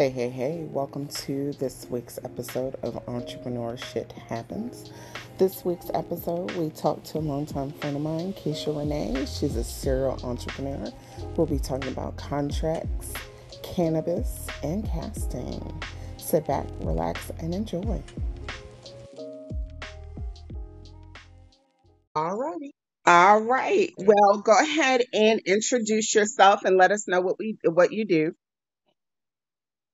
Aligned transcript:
Hey, 0.00 0.08
hey, 0.08 0.30
hey, 0.30 0.66
welcome 0.70 1.08
to 1.08 1.52
this 1.58 1.86
week's 1.90 2.18
episode 2.24 2.74
of 2.82 3.06
Entrepreneur 3.06 3.76
Shit 3.76 4.12
Happens. 4.12 4.90
This 5.36 5.62
week's 5.62 5.90
episode, 5.92 6.52
we 6.52 6.70
talked 6.70 7.04
to 7.08 7.18
a 7.18 7.20
longtime 7.20 7.72
friend 7.72 7.96
of 7.96 8.02
mine, 8.02 8.32
Keisha 8.32 8.74
René. 8.74 9.28
She's 9.28 9.56
a 9.56 9.62
serial 9.62 10.18
entrepreneur. 10.24 10.90
We'll 11.36 11.46
be 11.46 11.58
talking 11.58 11.92
about 11.92 12.16
contracts, 12.16 13.12
cannabis, 13.62 14.46
and 14.62 14.88
casting. 14.88 15.82
Sit 16.16 16.46
back, 16.46 16.66
relax, 16.80 17.30
and 17.38 17.54
enjoy. 17.54 18.02
All 22.14 22.38
righty. 22.38 22.72
All 23.04 23.42
right. 23.42 23.92
Well, 23.98 24.40
go 24.42 24.58
ahead 24.58 25.02
and 25.12 25.40
introduce 25.44 26.14
yourself 26.14 26.64
and 26.64 26.78
let 26.78 26.90
us 26.90 27.06
know 27.06 27.20
what 27.20 27.38
we 27.38 27.58
what 27.64 27.92
you 27.92 28.06
do. 28.06 28.32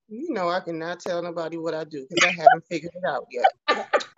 You 0.09 0.33
know, 0.33 0.49
I 0.49 0.61
cannot 0.61 1.01
tell 1.01 1.23
nobody 1.23 1.57
what 1.59 1.75
I 1.75 1.85
do 1.85 2.07
because 2.09 2.23
I 2.23 2.33
haven't 2.33 2.65
figured 2.71 2.93
it 2.95 3.09
out 3.09 3.27
yet. 3.31 3.49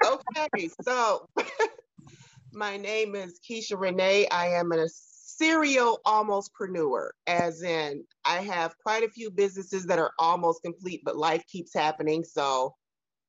okay, 0.04 0.68
so 0.82 1.26
my 2.52 2.76
name 2.76 3.14
is 3.14 3.40
Keisha 3.48 3.72
René. 3.72 4.26
I 4.30 4.48
am 4.48 4.72
a 4.72 4.88
serial 4.88 6.00
almostpreneur, 6.06 7.10
as 7.26 7.62
in 7.62 8.04
I 8.24 8.42
have 8.42 8.76
quite 8.78 9.04
a 9.04 9.10
few 9.10 9.30
businesses 9.30 9.86
that 9.86 9.98
are 9.98 10.12
almost 10.18 10.62
complete, 10.62 11.02
but 11.04 11.16
life 11.16 11.44
keeps 11.46 11.72
happening. 11.72 12.24
So 12.24 12.74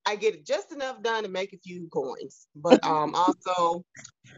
I 0.06 0.16
get 0.18 0.46
just 0.46 0.74
enough 0.74 1.02
done 1.02 1.24
to 1.24 1.30
make 1.30 1.54
a 1.54 1.60
few 1.60 1.88
coins. 1.94 2.48
But 2.56 2.84
um 2.86 3.16
also 3.16 3.84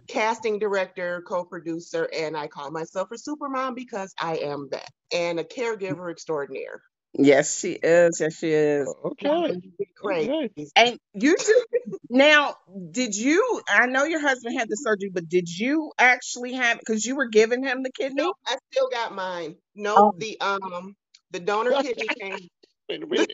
casting 0.07 0.59
director, 0.59 1.23
co-producer, 1.27 2.09
and 2.13 2.37
I 2.37 2.47
call 2.47 2.71
myself 2.71 3.09
a 3.11 3.17
super 3.17 3.49
mom 3.49 3.75
because 3.75 4.13
I 4.21 4.37
am 4.37 4.69
that, 4.71 4.89
and 5.13 5.39
a 5.39 5.43
caregiver 5.43 6.11
extraordinaire. 6.11 6.81
Yes, 7.13 7.59
she 7.59 7.73
is. 7.73 8.19
Yes, 8.21 8.37
she 8.37 8.51
is. 8.51 8.93
Okay. 9.05 9.53
Great. 10.01 10.29
Okay. 10.29 10.67
And 10.75 10.99
you 11.13 11.35
do 11.37 11.65
now, 12.09 12.55
did 12.91 13.15
you 13.15 13.61
I 13.69 13.85
know 13.87 14.05
your 14.05 14.21
husband 14.21 14.57
had 14.57 14.69
the 14.69 14.75
surgery, 14.77 15.09
but 15.13 15.27
did 15.29 15.49
you 15.49 15.91
actually 15.99 16.53
have 16.53 16.79
because 16.79 17.05
you 17.05 17.15
were 17.15 17.27
giving 17.27 17.63
him 17.63 17.83
the 17.83 17.91
kidney? 17.91 18.23
No, 18.23 18.33
I 18.47 18.57
still 18.71 18.89
got 18.89 19.13
mine. 19.13 19.57
No, 19.75 19.95
Oh. 19.97 20.13
the 20.17 20.39
um 20.41 20.95
the 21.31 21.39
donor 21.39 21.73
kidney 21.75 22.09
came. 22.19 22.47
Wait 22.89 23.03
a 23.03 23.07
minute. 23.07 23.33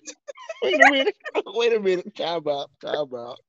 Wait 0.63 0.81
a 0.81 0.85
minute. 0.85 1.15
Wait 1.45 1.73
a 1.73 1.79
minute. 1.79 2.15
Time 2.15 2.47
out. 2.47 2.71
Time 2.81 3.13
out. 3.15 3.39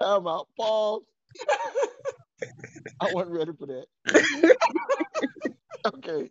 Time 0.00 0.26
out. 0.26 0.48
Pause. 0.56 1.02
I 3.00 3.06
wasn't 3.06 3.36
ready 3.36 3.52
for 3.58 3.66
that. 3.66 4.56
okay. 5.86 6.30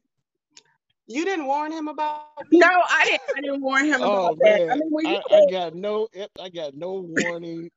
You 1.08 1.23
didn't 1.25 1.45
warn 1.47 1.72
him 1.72 1.88
about 1.88 2.23
No, 2.52 2.67
I 2.67 3.05
didn't 3.05 3.22
I 3.38 3.41
didn't 3.41 3.61
warn 3.61 3.86
him 3.86 4.02
Oh 4.02 4.27
about 4.27 4.38
that. 4.41 4.59
man. 4.59 4.72
I 4.72 4.75
mean 4.75 4.89
when 4.91 5.08
I, 5.08 5.11
you 5.11 5.22
I 5.31 5.52
got 5.52 5.73
no 5.75 6.08
I 6.41 6.49
got 6.49 6.75
no 6.75 7.05
warning. 7.08 7.69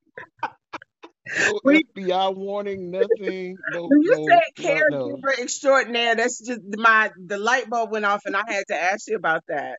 No 1.39 1.61
When- 1.62 1.83
FBI 1.97 2.34
warning, 2.34 2.91
nothing. 2.91 3.56
No, 3.72 3.87
when 3.87 4.03
you 4.03 4.27
no, 4.27 4.27
said 4.56 4.84
no, 4.91 5.09
no. 5.11 5.19
extraordinaire, 5.39 6.17
that's 6.17 6.41
just 6.45 6.61
my 6.77 7.11
the 7.25 7.39
light 7.39 7.70
bulb 7.70 7.92
went 7.92 8.05
off 8.05 8.22
and 8.25 8.37
I 8.37 8.42
had 8.50 8.64
to 8.69 8.75
ask 8.77 9.06
you 9.09 9.17
about 9.17 9.44
that. 9.48 9.78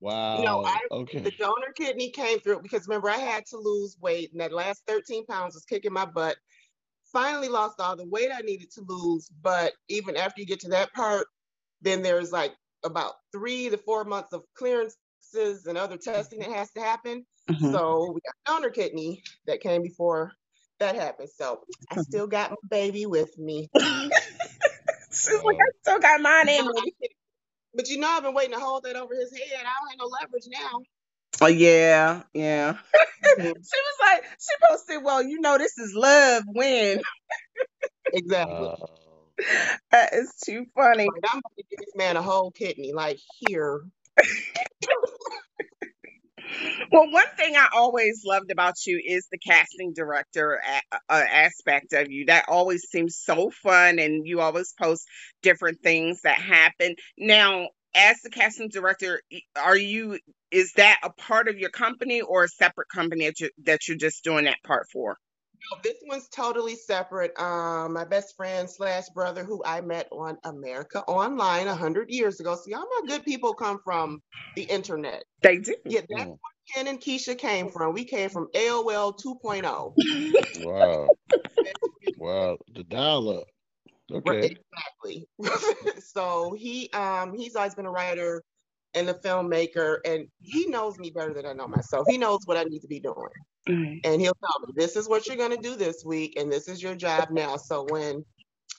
Wow. 0.00 0.42
No, 0.42 0.64
I- 0.64 0.78
okay. 0.92 1.18
the 1.20 1.32
donor 1.32 1.72
kidney 1.76 2.10
came 2.10 2.38
through 2.38 2.60
because 2.62 2.86
remember 2.86 3.10
I 3.10 3.16
had 3.18 3.44
to 3.46 3.56
lose 3.56 3.96
weight 4.00 4.30
and 4.32 4.40
that 4.40 4.52
last 4.52 4.82
13 4.86 5.26
pounds 5.26 5.54
was 5.54 5.64
kicking 5.64 5.92
my 5.92 6.04
butt. 6.04 6.36
Finally 7.12 7.48
lost 7.48 7.80
all 7.80 7.96
the 7.96 8.06
weight 8.06 8.30
I 8.32 8.40
needed 8.42 8.70
to 8.72 8.82
lose, 8.86 9.28
but 9.42 9.72
even 9.88 10.16
after 10.16 10.40
you 10.40 10.46
get 10.46 10.60
to 10.60 10.70
that 10.70 10.92
part, 10.92 11.26
then 11.82 12.02
there's 12.02 12.30
like 12.32 12.52
about 12.84 13.14
three 13.32 13.70
to 13.70 13.78
four 13.78 14.04
months 14.04 14.32
of 14.32 14.42
clearances 14.56 15.66
and 15.66 15.78
other 15.78 15.96
testing 15.98 16.40
that 16.40 16.50
has 16.52 16.70
to 16.72 16.80
happen. 16.82 17.26
Mhm. 17.50 17.72
So 17.72 18.12
we 18.14 18.20
got 18.22 18.54
donor 18.56 18.70
kidney 18.70 19.22
that 19.46 19.60
came 19.60 19.82
before 19.82 20.32
that 20.80 20.94
happened. 20.96 21.30
So 21.36 21.60
I 21.90 21.96
Mhm. 21.96 21.98
still 21.98 22.26
got 22.26 22.50
my 22.50 22.56
baby 22.70 23.06
with 23.06 23.36
me. 23.38 23.68
She's 25.12 25.42
like, 25.44 25.56
I 25.60 25.70
still 25.82 26.00
got 26.00 26.20
mine 26.20 26.48
in 26.48 26.66
me. 26.72 26.94
But 27.74 27.88
you 27.88 27.98
know, 27.98 28.08
I've 28.08 28.22
been 28.24 28.34
waiting 28.34 28.54
to 28.54 28.60
hold 28.60 28.84
that 28.84 28.96
over 28.96 29.14
his 29.14 29.32
head. 29.32 29.60
I 29.60 29.62
don't 29.64 29.90
have 29.90 29.98
no 29.98 30.06
leverage 30.06 30.48
now. 30.50 30.80
Oh 31.40 31.48
yeah, 31.48 32.24
yeah. 32.34 32.78
Mhm. 33.24 33.54
She 33.64 33.78
was 33.80 33.96
like, 34.02 34.24
she 34.40 34.54
posted, 34.68 35.04
well, 35.04 35.22
you 35.22 35.40
know, 35.40 35.58
this 35.58 35.78
is 35.78 35.94
love 35.94 36.44
when. 36.46 37.02
exactly. 38.12 38.70
Wow. 38.70 39.01
That 39.90 40.14
is 40.14 40.32
too 40.44 40.66
funny. 40.74 41.04
Like, 41.04 41.24
I'm 41.32 41.40
going 41.40 41.56
to 41.58 41.64
give 41.70 41.78
this 41.78 41.94
man 41.96 42.16
a 42.16 42.22
whole 42.22 42.50
kidney, 42.50 42.92
like 42.92 43.18
here. 43.46 43.82
Well, 46.90 47.10
one 47.10 47.26
thing 47.36 47.56
I 47.56 47.68
always 47.74 48.22
loved 48.24 48.50
about 48.50 48.74
you 48.86 49.00
is 49.04 49.26
the 49.30 49.38
casting 49.38 49.92
director 49.94 50.60
a- 50.64 50.96
uh, 51.08 51.24
aspect 51.30 51.92
of 51.92 52.10
you. 52.10 52.26
That 52.26 52.44
always 52.48 52.82
seems 52.90 53.16
so 53.16 53.50
fun, 53.62 53.98
and 53.98 54.26
you 54.26 54.40
always 54.40 54.74
post 54.80 55.06
different 55.42 55.80
things 55.82 56.20
that 56.22 56.38
happen. 56.38 56.94
Now, 57.16 57.68
as 57.94 58.20
the 58.22 58.30
casting 58.30 58.68
director, 58.68 59.22
are 59.56 59.76
you? 59.76 60.18
Is 60.50 60.72
that 60.76 61.00
a 61.02 61.10
part 61.10 61.48
of 61.48 61.58
your 61.58 61.70
company 61.70 62.20
or 62.20 62.44
a 62.44 62.48
separate 62.48 62.88
company 62.94 63.26
that 63.26 63.40
you 63.40 63.50
that 63.64 63.88
you're 63.88 63.96
just 63.96 64.24
doing 64.24 64.44
that 64.44 64.58
part 64.64 64.86
for? 64.92 65.16
No, 65.70 65.78
this 65.82 65.96
one's 66.06 66.28
totally 66.28 66.76
separate. 66.76 67.38
Um, 67.38 67.92
my 67.92 68.04
best 68.04 68.36
friend 68.36 68.68
slash 68.68 69.04
brother, 69.14 69.44
who 69.44 69.62
I 69.64 69.80
met 69.80 70.08
on 70.12 70.38
America 70.44 71.02
Online 71.04 71.68
a 71.68 71.74
hundred 71.74 72.10
years 72.10 72.40
ago. 72.40 72.56
See, 72.56 72.74
all 72.74 72.86
my 73.00 73.06
good 73.06 73.24
people 73.24 73.54
come 73.54 73.80
from 73.84 74.20
the 74.56 74.62
internet. 74.64 75.24
They 75.42 75.58
do. 75.58 75.76
Yeah, 75.88 76.00
that's 76.00 76.10
Mm. 76.10 76.38
where 76.40 76.84
Ken 76.84 76.88
and 76.88 77.00
Keisha 77.00 77.38
came 77.38 77.70
from. 77.70 77.94
We 77.94 78.04
came 78.04 78.30
from 78.30 78.48
AOL 78.54 79.14
2.0. 79.18 79.96
Wow. 80.54 81.12
Wow. 82.16 82.58
The 82.74 82.84
dial 82.84 83.30
up. 83.30 83.48
Okay. 84.12 84.50
Exactly. 84.72 85.28
so 86.00 86.54
he 86.54 86.90
um 86.92 87.34
he's 87.34 87.56
always 87.56 87.74
been 87.74 87.86
a 87.86 87.90
writer 87.90 88.42
and 88.94 89.08
a 89.08 89.14
filmmaker, 89.14 89.98
and 90.04 90.28
he 90.40 90.66
knows 90.66 90.98
me 90.98 91.10
better 91.10 91.34
than 91.34 91.46
I 91.46 91.52
know 91.54 91.68
myself. 91.68 92.06
He 92.08 92.18
knows 92.18 92.40
what 92.46 92.56
I 92.58 92.64
need 92.64 92.80
to 92.80 92.88
be 92.88 93.00
doing. 93.00 93.16
Mhm. 93.68 94.00
and 94.04 94.20
he'll 94.20 94.34
tell 94.34 94.66
me 94.66 94.72
this 94.76 94.96
is 94.96 95.08
what 95.08 95.26
you're 95.26 95.36
going 95.36 95.56
to 95.56 95.62
do 95.62 95.76
this 95.76 96.04
week 96.04 96.34
and 96.36 96.50
this 96.50 96.68
is 96.68 96.82
your 96.82 96.94
job 96.94 97.30
now. 97.30 97.56
So 97.56 97.84
when 97.88 98.24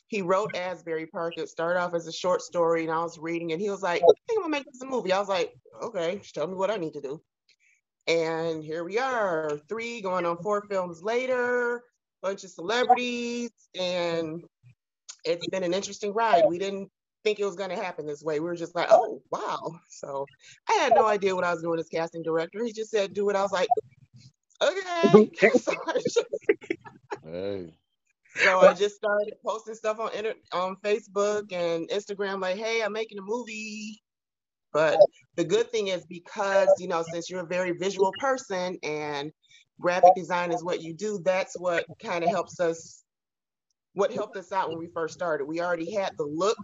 he 0.08 0.22
wrote 0.22 0.56
asbury 0.56 1.08
park 1.08 1.34
it 1.38 1.50
started 1.50 1.80
off 1.80 1.94
as 1.96 2.06
a 2.06 2.12
short 2.12 2.42
story 2.42 2.84
and 2.84 2.92
i 2.92 3.02
was 3.02 3.18
reading 3.18 3.52
and 3.52 3.60
he 3.60 3.70
was 3.72 3.82
like 3.82 4.04
i 4.04 4.06
think 4.28 4.38
i'm 4.38 4.44
gonna 4.44 4.50
make 4.50 4.66
this 4.66 4.82
a 4.82 4.86
movie. 4.86 5.12
I 5.12 5.20
was 5.20 5.28
like 5.28 5.54
okay 5.82 6.18
just 6.18 6.36
tell 6.36 6.46
me 6.46 6.54
what 6.54 6.70
i 6.70 6.76
need 6.76 6.94
to 6.94 7.02
do. 7.02 7.22
And 8.06 8.64
here 8.64 8.84
we 8.84 9.00
are 9.00 9.60
three 9.70 10.02
going 10.02 10.26
on 10.26 10.38
four 10.44 10.66
films 10.70 11.02
later 11.02 11.84
bunch 12.22 12.44
of 12.44 12.52
celebrities 12.52 13.52
and 13.80 14.44
it's 15.26 15.48
been 15.48 15.64
an 15.64 15.74
interesting 15.74 16.14
ride. 16.14 16.44
We 16.48 16.60
didn't 16.60 16.92
think 17.24 17.40
it 17.40 17.46
was 17.46 17.56
going 17.56 17.70
to 17.70 17.76
happen 17.76 18.06
this 18.06 18.22
way. 18.22 18.40
We 18.40 18.46
were 18.46 18.56
just 18.56 18.76
like 18.76 18.90
oh 18.92 19.22
wow. 19.32 19.80
So 19.90 20.26
i 20.70 20.74
had 20.74 20.94
no 20.96 21.08
idea 21.08 21.34
what 21.36 21.46
i 21.46 21.54
was 21.54 21.64
doing 21.64 21.80
as 21.80 21.88
casting 21.88 22.24
director. 22.24 22.64
He 22.64 22.74
just 22.74 22.92
said 22.92 23.14
do 23.14 23.30
it. 23.30 23.36
I 23.36 23.42
was 23.42 23.52
like 23.52 23.70
okay 24.63 25.51
so 25.53 25.74
I 25.88 25.94
just 25.94 26.25
Hey. 27.24 27.74
so 28.35 28.62
I 28.62 28.74
just 28.74 28.96
started 28.96 29.34
posting 29.46 29.75
stuff 29.75 30.00
on 30.00 30.13
inter- 30.13 30.35
on 30.53 30.75
Facebook 30.78 31.51
and 31.51 31.88
Instagram, 31.90 32.41
like, 32.41 32.57
"Hey, 32.57 32.81
I'm 32.84 32.94
making 32.94 33.19
a 33.19 33.24
movie." 33.24 34.01
But 34.74 35.00
the 35.35 35.44
good 35.46 35.72
thing 35.72 35.88
is 35.88 36.06
because 36.07 36.79
you 36.79 36.88
know, 36.88 37.03
since 37.03 37.29
you're 37.29 37.44
a 37.44 37.47
very 37.47 37.72
visual 37.74 38.13
person 38.19 38.78
and 38.84 39.31
graphic 39.79 40.16
design 40.16 40.51
is 40.51 40.63
what 40.63 40.81
you 40.81 40.94
do, 40.95 41.19
that's 41.24 41.59
what 41.59 41.85
kind 42.03 42.24
of 42.24 42.30
helps 42.31 42.59
us. 42.59 43.03
What 43.94 44.13
helped 44.13 44.38
us 44.38 44.51
out 44.51 44.69
when 44.69 44.80
we 44.80 44.90
first 44.94 45.13
started, 45.16 45.45
we 45.45 45.62
already 45.62 45.94
had 45.94 46.13
the 46.18 46.25
look 46.25 46.57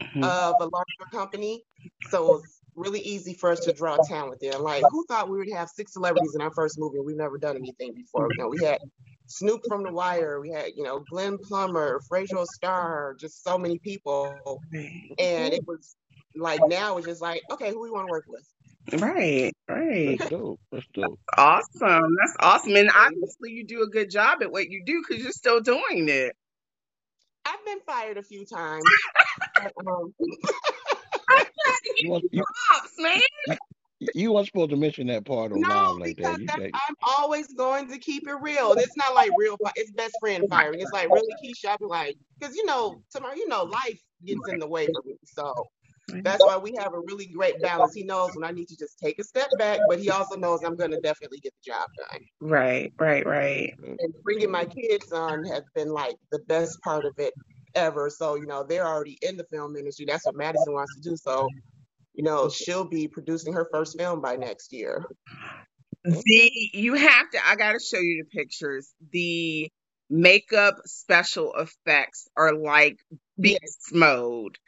Mhm. 0.00 0.22
of 0.22 0.56
a 0.60 0.64
larger 0.64 1.10
company, 1.12 1.64
so 2.02 2.26
it 2.26 2.28
was 2.28 2.57
really 2.78 3.00
easy 3.00 3.34
for 3.34 3.50
us 3.50 3.60
to 3.60 3.72
draw 3.72 3.96
talent 4.08 4.40
there. 4.40 4.58
Like, 4.58 4.82
who 4.90 5.04
thought 5.06 5.28
we 5.28 5.38
would 5.38 5.52
have 5.52 5.68
six 5.68 5.92
celebrities 5.92 6.34
in 6.34 6.40
our 6.40 6.52
first 6.52 6.78
movie? 6.78 6.98
We've 7.00 7.16
never 7.16 7.38
done 7.38 7.56
anything 7.56 7.94
before. 7.94 8.28
You 8.30 8.42
know, 8.42 8.48
we 8.48 8.64
had 8.64 8.78
Snoop 9.26 9.62
from 9.68 9.82
The 9.82 9.92
Wire, 9.92 10.40
we 10.40 10.50
had 10.50 10.70
you 10.74 10.84
know 10.84 11.04
Glenn 11.10 11.38
Plummer, 11.38 12.00
Fraser 12.08 12.44
Starr, 12.54 13.16
just 13.18 13.44
so 13.44 13.58
many 13.58 13.78
people, 13.78 14.34
and 15.18 15.52
it 15.52 15.66
was 15.66 15.96
like 16.34 16.60
now 16.66 16.96
it's 16.96 17.06
just 17.06 17.20
like, 17.20 17.42
okay, 17.50 17.70
who 17.70 17.80
we 17.80 17.90
want 17.90 18.06
to 18.06 18.10
work 18.10 18.24
with? 18.28 18.46
Right, 19.00 19.52
right. 19.68 20.18
That's 20.18 20.30
dope. 20.30 20.60
That's 20.72 20.86
dope. 20.94 21.18
Awesome. 21.36 22.16
That's 22.22 22.36
awesome. 22.40 22.76
And 22.76 22.90
obviously, 22.94 23.50
you 23.50 23.64
do 23.66 23.82
a 23.82 23.86
good 23.86 24.10
job 24.10 24.42
at 24.42 24.50
what 24.50 24.70
you 24.70 24.82
do 24.84 25.02
because 25.06 25.22
you're 25.22 25.32
still 25.32 25.60
doing 25.60 26.08
it. 26.08 26.34
I've 27.44 27.64
been 27.64 27.80
fired 27.86 28.16
a 28.16 28.22
few 28.22 28.46
times. 28.46 28.84
but, 29.62 29.72
um, 29.86 30.14
You, 32.00 32.10
want, 32.10 32.24
you, 32.30 32.42
Props, 32.68 32.92
man. 32.98 33.58
you 34.14 34.32
weren't 34.32 34.46
supposed 34.46 34.70
to 34.70 34.76
mention 34.76 35.08
that 35.08 35.24
part 35.24 35.52
on 35.52 35.60
no, 35.60 35.68
live 35.68 36.00
like 36.00 36.16
because 36.16 36.32
that. 36.32 36.40
You 36.40 36.46
that's, 36.46 36.60
I'm 36.88 36.96
always 37.18 37.52
going 37.54 37.88
to 37.88 37.98
keep 37.98 38.28
it 38.28 38.34
real. 38.34 38.72
It's 38.72 38.96
not 38.96 39.14
like 39.14 39.30
real. 39.36 39.56
fi- 39.58 39.72
It's 39.76 39.90
best 39.92 40.18
friend 40.20 40.48
firing. 40.48 40.80
It's 40.80 40.92
like 40.92 41.10
really 41.12 41.34
Keisha. 41.42 41.70
I 41.70 41.76
be 41.76 41.86
like, 41.86 42.16
because 42.38 42.56
you 42.56 42.64
know, 42.66 43.02
tomorrow, 43.10 43.34
you 43.34 43.48
know, 43.48 43.64
life 43.64 44.00
gets 44.24 44.48
in 44.48 44.58
the 44.58 44.68
way 44.68 44.86
for 44.86 45.02
me. 45.04 45.16
So 45.24 45.52
That's 46.22 46.44
why 46.44 46.56
we 46.56 46.74
have 46.76 46.94
a 46.94 47.00
really 47.00 47.26
great 47.26 47.60
balance. 47.60 47.94
He 47.94 48.02
knows 48.02 48.34
when 48.34 48.44
I 48.44 48.52
need 48.52 48.68
to 48.68 48.76
just 48.76 48.98
take 48.98 49.18
a 49.18 49.24
step 49.24 49.48
back, 49.58 49.80
but 49.88 49.98
he 49.98 50.10
also 50.10 50.36
knows 50.36 50.62
I'm 50.64 50.76
going 50.76 50.90
to 50.90 51.00
definitely 51.00 51.38
get 51.38 51.52
the 51.62 51.72
job 51.72 51.88
done. 51.96 52.20
Right, 52.40 52.92
right, 52.98 53.26
right. 53.26 53.74
And 54.00 54.14
bringing 54.22 54.50
my 54.50 54.64
kids 54.64 55.12
on 55.12 55.44
has 55.44 55.64
been 55.74 55.90
like 55.90 56.16
the 56.32 56.38
best 56.40 56.80
part 56.82 57.04
of 57.04 57.18
it 57.18 57.34
ever. 57.74 58.10
So, 58.10 58.36
you 58.36 58.46
know, 58.46 58.64
they're 58.64 58.86
already 58.86 59.18
in 59.22 59.36
the 59.36 59.44
film 59.44 59.76
industry. 59.76 60.06
That's 60.06 60.24
what 60.26 60.36
Madison 60.36 60.72
wants 60.72 60.94
to 60.96 61.02
do. 61.02 61.16
So, 61.16 61.48
you 62.18 62.24
know, 62.24 62.48
she'll 62.50 62.84
be 62.84 63.06
producing 63.06 63.52
her 63.52 63.68
first 63.72 63.96
film 63.96 64.20
by 64.20 64.34
next 64.34 64.72
year. 64.72 65.06
The 66.04 66.50
you 66.74 66.94
have 66.94 67.30
to 67.30 67.38
I 67.46 67.54
gotta 67.54 67.78
show 67.78 68.00
you 68.00 68.24
the 68.24 68.36
pictures. 68.36 68.92
The 69.12 69.70
makeup 70.10 70.78
special 70.84 71.54
effects 71.54 72.28
are 72.36 72.54
like 72.54 72.98
beast 73.40 73.90
mode. 73.92 74.58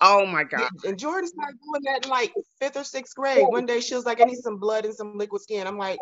Oh 0.00 0.26
my 0.26 0.44
god. 0.44 0.70
And 0.86 0.96
Jordan 0.96 1.28
started 1.28 1.58
doing 1.64 1.82
that 1.92 2.04
in 2.04 2.10
like 2.10 2.32
fifth 2.60 2.76
or 2.76 2.84
sixth 2.84 3.16
grade. 3.16 3.46
One 3.48 3.66
day 3.66 3.80
she 3.80 3.96
was 3.96 4.04
like, 4.04 4.20
I 4.20 4.24
need 4.24 4.38
some 4.38 4.58
blood 4.58 4.84
and 4.84 4.94
some 4.94 5.18
liquid 5.18 5.42
skin. 5.42 5.66
I'm 5.66 5.78
like, 5.78 5.98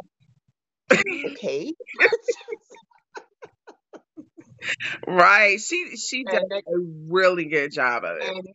okay. 1.26 1.72
right. 5.06 5.60
She 5.60 5.96
she 5.96 6.24
does 6.24 6.42
a 6.42 6.78
really 7.08 7.46
good 7.46 7.72
job 7.72 8.04
of 8.04 8.16
it. 8.18 8.24
And 8.28 8.48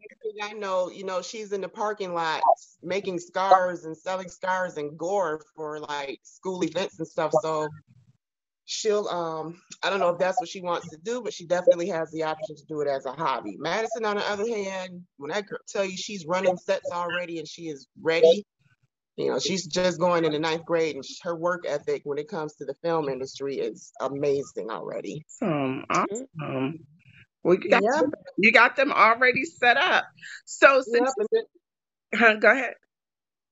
I 0.44 0.54
know, 0.54 0.90
you 0.90 1.04
know, 1.06 1.22
she's 1.22 1.54
in 1.54 1.62
the 1.62 1.70
parking 1.70 2.14
lot 2.14 2.42
making 2.84 3.20
scars 3.20 3.86
and 3.86 3.98
selling 3.98 4.30
scars 4.30 4.78
and 4.78 4.98
gore 4.98 5.42
for 5.56 5.80
like 5.80 6.20
school 6.24 6.64
events 6.64 7.00
and 7.00 7.08
stuff. 7.08 7.34
So 7.34 7.68
she'll 8.66 9.08
um 9.08 9.62
I 9.84 9.90
don't 9.90 10.00
know 10.00 10.10
if 10.10 10.20
that's 10.20 10.40
what 10.40 10.50
she 10.50 10.62
wants 10.62 10.90
to 10.90 10.98
do, 10.98 11.22
but 11.22 11.34
she 11.34 11.46
definitely 11.46 11.90
has 11.90 12.12
the 12.12 12.24
option 12.24 12.56
to 12.56 12.66
do 12.66 12.82
it 12.82 12.88
as 12.88 13.06
a 13.06 13.12
hobby. 13.12 13.56
Madison, 13.60 14.06
on 14.06 14.18
the 14.18 14.30
other 14.30 14.48
hand, 14.48 15.04
when 15.18 15.32
I 15.32 15.44
tell 15.68 15.86
you 15.86 15.98
she's 15.98 16.26
running 16.26 16.58
sets 16.58 16.92
already 16.92 17.40
and 17.40 17.48
she 17.48 17.64
is 17.64 17.88
ready, 18.02 18.46
you 19.18 19.30
know, 19.30 19.40
she's 19.40 19.66
just 19.66 20.00
going 20.00 20.26
in 20.26 20.34
the 20.34 20.40
ninth 20.40 20.66
grade, 20.66 20.96
and 20.96 21.06
her 21.24 21.36
work 21.36 21.64
ethic 21.68 22.02
when 22.04 22.18
it 22.18 22.28
comes 22.28 22.56
to 22.56 22.66
the 22.66 22.74
film 22.84 23.08
industry 23.08 23.56
is 23.58 23.92
amazing 24.02 24.70
already. 24.70 25.26
Awesome, 25.42 25.86
mm-hmm. 25.90 26.02
awesome. 26.44 26.80
Well, 27.44 27.58
you 27.62 27.70
got, 27.70 27.84
yep. 27.84 28.02
them, 28.02 28.12
you 28.38 28.52
got 28.52 28.76
them 28.76 28.92
already 28.92 29.46
set 29.46 29.78
up. 29.78 30.06
So 30.46 30.82
since 30.82 31.14
yep. 31.32 31.44
huh, 32.16 32.36
go 32.36 32.52
ahead. 32.52 32.74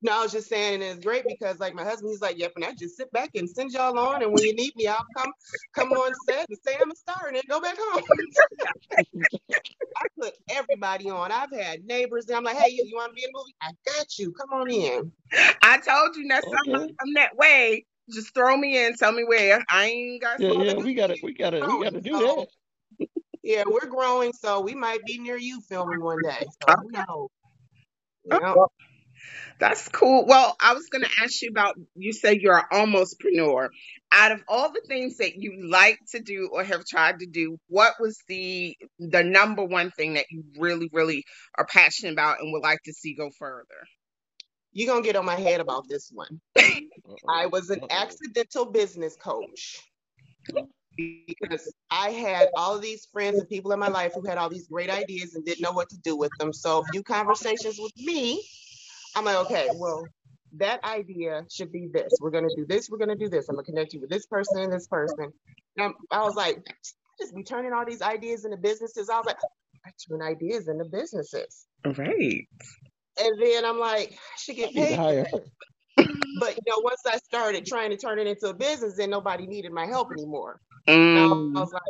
No, 0.03 0.19
I 0.19 0.23
was 0.23 0.33
just 0.33 0.49
saying, 0.49 0.83
and 0.83 0.97
it's 0.97 1.05
great 1.05 1.23
because 1.25 1.61
like 1.61 1.73
my 1.73 1.83
husband, 1.83 2.09
he's 2.11 2.21
like, 2.21 2.37
"Yep," 2.37 2.51
and 2.57 2.65
I 2.65 2.73
just 2.73 2.97
sit 2.97 3.09
back 3.13 3.29
and 3.35 3.49
send 3.49 3.71
y'all 3.71 3.97
on, 3.97 4.21
and 4.21 4.33
when 4.33 4.43
you 4.43 4.53
need 4.53 4.75
me, 4.75 4.85
I'll 4.85 5.05
come 5.15 5.31
come 5.73 5.93
on 5.93 6.11
set 6.27 6.45
and 6.49 6.57
say 6.65 6.75
I'm 6.81 6.91
a 6.91 6.95
star, 6.95 7.27
and 7.27 7.37
then 7.37 7.43
go 7.47 7.61
back 7.61 7.77
home. 7.79 8.03
I 8.97 10.05
put 10.19 10.33
everybody 10.49 11.09
on. 11.09 11.31
I've 11.31 11.53
had 11.53 11.85
neighbors, 11.85 12.27
and 12.27 12.35
I'm 12.35 12.43
like, 12.43 12.57
"Hey, 12.57 12.71
you, 12.71 12.83
you 12.85 12.97
want 12.97 13.11
to 13.11 13.15
be 13.15 13.23
in 13.23 13.29
a 13.29 13.37
movie? 13.37 13.55
I 13.61 13.71
got 13.85 14.19
you. 14.19 14.33
Come 14.33 14.49
on 14.51 14.69
in." 14.69 15.09
I 15.61 15.77
told 15.77 16.17
you 16.17 16.27
next 16.27 16.47
okay. 16.47 16.73
time 16.73 16.89
I'm 16.99 17.13
that 17.13 17.37
way. 17.37 17.85
Just 18.11 18.33
throw 18.33 18.57
me 18.57 18.85
in. 18.85 18.95
Tell 18.97 19.13
me 19.13 19.23
where. 19.23 19.63
I 19.69 19.85
ain't 19.85 20.21
got. 20.21 20.41
Yeah, 20.41 20.51
yeah, 20.51 20.73
we 20.73 20.95
gotta, 20.95 21.15
we 21.23 21.33
gotta, 21.33 21.65
we 21.65 21.83
gotta 21.85 22.01
do 22.01 22.11
oh, 22.13 22.19
so, 22.19 22.35
that. 22.99 23.07
Yeah, 23.41 23.63
we're 23.65 23.87
growing, 23.87 24.33
so 24.33 24.59
we 24.59 24.75
might 24.75 25.03
be 25.05 25.17
near 25.17 25.37
you 25.37 25.61
filming 25.61 26.01
one 26.01 26.17
day. 26.23 26.45
So 26.67 26.75
who 26.75 26.91
knows? 26.91 27.29
You 28.25 28.39
know? 28.39 28.67
That's 29.59 29.87
cool. 29.89 30.25
Well, 30.27 30.55
I 30.59 30.73
was 30.73 30.87
going 30.91 31.03
to 31.03 31.09
ask 31.23 31.41
you 31.41 31.49
about 31.49 31.75
you 31.95 32.13
say 32.13 32.39
you're 32.39 32.57
an 32.57 32.65
almostpreneur. 32.71 33.69
Out 34.11 34.31
of 34.31 34.41
all 34.47 34.71
the 34.71 34.81
things 34.87 35.17
that 35.17 35.35
you 35.35 35.67
like 35.69 35.97
to 36.11 36.21
do 36.21 36.49
or 36.51 36.63
have 36.63 36.85
tried 36.85 37.19
to 37.19 37.25
do, 37.25 37.57
what 37.67 37.93
was 37.99 38.17
the 38.27 38.75
the 38.99 39.23
number 39.23 39.63
one 39.63 39.91
thing 39.91 40.13
that 40.15 40.25
you 40.29 40.43
really 40.59 40.89
really 40.93 41.23
are 41.57 41.65
passionate 41.65 42.13
about 42.13 42.39
and 42.39 42.53
would 42.53 42.63
like 42.63 42.81
to 42.85 42.93
see 42.93 43.15
go 43.15 43.29
further? 43.39 43.65
You're 44.71 44.87
going 44.87 45.03
to 45.03 45.07
get 45.07 45.15
on 45.15 45.25
my 45.25 45.35
head 45.35 45.61
about 45.61 45.87
this 45.87 46.11
one. 46.13 46.41
I 47.29 47.45
was 47.45 47.69
an 47.69 47.81
accidental 47.89 48.65
business 48.65 49.15
coach 49.15 49.79
because 50.97 51.71
I 51.91 52.09
had 52.09 52.49
all 52.55 52.79
these 52.79 53.07
friends 53.11 53.39
and 53.39 53.49
people 53.49 53.71
in 53.71 53.79
my 53.79 53.87
life 53.87 54.13
who 54.13 54.27
had 54.27 54.37
all 54.37 54.49
these 54.49 54.67
great 54.67 54.89
ideas 54.89 55.35
and 55.35 55.45
didn't 55.45 55.61
know 55.61 55.71
what 55.71 55.89
to 55.89 55.97
do 56.03 56.17
with 56.17 56.31
them. 56.39 56.53
So, 56.53 56.79
a 56.79 56.83
few 56.91 57.03
conversations 57.03 57.77
with 57.79 57.93
me 57.97 58.43
I'm 59.15 59.25
like, 59.25 59.37
okay, 59.37 59.69
well, 59.75 60.05
that 60.57 60.83
idea 60.83 61.45
should 61.51 61.71
be 61.71 61.87
this. 61.91 62.13
We're 62.21 62.31
gonna 62.31 62.47
do 62.55 62.65
this. 62.65 62.89
We're 62.89 62.97
gonna 62.97 63.15
do 63.15 63.29
this. 63.29 63.49
I'm 63.49 63.55
gonna 63.55 63.65
connect 63.65 63.93
you 63.93 64.01
with 64.01 64.09
this 64.09 64.25
person 64.25 64.59
and 64.59 64.71
this 64.71 64.87
person. 64.87 65.31
And 65.77 65.93
I 66.11 66.21
was 66.23 66.35
like, 66.35 66.63
just 67.19 67.35
be 67.35 67.43
turning 67.43 67.73
all 67.73 67.85
these 67.85 68.01
ideas 68.01 68.45
into 68.45 68.57
businesses. 68.57 69.09
I 69.09 69.17
was 69.17 69.25
like, 69.25 69.37
I 69.85 69.89
turn 70.07 70.21
ideas 70.21 70.67
into 70.67 70.85
businesses. 70.85 71.65
Right. 71.85 72.47
And 73.21 73.41
then 73.41 73.65
I'm 73.65 73.79
like, 73.79 74.11
I 74.11 74.39
should 74.39 74.55
get 74.55 74.73
paid. 74.73 74.97
but 75.97 76.55
you 76.55 76.63
know, 76.67 76.81
once 76.83 77.01
I 77.05 77.17
started 77.17 77.65
trying 77.65 77.91
to 77.91 77.97
turn 77.97 78.19
it 78.19 78.27
into 78.27 78.47
a 78.47 78.53
business, 78.53 78.95
then 78.97 79.09
nobody 79.09 79.47
needed 79.47 79.71
my 79.71 79.85
help 79.85 80.11
anymore. 80.11 80.59
Mm. 80.87 81.55
I 81.55 81.59
was 81.59 81.71
like, 81.71 81.81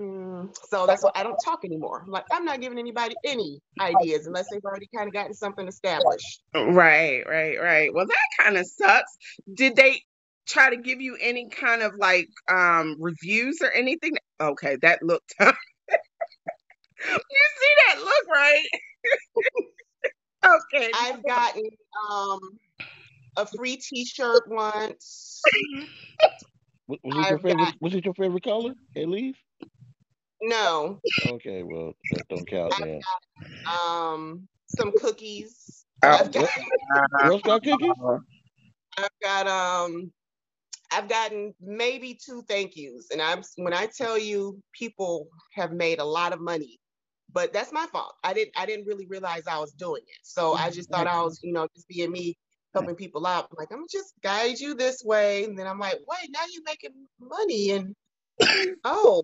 Mm, 0.00 0.54
so 0.70 0.86
that's 0.86 1.02
why 1.02 1.10
I 1.14 1.22
don't 1.22 1.36
talk 1.44 1.64
anymore. 1.64 2.04
Like 2.06 2.24
I'm 2.32 2.46
not 2.46 2.60
giving 2.60 2.78
anybody 2.78 3.14
any 3.24 3.60
ideas 3.78 4.26
unless 4.26 4.48
they've 4.50 4.64
already 4.64 4.88
kind 4.94 5.08
of 5.08 5.12
gotten 5.12 5.34
something 5.34 5.68
established. 5.68 6.42
Right, 6.54 7.22
right, 7.28 7.60
right. 7.60 7.92
Well, 7.92 8.06
that 8.06 8.42
kind 8.42 8.56
of 8.56 8.66
sucks. 8.66 9.18
Did 9.52 9.76
they 9.76 10.02
try 10.46 10.70
to 10.70 10.76
give 10.76 11.02
you 11.02 11.18
any 11.20 11.50
kind 11.50 11.82
of 11.82 11.92
like 11.98 12.28
um 12.50 12.96
reviews 12.98 13.58
or 13.62 13.70
anything? 13.70 14.12
Okay, 14.40 14.76
that 14.80 15.02
looked. 15.02 15.34
you 15.40 15.46
see 17.06 17.74
that 17.88 17.98
look, 17.98 18.26
right? 18.32 18.66
okay. 20.74 20.90
I've 20.94 21.22
gotten 21.26 21.68
um 22.10 22.40
a 23.36 23.46
free 23.46 23.76
T-shirt 23.76 24.44
once. 24.48 25.42
Was 26.88 26.98
it 27.04 27.30
your 27.30 27.38
favorite? 27.38 27.58
Got, 27.58 27.74
was 27.82 27.94
it 27.94 28.04
your 28.06 28.14
favorite 28.14 28.44
color? 28.44 28.72
At 28.96 29.08
least. 29.08 29.38
No. 30.42 31.00
Okay, 31.26 31.62
well 31.62 31.92
that 32.10 32.28
don't 32.28 32.46
count 32.46 32.74
then. 32.78 33.00
Um, 33.66 34.48
some 34.66 34.92
cookies. 34.92 35.84
Oh, 36.02 36.08
I've 36.08 36.32
got, 36.32 36.48
Girl 37.22 37.38
Scout 37.40 37.62
cookies. 37.62 37.92
I've 38.98 39.08
got 39.22 39.46
um, 39.46 40.10
I've 40.92 41.08
gotten 41.08 41.54
maybe 41.60 42.18
two 42.24 42.42
thank 42.48 42.76
yous, 42.76 43.10
and 43.10 43.20
I'm 43.20 43.42
when 43.56 43.74
I 43.74 43.86
tell 43.86 44.18
you 44.18 44.60
people 44.72 45.28
have 45.54 45.72
made 45.72 45.98
a 45.98 46.04
lot 46.04 46.32
of 46.32 46.40
money, 46.40 46.80
but 47.32 47.52
that's 47.52 47.72
my 47.72 47.86
fault. 47.92 48.14
I 48.24 48.32
didn't 48.32 48.52
I 48.56 48.66
didn't 48.66 48.86
really 48.86 49.06
realize 49.06 49.42
I 49.46 49.58
was 49.58 49.72
doing 49.72 50.02
it, 50.02 50.20
so 50.22 50.54
I 50.54 50.70
just 50.70 50.90
thought 50.90 51.06
I 51.06 51.22
was 51.22 51.40
you 51.42 51.52
know 51.52 51.68
just 51.74 51.88
being 51.88 52.10
me 52.10 52.36
helping 52.74 52.94
people 52.96 53.26
out. 53.26 53.44
I'm 53.50 53.56
like 53.58 53.72
I'm 53.72 53.84
just 53.90 54.14
guide 54.22 54.58
you 54.58 54.74
this 54.74 55.02
way, 55.04 55.44
and 55.44 55.58
then 55.58 55.66
I'm 55.66 55.78
like, 55.78 55.98
wait, 56.08 56.30
now 56.30 56.40
you're 56.52 56.62
making 56.64 56.90
money, 57.20 57.70
and 57.72 57.94
oh, 58.84 59.22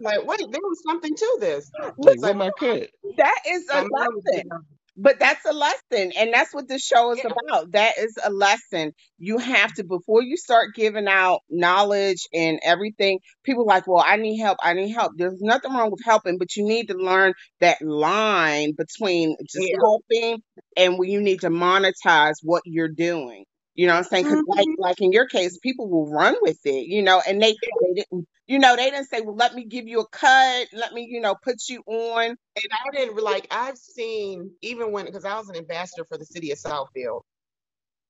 like 0.00 0.24
wait, 0.26 0.40
there 0.50 0.60
was 0.62 0.82
something 0.86 1.14
to 1.14 1.38
this. 1.40 1.70
Like, 1.98 2.18
like 2.18 2.36
my 2.36 2.50
kid. 2.58 2.90
That 3.16 3.40
is 3.48 3.68
a 3.72 3.82
lesson. 3.82 4.50
But 4.96 5.18
that's 5.18 5.44
a 5.44 5.52
lesson, 5.52 6.12
and 6.16 6.32
that's 6.32 6.54
what 6.54 6.68
the 6.68 6.78
show 6.78 7.10
is 7.12 7.18
yeah. 7.18 7.32
about. 7.48 7.72
That 7.72 7.98
is 7.98 8.16
a 8.22 8.30
lesson. 8.30 8.92
You 9.18 9.38
have 9.38 9.72
to 9.74 9.84
before 9.84 10.22
you 10.22 10.36
start 10.36 10.74
giving 10.76 11.08
out 11.08 11.40
knowledge 11.50 12.28
and 12.32 12.60
everything. 12.62 13.18
People 13.42 13.66
like, 13.66 13.88
well, 13.88 14.04
I 14.06 14.16
need 14.16 14.38
help. 14.38 14.58
I 14.62 14.72
need 14.74 14.92
help. 14.92 15.12
There's 15.16 15.40
nothing 15.40 15.72
wrong 15.72 15.90
with 15.90 16.04
helping, 16.04 16.38
but 16.38 16.54
you 16.54 16.64
need 16.64 16.88
to 16.88 16.94
learn 16.94 17.32
that 17.60 17.82
line 17.82 18.74
between 18.78 19.36
just 19.42 19.68
yeah. 19.68 19.76
helping 19.80 20.42
and 20.76 20.96
when 20.96 21.10
you 21.10 21.20
need 21.20 21.40
to 21.40 21.50
monetize 21.50 22.34
what 22.42 22.62
you're 22.64 22.88
doing. 22.88 23.46
You 23.74 23.88
know 23.88 23.94
what 23.94 23.98
I'm 23.98 24.04
saying? 24.04 24.24
Because 24.24 24.44
like 24.46 24.66
mm-hmm. 24.66 24.82
like 24.82 25.00
in 25.00 25.12
your 25.12 25.26
case, 25.26 25.58
people 25.58 25.88
will 25.88 26.08
run 26.08 26.36
with 26.42 26.58
it, 26.64 26.86
you 26.86 27.02
know, 27.02 27.20
and 27.26 27.42
they 27.42 27.52
they 27.52 28.02
didn't, 28.02 28.28
you 28.46 28.58
know, 28.60 28.76
they 28.76 28.90
didn't 28.90 29.08
say, 29.08 29.20
well, 29.20 29.34
let 29.34 29.54
me 29.54 29.64
give 29.64 29.88
you 29.88 30.00
a 30.00 30.08
cut, 30.08 30.68
let 30.72 30.92
me, 30.92 31.08
you 31.10 31.20
know, 31.20 31.34
put 31.34 31.56
you 31.68 31.82
on. 31.86 32.24
And 32.26 32.38
I 32.56 32.96
didn't 32.96 33.22
like 33.22 33.48
I've 33.50 33.78
seen 33.78 34.52
even 34.62 34.92
when 34.92 35.06
because 35.06 35.24
I 35.24 35.36
was 35.36 35.48
an 35.48 35.56
ambassador 35.56 36.04
for 36.04 36.16
the 36.18 36.24
city 36.24 36.52
of 36.52 36.58
Southfield. 36.58 37.22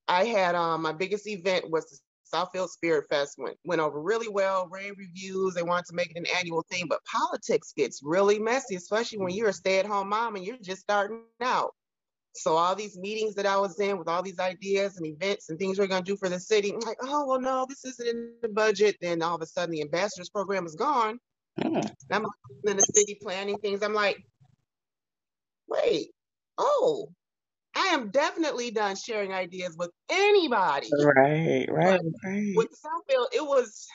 I 0.07 0.25
had 0.25 0.55
um 0.55 0.83
my 0.83 0.93
biggest 0.93 1.27
event 1.27 1.71
was 1.71 1.87
the 1.87 1.99
Southfield 2.37 2.69
Spirit 2.69 3.07
Fest 3.09 3.37
went 3.39 3.57
went 3.65 3.81
over 3.81 4.03
really 4.03 4.29
well, 4.29 4.69
rave 4.71 4.95
reviews. 4.99 5.55
They 5.55 5.63
wanted 5.63 5.87
to 5.87 5.95
make 5.95 6.11
it 6.11 6.19
an 6.19 6.27
annual 6.37 6.65
thing, 6.71 6.89
but 6.89 7.01
politics 7.05 7.73
gets 7.75 8.01
really 8.03 8.39
messy, 8.39 8.75
especially 8.75 9.19
when 9.19 9.35
you're 9.35 9.49
a 9.49 9.53
stay-at-home 9.55 10.11
mom 10.11 10.37
and 10.37 10.45
you're 10.45 10.59
just 10.61 10.83
starting 10.83 11.23
out. 11.41 11.73
So 12.37 12.57
all 12.57 12.75
these 12.75 12.99
meetings 12.99 13.35
that 13.37 13.47
I 13.47 13.57
was 13.57 13.79
in 13.79 13.97
with 13.97 14.09
all 14.09 14.23
these 14.23 14.41
ideas 14.41 14.97
and 14.97 15.07
events 15.07 15.51
and 15.51 15.59
things 15.59 15.79
we're 15.79 15.87
going 15.87 16.03
to 16.03 16.11
do 16.11 16.17
for 16.17 16.29
the 16.29 16.41
city, 16.41 16.73
I'm 16.73 16.81
like, 16.81 16.99
oh 17.03 17.27
well, 17.27 17.41
no, 17.41 17.65
this 17.69 17.85
isn't 17.85 18.09
in 18.09 18.33
the 18.43 18.49
budget. 18.49 18.97
Then 19.01 19.23
all 19.23 19.37
of 19.37 19.43
a 19.43 19.47
sudden, 19.47 19.71
the 19.71 19.83
ambassadors 19.83 20.31
program 20.31 20.67
is 20.67 20.75
gone. 20.75 21.19
Mm. 21.61 21.89
I'm 22.11 22.27
in 22.65 22.77
the 22.77 22.83
city 22.83 23.19
planning 23.23 23.57
things. 23.59 23.83
I'm 23.83 23.95
like, 23.95 24.19
wait, 25.69 26.09
oh, 26.59 27.09
I 27.77 27.87
am 27.89 28.11
definitely 28.11 28.71
done 28.71 28.97
sharing 28.97 29.33
ideas 29.33 29.77
with 29.79 29.91
anybody. 30.11 30.89
Right, 31.17 31.67
right, 31.71 32.01
right. 32.25 32.53
With 32.57 32.69
Southfield, 32.69 33.27
it 33.33 33.45
was 33.45 33.87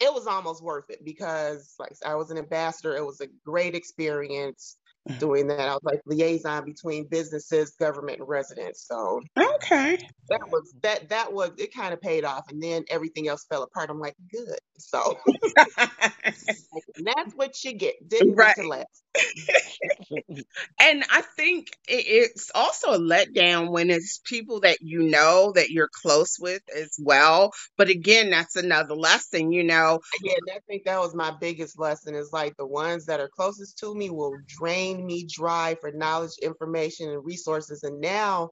it 0.00 0.12
was 0.12 0.26
almost 0.26 0.62
worth 0.62 0.90
it 0.90 1.04
because 1.04 1.74
like 1.78 1.92
I 2.06 2.14
was 2.14 2.30
an 2.30 2.38
ambassador. 2.38 2.96
It 2.96 3.04
was 3.04 3.20
a 3.20 3.26
great 3.44 3.74
experience. 3.74 4.76
doing 5.18 5.46
that. 5.48 5.60
I 5.60 5.74
was 5.74 5.84
like 5.84 6.00
liaison 6.06 6.64
between 6.64 7.08
businesses, 7.08 7.72
government, 7.72 8.20
and 8.20 8.28
residents. 8.28 8.86
So 8.86 9.20
Okay. 9.56 9.98
that 10.30 10.40
was 10.50 10.74
that 10.82 11.08
that 11.10 11.32
was 11.32 11.50
it 11.58 11.74
kind 11.74 11.92
of 11.94 12.00
paid 12.00 12.24
off 12.24 12.44
and 12.50 12.62
then 12.62 12.84
everything 12.90 13.28
else 13.28 13.46
fell 13.50 13.62
apart. 13.62 13.90
I'm 13.90 14.00
like, 14.00 14.16
good. 14.32 14.58
So 14.78 15.18
that's 17.04 17.34
what 17.34 17.64
you 17.64 17.72
get. 17.74 18.08
Didn't 18.08 18.36
Right. 18.36 18.54
get 18.54 18.54
to 18.56 18.66
last. 18.68 19.02
And 20.80 21.04
I 21.10 21.22
think 21.36 21.68
it's 21.86 22.50
also 22.54 22.92
a 22.92 22.98
letdown 22.98 23.70
when 23.70 23.90
it's 23.90 24.20
people 24.24 24.60
that 24.60 24.78
you 24.80 25.02
know 25.02 25.52
that 25.54 25.70
you're 25.70 25.90
close 25.92 26.38
with 26.38 26.62
as 26.74 26.96
well. 27.00 27.52
But 27.76 27.88
again, 27.88 28.30
that's 28.30 28.56
another 28.56 28.94
lesson, 28.94 29.52
you 29.52 29.64
know. 29.64 30.00
Yeah, 30.22 30.34
I 30.54 30.60
think 30.68 30.84
that 30.84 30.98
was 30.98 31.14
my 31.14 31.30
biggest 31.40 31.78
lesson 31.78 32.14
is 32.14 32.32
like 32.32 32.56
the 32.56 32.66
ones 32.66 33.06
that 33.06 33.20
are 33.20 33.28
closest 33.28 33.78
to 33.78 33.94
me 33.94 34.10
will 34.10 34.36
drain 34.46 35.04
me 35.06 35.26
dry 35.26 35.76
for 35.80 35.90
knowledge, 35.92 36.38
information, 36.42 37.10
and 37.10 37.24
resources. 37.24 37.82
And 37.82 38.00
now, 38.00 38.50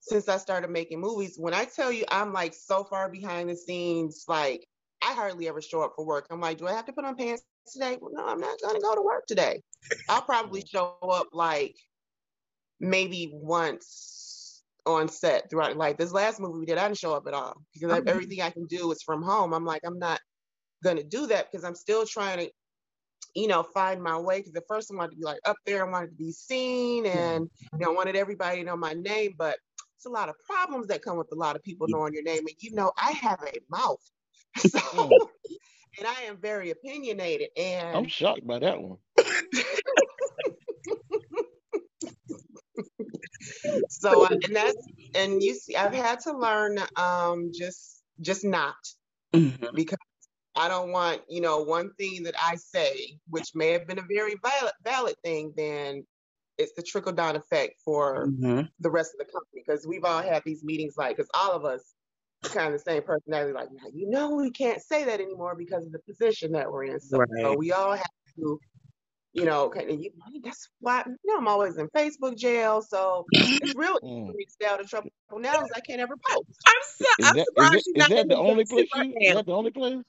since 0.00 0.28
I 0.28 0.36
started 0.38 0.70
making 0.70 1.00
movies, 1.00 1.36
when 1.38 1.54
I 1.54 1.64
tell 1.64 1.92
you 1.92 2.04
I'm 2.10 2.32
like 2.32 2.54
so 2.54 2.84
far 2.84 3.08
behind 3.08 3.50
the 3.50 3.56
scenes, 3.56 4.24
like 4.28 4.66
I 5.04 5.14
hardly 5.14 5.48
ever 5.48 5.60
show 5.62 5.82
up 5.82 5.92
for 5.96 6.04
work. 6.06 6.26
I'm 6.30 6.40
like, 6.40 6.58
do 6.58 6.66
I 6.66 6.72
have 6.72 6.86
to 6.86 6.92
put 6.92 7.04
on 7.04 7.16
pants 7.16 7.44
today? 7.72 7.98
Well, 8.00 8.12
no, 8.14 8.26
I'm 8.26 8.40
not 8.40 8.60
gonna 8.62 8.80
go 8.80 8.94
to 8.94 9.02
work 9.02 9.26
today. 9.26 9.62
I'll 10.08 10.22
probably 10.22 10.64
show 10.66 10.98
up 11.02 11.28
like 11.32 11.76
maybe 12.80 13.30
once 13.32 14.64
on 14.86 15.08
set 15.08 15.48
throughout 15.50 15.76
like 15.76 15.96
this 15.98 16.12
last 16.12 16.40
movie 16.40 16.60
we 16.60 16.66
did, 16.66 16.78
I 16.78 16.86
didn't 16.88 16.98
show 16.98 17.14
up 17.14 17.26
at 17.26 17.34
all 17.34 17.54
because 17.72 18.02
Mhm. 18.02 18.06
everything 18.06 18.42
I 18.42 18.50
can 18.50 18.66
do 18.66 18.90
is 18.92 19.02
from 19.02 19.22
home. 19.22 19.54
I'm 19.54 19.64
like, 19.64 19.82
I'm 19.84 19.98
not 19.98 20.20
gonna 20.84 21.04
do 21.04 21.26
that 21.28 21.50
because 21.50 21.64
I'm 21.64 21.74
still 21.76 22.06
trying 22.06 22.38
to, 22.46 22.52
you 23.34 23.48
know, 23.48 23.62
find 23.62 24.02
my 24.02 24.18
way. 24.18 24.40
Because 24.40 24.54
at 24.56 24.64
first 24.68 24.92
I 24.92 24.96
wanted 24.96 25.12
to 25.12 25.16
be 25.18 25.24
like 25.24 25.40
up 25.46 25.56
there, 25.66 25.86
I 25.86 25.90
wanted 25.90 26.10
to 26.10 26.16
be 26.16 26.32
seen, 26.32 27.06
and 27.06 27.50
you 27.78 27.86
know, 27.86 27.92
I 27.92 27.94
wanted 27.94 28.16
everybody 28.16 28.60
to 28.60 28.64
know 28.64 28.76
my 28.76 28.94
name. 28.94 29.34
But 29.38 29.58
it's 29.96 30.06
a 30.06 30.10
lot 30.10 30.28
of 30.30 30.36
problems 30.46 30.88
that 30.88 31.02
come 31.02 31.18
with 31.18 31.32
a 31.32 31.36
lot 31.36 31.56
of 31.56 31.62
people 31.62 31.88
knowing 31.88 32.14
your 32.14 32.24
name, 32.24 32.46
and 32.46 32.56
you 32.60 32.72
know, 32.74 32.92
I 32.98 33.12
have 33.12 33.42
a 33.42 33.52
mouth, 33.70 34.02
so 34.58 34.78
Mm. 34.80 35.10
and 35.98 36.06
I 36.08 36.22
am 36.22 36.38
very 36.40 36.70
opinionated, 36.70 37.50
and 37.56 37.96
I'm 37.96 38.08
shocked 38.08 38.46
by 38.46 38.58
that 38.60 38.80
one. 38.80 38.98
so 43.88 44.24
I- 44.24 44.36
and 44.44 44.56
that's 44.56 44.76
and 45.14 45.42
you 45.42 45.54
see, 45.54 45.76
I've 45.76 45.94
had 45.94 46.20
to 46.20 46.36
learn 46.36 46.78
um 46.96 47.50
just 47.52 48.02
just 48.20 48.44
not 48.44 48.74
Mhm. 49.34 49.74
because 49.74 49.98
I 50.56 50.68
don't 50.68 50.92
want, 50.92 51.22
you 51.28 51.40
know, 51.40 51.62
one 51.62 51.92
thing 51.94 52.22
that 52.24 52.34
I 52.40 52.54
say, 52.56 53.18
which 53.28 53.50
may 53.54 53.70
have 53.72 53.86
been 53.88 53.98
a 53.98 54.04
very 54.08 54.36
valid, 54.42 54.72
valid 54.84 55.16
thing, 55.24 55.52
then 55.56 56.06
it's 56.58 56.72
the 56.76 56.82
trickle 56.82 57.12
down 57.12 57.34
effect 57.36 57.80
for 57.84 58.26
Mhm. 58.26 58.68
the 58.80 58.90
rest 58.90 59.12
of 59.14 59.18
the 59.26 59.32
company. 59.32 59.62
Because 59.66 59.86
we've 59.86 60.04
all 60.04 60.22
had 60.22 60.42
these 60.44 60.62
meetings, 60.64 60.94
like, 60.96 61.16
because 61.16 61.30
all 61.34 61.52
of 61.52 61.64
us 61.64 61.80
are 61.80 61.93
kind 62.50 62.68
of 62.68 62.74
the 62.74 62.90
same 62.90 63.02
personality, 63.02 63.52
like, 63.54 63.70
now, 63.72 63.88
you 63.92 64.08
know, 64.10 64.30
we 64.36 64.50
can't 64.50 64.82
say 64.82 65.04
that 65.04 65.20
anymore 65.20 65.56
because 65.56 65.86
of 65.86 65.92
the 65.92 66.00
position 66.00 66.52
that 66.52 66.70
we're 66.72 66.84
in. 66.84 67.00
So, 67.00 67.20
so 67.42 67.54
Right. 67.54 67.58
we 67.58 67.72
all 67.72 67.92
have 67.92 68.06
to, 68.38 68.60
you 69.32 69.44
know, 69.46 69.70
kind 69.70 69.90
of, 69.90 70.00
you, 70.00 70.10
that's 70.44 70.68
why, 70.80 71.04
you 71.06 71.16
know, 71.24 71.38
I'm 71.38 71.48
always 71.48 71.78
in 71.78 71.88
Facebook 71.90 72.38
jail. 72.38 72.82
So 72.82 73.28
it's 73.60 73.74
real 73.76 73.92
easy 73.92 74.00
Mm. 74.02 74.26
for 74.26 74.36
me 74.36 74.44
to 74.46 74.52
stay 74.52 74.66
out 74.66 74.80
of 74.80 74.88
trouble 74.90 75.10
now 75.38 75.62
is 75.62 75.70
I 75.74 75.80
can't 75.80 76.00
ever 76.00 76.14
post. 76.16 76.48
I'm 76.66 76.82
so 76.84 77.06
Is 77.18 77.30
I'm 77.30 77.34
that 77.34 77.48
is 77.56 77.72
surprised 77.72 77.74
it 77.74 77.86
you're 77.86 77.94
is 77.94 78.06
not 78.06 78.10
that 78.10 78.28
in 78.28 78.28
the 78.28 78.36
the 78.36 78.38
only 78.38 78.64
guilty 78.66 78.66
place 78.66 78.88
right 78.94 78.94
you? 78.94 79.16
Is 79.20 79.34
that 79.34 79.46
the 79.46 79.52
only 79.54 79.72
place? 79.72 80.02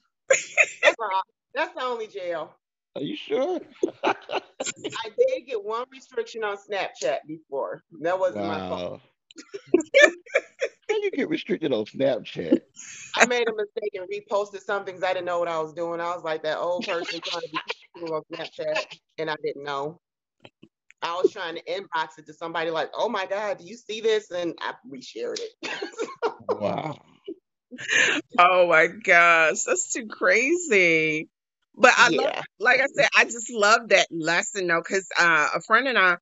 That's 0.82 0.96
all. 1.00 1.22
That's 1.54 1.74
the 1.74 1.82
only 1.82 2.08
jail. 2.08 2.54
Are 2.96 3.02
you 3.02 3.16
sure? 3.16 3.60
I 5.04 5.10
did 5.10 5.46
get 5.46 5.64
one 5.64 5.84
restriction 5.92 6.44
on 6.44 6.56
Snapchat 6.58 7.18
before. 7.26 7.82
That 8.02 8.18
wasn't 8.20 8.46
my 8.46 8.60
fault. 8.68 8.84
wow. 10.88 10.94
How 10.96 10.96
you 11.02 11.10
get 11.12 11.28
restricted 11.30 11.72
on 11.72 11.86
Snapchat? 11.86 12.60
I 13.16 13.24
made 13.26 13.48
a 13.48 13.52
mistake 13.54 13.92
and 13.94 14.08
reposted 14.10 14.62
some 14.62 14.84
things 14.84 15.02
I 15.04 15.12
didn't 15.14 15.26
know 15.26 15.38
what 15.40 15.48
I 15.48 15.60
was 15.60 15.74
doing. 15.74 16.00
I 16.00 16.14
was 16.14 16.24
like 16.24 16.42
that 16.44 16.58
old 16.58 16.86
person 16.86 17.20
trying 17.28 17.42
to 17.42 17.48
be 17.50 17.60
cool 17.98 18.14
on 18.14 18.22
Snapchat, 18.32 18.76
and 19.18 19.30
I 19.30 19.36
didn't 19.44 19.64
know. 19.64 20.00
I 21.02 21.14
was 21.16 21.30
trying 21.32 21.56
to 21.56 21.62
inbox 21.64 22.18
it 22.18 22.26
to 22.26 22.34
somebody 22.34 22.70
like, 22.70 22.90
"Oh 22.94 23.08
my 23.08 23.26
God, 23.26 23.58
do 23.58 23.64
you 23.66 23.76
see 23.76 24.00
this?" 24.02 24.30
And 24.32 24.54
I 24.60 24.74
reshared 24.90 25.38
it. 25.40 25.52
Wow. 26.38 26.98
Oh 28.38 28.68
my 28.68 28.88
gosh, 28.88 29.64
that's 29.64 29.92
too 29.92 30.08
crazy. 30.08 31.28
But 31.76 31.92
I 31.96 32.10
love, 32.10 32.32
like 32.60 32.80
I 32.80 32.86
said, 32.94 33.08
I 33.16 33.24
just 33.26 33.50
love 33.50 33.90
that 33.90 34.08
lesson 34.10 34.66
though, 34.68 34.80
because 34.82 35.08
uh, 35.18 35.48
a 35.56 35.60
friend 35.62 35.88
and 35.88 35.98
I 35.98 36.18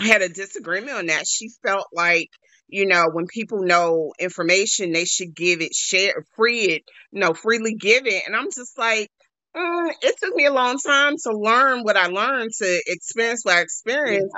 had 0.00 0.22
a 0.22 0.28
disagreement 0.28 0.96
on 0.96 1.06
that. 1.06 1.26
She 1.26 1.50
felt 1.64 1.86
like, 1.92 2.30
you 2.68 2.86
know, 2.86 3.06
when 3.12 3.26
people 3.26 3.62
know 3.62 4.12
information, 4.18 4.92
they 4.92 5.04
should 5.04 5.34
give 5.34 5.60
it, 5.60 5.74
share, 5.74 6.24
free 6.36 6.62
it, 6.62 6.82
you 7.12 7.20
know, 7.20 7.34
freely 7.34 7.74
give 7.74 8.06
it. 8.06 8.24
And 8.26 8.34
I'm 8.34 8.50
just 8.54 8.76
like, 8.78 9.08
mm, 9.56 9.90
it 10.02 10.16
took 10.22 10.34
me 10.34 10.46
a 10.46 10.52
long 10.52 10.78
time 10.78 11.14
to 11.24 11.32
learn 11.32 11.82
what 11.82 11.96
I 11.96 12.06
learned, 12.08 12.50
to 12.58 12.82
experience 12.86 13.44
what 13.44 13.54
I 13.54 13.58
yeah. 13.58 13.62
experienced. 13.62 14.34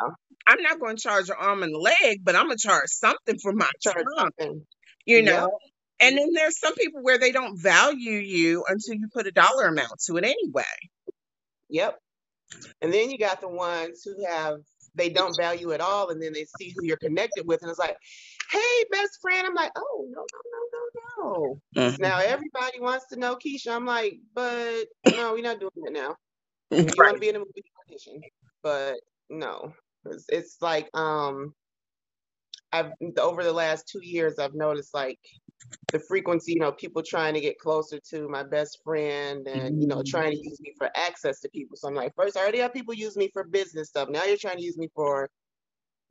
I'm 0.46 0.62
not 0.62 0.80
going 0.80 0.96
to 0.96 1.02
charge 1.02 1.28
an 1.28 1.36
arm 1.38 1.62
and 1.62 1.74
a 1.74 1.78
leg, 1.78 2.20
but 2.22 2.36
I'm 2.36 2.46
going 2.46 2.56
to 2.56 2.68
charge 2.68 2.88
something 2.88 3.38
for 3.38 3.52
my 3.52 3.68
Charge 3.82 3.96
time, 3.96 4.30
something. 4.38 4.66
you 5.04 5.22
know? 5.22 5.58
And 6.00 6.16
then 6.16 6.32
there's 6.34 6.58
some 6.58 6.74
people 6.74 7.02
where 7.02 7.18
they 7.18 7.32
don't 7.32 7.60
value 7.60 8.12
you 8.12 8.64
until 8.68 8.94
you 8.94 9.08
put 9.12 9.26
a 9.26 9.32
dollar 9.32 9.66
amount 9.66 10.00
to 10.06 10.16
it 10.16 10.24
anyway. 10.24 10.64
yep. 11.68 11.98
And 12.80 12.92
then 12.92 13.10
you 13.10 13.18
got 13.18 13.40
the 13.40 13.48
ones 13.48 14.02
who 14.04 14.24
have 14.26 14.60
they 14.98 15.10
don't 15.10 15.36
value 15.36 15.72
at 15.72 15.80
all, 15.80 16.10
and 16.10 16.22
then 16.22 16.32
they 16.32 16.44
see 16.44 16.70
who 16.70 16.84
you're 16.84 16.98
connected 16.98 17.46
with, 17.46 17.62
and 17.62 17.70
it's 17.70 17.78
like, 17.78 17.96
"Hey, 18.50 18.84
best 18.90 19.20
friend." 19.22 19.46
I'm 19.46 19.54
like, 19.54 19.72
"Oh 19.76 20.06
no, 20.10 20.22
no, 20.22 20.40
no, 20.52 20.68
no, 20.74 21.56
no." 21.76 21.82
Mhm. 21.82 21.98
Now 22.00 22.18
everybody 22.18 22.80
wants 22.80 23.06
to 23.08 23.18
know 23.18 23.36
Keisha. 23.36 23.74
I'm 23.74 23.86
like, 23.86 24.20
but 24.34 24.86
no, 25.06 25.32
we're 25.34 25.42
not 25.42 25.60
doing 25.60 25.72
that 25.84 25.92
now. 25.92 26.16
You 26.96 27.02
want 27.02 27.16
to 27.16 27.20
be 27.20 27.28
in 27.28 27.36
a 27.36 27.40
movie 27.40 27.64
audition, 27.88 28.22
but 28.62 29.00
no, 29.30 29.74
it's, 30.06 30.26
it's 30.28 30.58
like 30.60 30.88
um, 30.94 31.54
I've 32.72 32.92
over 33.18 33.42
the 33.44 33.52
last 33.52 33.88
two 33.88 34.04
years, 34.04 34.38
I've 34.38 34.54
noticed 34.54 34.94
like 34.94 35.20
the 35.92 35.98
frequency, 35.98 36.52
you 36.52 36.60
know, 36.60 36.72
people 36.72 37.02
trying 37.02 37.34
to 37.34 37.40
get 37.40 37.58
closer 37.58 37.98
to 38.10 38.28
my 38.28 38.42
best 38.42 38.80
friend, 38.84 39.46
and 39.48 39.80
you 39.80 39.88
know, 39.88 40.02
Mhm. 40.02 40.06
trying 40.06 40.32
to 40.32 40.38
use 40.38 40.60
me 40.60 40.74
for 40.76 40.90
access 40.94 41.40
to 41.40 41.48
people. 41.48 41.76
So 41.76 41.88
I'm 41.88 41.94
like, 41.94 42.14
first, 42.14 42.36
I 42.36 42.40
already 42.40 42.58
have 42.58 42.74
people 42.74 42.94
use 42.94 43.16
me 43.16 43.30
for 43.32 43.44
business 43.44 43.88
stuff. 43.88 44.08
Now 44.10 44.24
you're 44.24 44.36
trying 44.36 44.58
to 44.58 44.62
use 44.64 44.76
me 44.76 44.88
for 44.94 45.30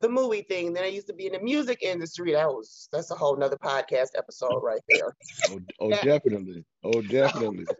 the 0.00 0.08
movie 0.08 0.42
thing. 0.42 0.72
Then 0.72 0.84
I 0.84 0.88
used 0.88 1.06
to 1.08 1.14
be 1.14 1.26
in 1.26 1.32
the 1.32 1.40
music 1.40 1.82
industry. 1.82 2.32
That 2.32 2.48
was 2.48 2.88
that's 2.92 3.10
a 3.10 3.14
whole 3.14 3.36
nother 3.36 3.56
podcast 3.56 4.10
episode 4.16 4.60
right 4.60 4.82
there. 4.88 5.16
Oh, 5.50 5.60
oh, 5.80 5.90
definitely. 5.92 6.64
Oh, 6.84 7.00
definitely. 7.00 7.66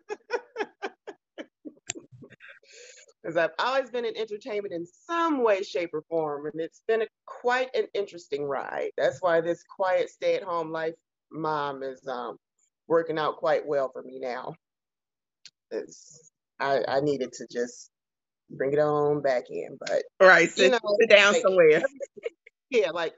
because 3.23 3.37
I've 3.37 3.51
always 3.59 3.91
been 3.91 4.05
in 4.05 4.17
entertainment 4.17 4.73
in 4.73 4.87
some 4.87 5.43
way, 5.43 5.63
shape, 5.63 5.91
or 5.93 6.03
form, 6.09 6.47
and 6.47 6.61
it's 6.61 6.83
been 6.87 7.03
a, 7.03 7.07
quite 7.27 7.75
an 7.75 7.87
interesting 7.95 8.45
ride. 8.45 8.91
That's 8.97 9.21
why 9.21 9.41
this 9.41 9.63
quiet 9.65 10.09
stay-at-home 10.09 10.71
life 10.71 10.95
mom 11.31 11.83
is 11.83 12.07
um, 12.09 12.37
working 12.87 13.19
out 13.19 13.37
quite 13.37 13.67
well 13.67 13.91
for 13.93 14.03
me 14.03 14.19
now. 14.21 14.55
It's, 15.71 16.31
I, 16.59 16.81
I 16.89 17.01
needed 17.01 17.33
to 17.35 17.47
just 17.51 17.91
bring 18.51 18.73
it 18.73 18.79
on 18.79 19.23
back 19.23 19.45
in, 19.51 19.77
but 19.79 20.03
Right. 20.21 20.49
you 20.57 20.71
Sit, 20.71 20.73
know, 20.73 20.97
sit 21.01 21.11
down 21.11 21.35
like 21.35 21.43
somewhere. 21.43 21.83
yeah, 22.71 22.91
like 22.91 23.15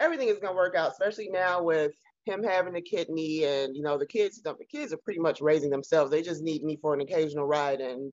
everything 0.00 0.28
is 0.28 0.38
gonna 0.38 0.56
work 0.56 0.74
out, 0.74 0.92
especially 0.92 1.28
now 1.30 1.62
with 1.62 1.92
him 2.24 2.42
having 2.42 2.76
a 2.76 2.80
kidney 2.80 3.44
and 3.44 3.76
you 3.76 3.82
know 3.82 3.98
the 3.98 4.06
kids 4.06 4.40
the 4.42 4.54
kids 4.70 4.92
are 4.92 4.98
pretty 4.98 5.20
much 5.20 5.40
raising 5.40 5.70
themselves. 5.70 6.10
They 6.10 6.22
just 6.22 6.42
need 6.42 6.62
me 6.62 6.78
for 6.80 6.94
an 6.94 7.00
occasional 7.00 7.46
ride 7.46 7.80
and 7.80 8.12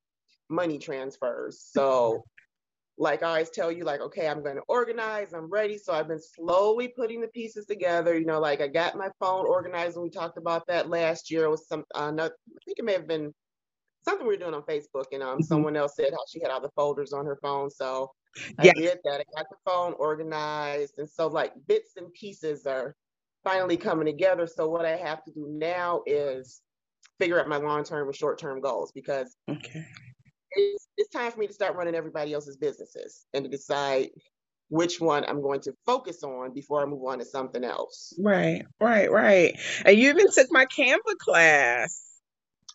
money 0.49 0.79
transfers. 0.79 1.61
So 1.63 2.23
like 2.99 3.23
I 3.23 3.27
always 3.29 3.49
tell 3.49 3.71
you, 3.71 3.85
like, 3.85 4.01
okay, 4.01 4.27
I'm 4.27 4.43
gonna 4.43 4.61
organize, 4.67 5.33
I'm 5.33 5.49
ready. 5.49 5.77
So 5.77 5.93
I've 5.93 6.09
been 6.09 6.21
slowly 6.21 6.89
putting 6.89 7.21
the 7.21 7.29
pieces 7.29 7.65
together. 7.65 8.17
You 8.19 8.25
know, 8.25 8.39
like 8.39 8.61
I 8.61 8.67
got 8.67 8.97
my 8.97 9.09
phone 9.19 9.45
organized 9.47 9.95
and 9.95 10.03
we 10.03 10.09
talked 10.11 10.37
about 10.37 10.67
that 10.67 10.89
last 10.89 11.31
year. 11.31 11.45
It 11.45 11.49
was 11.49 11.67
some 11.67 11.85
uh, 11.95 12.11
no, 12.11 12.25
I 12.25 12.29
think 12.65 12.79
it 12.79 12.85
may 12.85 12.93
have 12.93 13.07
been 13.07 13.33
something 14.05 14.27
we 14.27 14.35
were 14.35 14.39
doing 14.39 14.53
on 14.53 14.63
Facebook 14.63 15.05
and 15.13 15.23
um 15.23 15.39
Mhm. 15.39 15.43
someone 15.43 15.75
else 15.77 15.95
said 15.95 16.11
how 16.11 16.25
she 16.31 16.41
had 16.41 16.51
all 16.51 16.61
the 16.61 16.71
folders 16.75 17.13
on 17.13 17.25
her 17.25 17.37
phone. 17.41 17.69
So 17.69 18.11
I 18.59 18.69
did 18.69 18.99
that. 19.05 19.21
I 19.21 19.25
got 19.35 19.49
the 19.49 19.57
phone 19.65 19.93
organized. 19.99 20.95
And 20.99 21.09
so 21.09 21.27
like 21.27 21.53
bits 21.67 21.93
and 21.97 22.11
pieces 22.13 22.65
are 22.65 22.95
finally 23.43 23.77
coming 23.77 24.05
together. 24.05 24.47
So 24.47 24.69
what 24.69 24.85
I 24.85 24.97
have 24.97 25.23
to 25.25 25.31
do 25.31 25.47
now 25.49 26.03
is 26.05 26.61
figure 27.19 27.39
out 27.39 27.47
my 27.49 27.57
long-term 27.57 28.07
and 28.07 28.15
short-term 28.15 28.61
goals 28.61 28.91
because 28.93 29.37
Okay. 29.49 29.87
It's, 30.53 30.87
it's 30.97 31.09
time 31.11 31.31
for 31.31 31.39
me 31.39 31.47
to 31.47 31.53
start 31.53 31.75
running 31.75 31.95
everybody 31.95 32.33
else's 32.33 32.57
businesses 32.57 33.25
and 33.33 33.45
to 33.45 33.51
decide 33.51 34.09
which 34.69 35.01
one 35.01 35.25
I'm 35.25 35.41
going 35.41 35.61
to 35.61 35.73
focus 35.85 36.23
on 36.23 36.53
before 36.53 36.81
I 36.83 36.85
move 36.87 37.03
on 37.05 37.19
to 37.19 37.25
something 37.25 37.63
else. 37.63 38.19
Right. 38.19 38.65
Right. 38.81 39.11
Right. 39.11 39.59
And 39.85 39.97
you 39.97 40.09
even 40.09 40.27
took 40.31 40.47
my 40.51 40.65
Canva 40.65 41.17
class. 41.19 42.07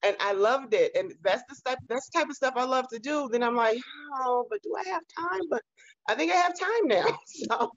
and 0.04 0.16
I 0.20 0.34
loved 0.34 0.74
it. 0.74 0.92
And 0.96 1.14
that's 1.24 1.44
the 1.50 1.56
stuff 1.56 1.76
that's 1.88 2.10
the 2.10 2.20
type 2.20 2.30
of 2.30 2.36
stuff 2.36 2.54
I 2.56 2.64
love 2.66 2.86
to 2.92 3.00
do. 3.00 3.30
Then 3.32 3.44
I'm 3.44 3.56
like, 3.56 3.78
oh, 4.24 4.46
but 4.50 4.62
do 4.64 4.74
I 4.78 4.90
have 4.90 5.02
time? 5.18 5.42
But 5.50 5.62
I 6.08 6.16
think 6.16 6.32
I 6.32 6.36
have 6.36 6.58
time 6.58 6.88
now. 6.88 7.18
So 7.28 7.72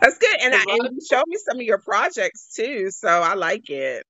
That's 0.00 0.18
good. 0.18 0.36
And, 0.42 0.54
I, 0.54 0.64
and 0.68 0.90
you 0.92 1.00
showed 1.08 1.24
me 1.28 1.38
some 1.38 1.58
of 1.58 1.64
your 1.64 1.78
projects 1.78 2.54
too. 2.56 2.90
So 2.90 3.08
I 3.08 3.34
like 3.34 3.70
it. 3.70 4.04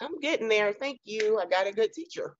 I'm 0.00 0.20
getting 0.20 0.48
there. 0.48 0.72
Thank 0.72 1.00
you. 1.04 1.38
I 1.40 1.46
got 1.46 1.66
a 1.68 1.72
good 1.72 1.92
teacher. 1.92 2.36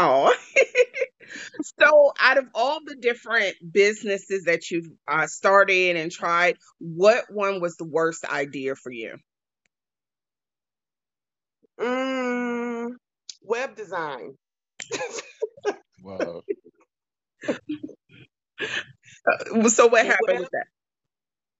Oh, 0.00 0.32
so 1.80 2.12
out 2.20 2.38
of 2.38 2.46
all 2.54 2.80
the 2.84 2.96
different 2.96 3.56
businesses 3.72 4.44
that 4.44 4.70
you've 4.70 4.88
uh, 5.08 5.26
started 5.26 5.96
and 5.96 6.10
tried, 6.10 6.56
what 6.78 7.24
one 7.30 7.60
was 7.60 7.76
the 7.76 7.84
worst 7.84 8.24
idea 8.24 8.74
for 8.76 8.92
you? 8.92 9.16
Mm, 11.80 12.96
web 13.42 13.74
design. 13.74 14.36
Wow. 16.02 16.42
Uh, 19.26 19.68
so 19.68 19.86
what 19.86 20.06
happened 20.06 20.38
Web 20.38 20.40
with 20.40 20.50
that? 20.52 20.66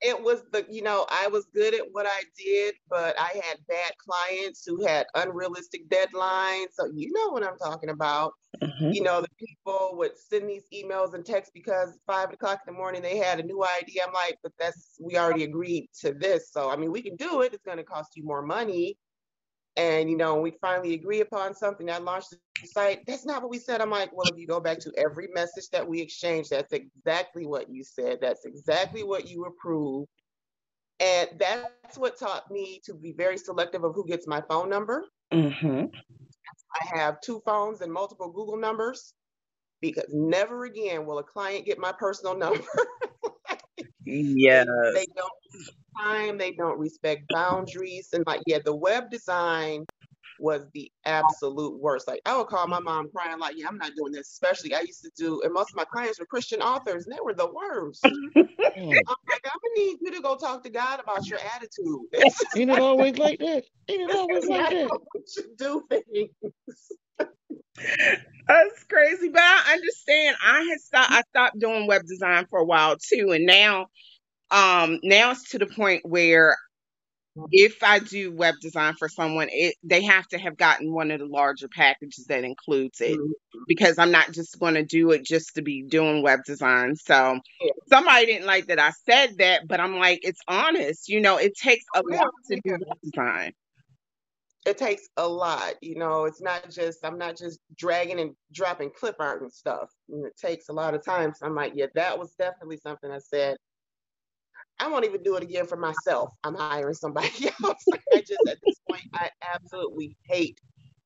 It 0.00 0.22
was 0.22 0.42
the 0.52 0.64
you 0.70 0.82
know 0.82 1.06
i 1.10 1.26
was 1.26 1.46
good 1.54 1.74
at 1.74 1.82
what 1.92 2.06
i 2.06 2.22
did 2.38 2.74
but 2.88 3.18
i 3.18 3.30
had 3.44 3.56
bad 3.68 3.92
clients 3.98 4.64
who 4.66 4.84
had 4.86 5.06
unrealistic 5.14 5.88
deadlines. 5.88 6.68
So 6.72 6.86
you 6.94 7.12
know 7.12 7.30
what 7.30 7.42
i'm 7.42 7.58
talking 7.58 7.90
about. 7.90 8.32
Mhm. 8.62 8.94
you 8.94 9.02
know 9.02 9.20
the 9.20 9.28
people 9.38 9.90
would 9.98 10.12
send 10.16 10.48
these 10.48 10.64
emails 10.74 11.14
and 11.14 11.24
texts 11.24 11.52
because 11.54 11.98
five 12.06 12.32
o'clock 12.32 12.60
in 12.66 12.72
the 12.72 12.78
morning 12.78 13.02
they 13.02 13.16
had 13.16 13.40
a 13.40 13.42
new 13.42 13.64
idea. 13.64 14.02
I'm 14.06 14.12
like 14.12 14.38
but 14.42 14.52
that's 14.58 14.96
we 15.00 15.16
already 15.16 15.44
agreed 15.44 15.88
to 16.00 16.12
this. 16.12 16.50
So 16.52 16.70
i 16.70 16.76
mean 16.76 16.90
we 16.92 17.02
can 17.02 17.16
do 17.16 17.42
it. 17.42 17.52
It's 17.52 17.64
going 17.64 17.78
to 17.78 17.84
cost 17.84 18.16
you 18.16 18.24
more 18.24 18.42
money 18.42 18.96
and 19.78 20.10
you 20.10 20.16
know 20.16 20.40
we 20.40 20.50
finally 20.60 20.94
agree 20.94 21.20
upon 21.22 21.54
something 21.54 21.90
i 21.90 21.98
launched 21.98 22.30
the 22.32 22.38
site 22.66 23.06
that's 23.06 23.24
not 23.24 23.40
what 23.42 23.50
we 23.50 23.58
said. 23.58 23.80
I'm 23.80 23.90
like 23.90 24.12
well 24.14 24.28
if 24.28 24.38
you 24.38 24.46
go 24.46 24.60
back 24.60 24.80
to 24.80 24.92
every 24.98 25.28
message 25.34 25.70
that 25.72 25.88
we 25.88 26.00
exchanged 26.00 26.50
that's 26.50 26.72
exactly 26.72 27.46
what 27.46 27.70
you 27.70 27.84
said 27.84 28.18
that's 28.20 28.44
exactly 28.44 29.04
what 29.04 29.28
you 29.28 29.44
approved 29.44 30.08
and 31.00 31.28
that's 31.38 31.96
what 31.96 32.18
taught 32.18 32.50
me 32.50 32.80
to 32.84 32.94
be 32.94 33.12
very 33.12 33.38
selective 33.38 33.84
of 33.84 33.94
who 33.94 34.06
gets 34.06 34.26
my 34.26 34.42
phone 34.50 34.68
number. 34.68 35.04
Mhm. 35.32 35.92
i 36.74 36.98
have 36.98 37.20
two 37.20 37.40
phones 37.46 37.80
and 37.80 37.92
multiple 37.92 38.30
google 38.30 38.56
numbers 38.56 39.14
because 39.80 40.12
never 40.12 40.64
again 40.64 41.06
will 41.06 41.18
a 41.18 41.24
client 41.24 41.64
get 41.64 41.78
my 41.78 41.92
personal 41.92 42.36
number 42.36 42.64
Yes. 44.08 44.66
they 44.94 45.06
don't 45.16 45.32
respect 45.52 45.76
time 46.00 46.38
they 46.38 46.52
don't 46.52 46.78
respect 46.78 47.22
boundaries 47.30 48.08
and 48.12 48.24
like 48.26 48.40
yeah 48.46 48.58
the 48.64 48.74
web 48.74 49.10
design 49.10 49.86
was 50.38 50.62
the 50.74 50.90
absolute 51.04 51.80
worst 51.80 52.06
like 52.08 52.20
i 52.26 52.36
would 52.36 52.46
call 52.46 52.66
my 52.68 52.80
mom 52.80 53.08
crying 53.14 53.38
like 53.38 53.54
yeah 53.56 53.66
i'm 53.68 53.78
not 53.78 53.92
doing 53.96 54.12
this 54.12 54.28
especially 54.28 54.74
i 54.74 54.80
used 54.80 55.02
to 55.02 55.10
do 55.16 55.40
and 55.42 55.52
most 55.52 55.70
of 55.70 55.76
my 55.76 55.84
clients 55.84 56.20
were 56.20 56.26
christian 56.26 56.62
authors 56.62 57.06
and 57.06 57.14
they 57.14 57.20
were 57.24 57.34
the 57.34 57.52
worst 57.52 58.06
Mm. 58.78 58.92
i'm 58.92 59.16
like 59.28 59.44
i'm 59.44 59.58
gonna 59.62 59.86
need 59.86 59.96
you 60.02 60.12
to 60.12 60.20
go 60.20 60.36
talk 60.36 60.62
to 60.62 60.70
god 60.70 61.00
about 61.00 61.28
your 61.28 61.40
attitude 61.56 62.00
Ain't 62.56 62.70
it 62.70 62.78
always 62.78 63.18
like 63.18 63.38
that? 63.40 63.64
Ain't 63.88 64.02
it 64.02 64.10
always 64.14 64.44
That's 64.48 64.60
like 64.60 64.60
not 64.60 64.72
that? 64.72 64.90
how 64.90 64.98
we 65.14 65.20
should 65.26 65.56
do 65.56 65.82
things 65.88 66.30
That's 68.48 68.84
crazy, 68.84 69.28
but 69.28 69.42
I 69.42 69.74
understand. 69.74 70.36
I 70.42 70.62
had 70.62 70.80
stopped. 70.80 71.12
I 71.12 71.22
stopped 71.30 71.58
doing 71.58 71.86
web 71.86 72.02
design 72.06 72.46
for 72.48 72.60
a 72.60 72.64
while 72.64 72.96
too, 72.96 73.32
and 73.32 73.44
now, 73.44 73.86
um, 74.50 75.00
now 75.02 75.32
it's 75.32 75.50
to 75.50 75.58
the 75.58 75.66
point 75.66 76.02
where 76.04 76.56
if 77.52 77.82
I 77.82 77.98
do 77.98 78.34
web 78.34 78.54
design 78.60 78.94
for 78.98 79.08
someone, 79.08 79.48
it 79.50 79.74
they 79.82 80.02
have 80.02 80.26
to 80.28 80.38
have 80.38 80.56
gotten 80.56 80.92
one 80.92 81.10
of 81.10 81.20
the 81.20 81.26
larger 81.26 81.68
packages 81.68 82.26
that 82.28 82.44
includes 82.44 83.00
it 83.00 83.18
because 83.66 83.98
I'm 83.98 84.10
not 84.10 84.32
just 84.32 84.58
going 84.58 84.74
to 84.74 84.84
do 84.84 85.10
it 85.12 85.24
just 85.24 85.54
to 85.54 85.62
be 85.62 85.82
doing 85.82 86.22
web 86.22 86.40
design. 86.44 86.96
So 86.96 87.40
Yeah. 87.60 87.72
somebody 87.88 88.26
didn't 88.26 88.46
like 88.46 88.66
that 88.66 88.78
I 88.78 88.90
said 89.08 89.38
that, 89.38 89.68
but 89.68 89.80
I'm 89.80 89.96
like, 89.96 90.20
it's 90.22 90.40
honest. 90.48 91.08
You 91.08 91.20
know, 91.20 91.36
it 91.36 91.54
takes 91.56 91.84
a 91.94 92.02
lot 92.02 92.30
to 92.50 92.60
do 92.64 92.78
web 92.86 92.98
design. 93.02 93.52
It 94.66 94.76
takes 94.78 95.08
a 95.16 95.26
lot 95.26 95.74
you 95.80 95.94
know 95.96 96.24
it's 96.24 96.42
not 96.42 96.68
just 96.70 97.04
i'm 97.04 97.18
not 97.18 97.36
just 97.36 97.60
dragging 97.76 98.20
and 98.20 98.34
dropping 98.52 98.90
clip 98.90 99.16
art 99.18 99.42
and 99.42 99.52
stuff 99.52 99.90
And 100.10 100.26
it 100.26 100.36
takes 100.36 100.68
a 100.68 100.72
lot 100.72 100.94
of 100.94 101.04
time 101.04 101.32
so 101.34 101.46
i'm 101.46 101.54
like 101.54 101.72
yeah 101.74 101.86
that 101.94 102.18
was 102.18 102.34
definitely 102.38 102.78
something 102.78 103.10
i 103.10 103.18
said 103.18 103.56
i 104.80 104.88
won't 104.88 105.04
even 105.04 105.22
do 105.22 105.36
it 105.36 105.42
again 105.42 105.66
for 105.66 105.76
myself 105.76 106.32
i'm 106.44 106.54
hiring 106.54 106.94
somebody 106.94 107.28
else. 107.64 107.84
I 108.12 108.20
just 108.20 108.46
at 108.46 108.58
this 108.64 108.80
point 108.88 109.04
i 109.14 109.30
absolutely 109.54 110.16
hate 110.28 110.60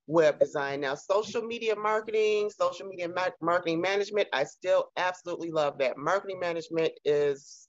web 0.09 0.39
design. 0.39 0.81
Now 0.81 0.95
social 0.95 1.43
media 1.43 1.77
marketing 1.77 2.51
social 2.51 2.87
media 2.87 3.09
ma- 3.09 3.29
marketing 3.41 3.81
management 3.81 4.29
i 4.33 4.45
still 4.45 4.87
absolutely 4.97 5.51
love 5.51 5.79
that. 5.79 5.97
Marketing 5.97 6.41
management 6.41 6.93
is 7.05 7.69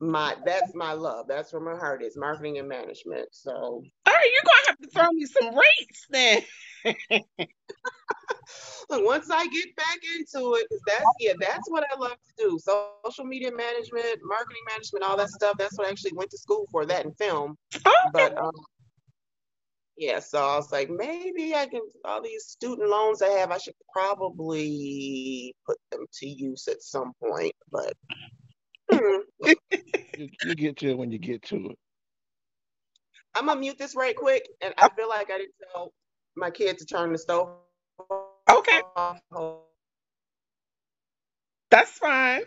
my 0.00 0.36
that's 0.44 0.74
my 0.74 0.92
love 0.92 1.26
that's 1.28 1.52
where 1.52 1.62
my 1.62 1.76
heart 1.78 2.02
is 2.02 2.16
marketing 2.16 2.58
and 2.58 2.68
management 2.68 3.28
so 3.30 3.52
All 3.52 4.12
right, 4.12 4.30
you're 4.32 4.42
gonna 4.44 4.66
have 4.68 4.78
to 4.78 4.88
throw 4.88 5.10
me 5.12 5.24
some 5.26 5.54
rates 5.54 6.06
then. 6.10 6.42
Look, 8.90 9.04
once 9.06 9.30
I 9.30 9.46
get 9.46 9.74
back 9.76 9.98
into 10.16 10.54
it, 10.56 10.68
'cause 10.68 10.80
that's 10.86 11.04
yeah, 11.18 11.32
that's 11.40 11.70
what 11.70 11.84
I 11.90 11.96
love 11.98 12.12
to 12.12 12.32
do. 12.36 12.58
Social 12.58 13.24
media 13.24 13.50
management, 13.50 14.18
marketing 14.22 14.62
management, 14.68 15.04
all 15.04 15.16
that 15.16 15.30
stuff. 15.30 15.56
That's 15.58 15.78
what 15.78 15.86
I 15.86 15.90
actually 15.90 16.12
went 16.14 16.30
to 16.30 16.38
school 16.38 16.66
for, 16.70 16.84
that 16.86 17.06
and 17.06 17.16
film. 17.16 17.56
Okay. 17.74 17.84
But 18.12 18.36
um, 18.38 18.52
yeah, 19.96 20.18
so 20.18 20.38
I 20.38 20.56
was 20.56 20.70
like, 20.72 20.90
maybe 20.90 21.54
I 21.54 21.66
can 21.66 21.80
all 22.04 22.20
these 22.22 22.44
student 22.44 22.88
loans 22.90 23.22
I 23.22 23.28
have, 23.30 23.50
I 23.50 23.58
should 23.58 23.76
probably 23.92 25.54
put 25.66 25.78
them 25.90 26.04
to 26.20 26.26
use 26.28 26.68
at 26.68 26.82
some 26.82 27.12
point. 27.22 27.54
But 27.72 27.94
You, 30.16 30.28
you 30.42 30.54
get 30.56 30.78
to 30.78 30.90
it 30.90 30.98
when 30.98 31.10
you 31.12 31.18
get 31.18 31.42
to 31.44 31.56
it. 31.70 31.78
I'm 33.34 33.46
gonna 33.46 33.60
mute 33.60 33.78
this 33.78 33.96
right 33.96 34.16
quick, 34.16 34.48
and 34.62 34.74
I 34.78 34.88
feel 34.96 35.08
like 35.08 35.30
I 35.30 35.38
didn't 35.38 35.54
tell 35.72 35.92
my 36.36 36.50
kid 36.50 36.78
to 36.78 36.86
turn 36.86 37.12
the 37.12 37.18
stove 37.18 37.50
Okay, 38.50 38.82
off. 38.96 39.20
that's 41.70 41.92
fine. 41.92 42.42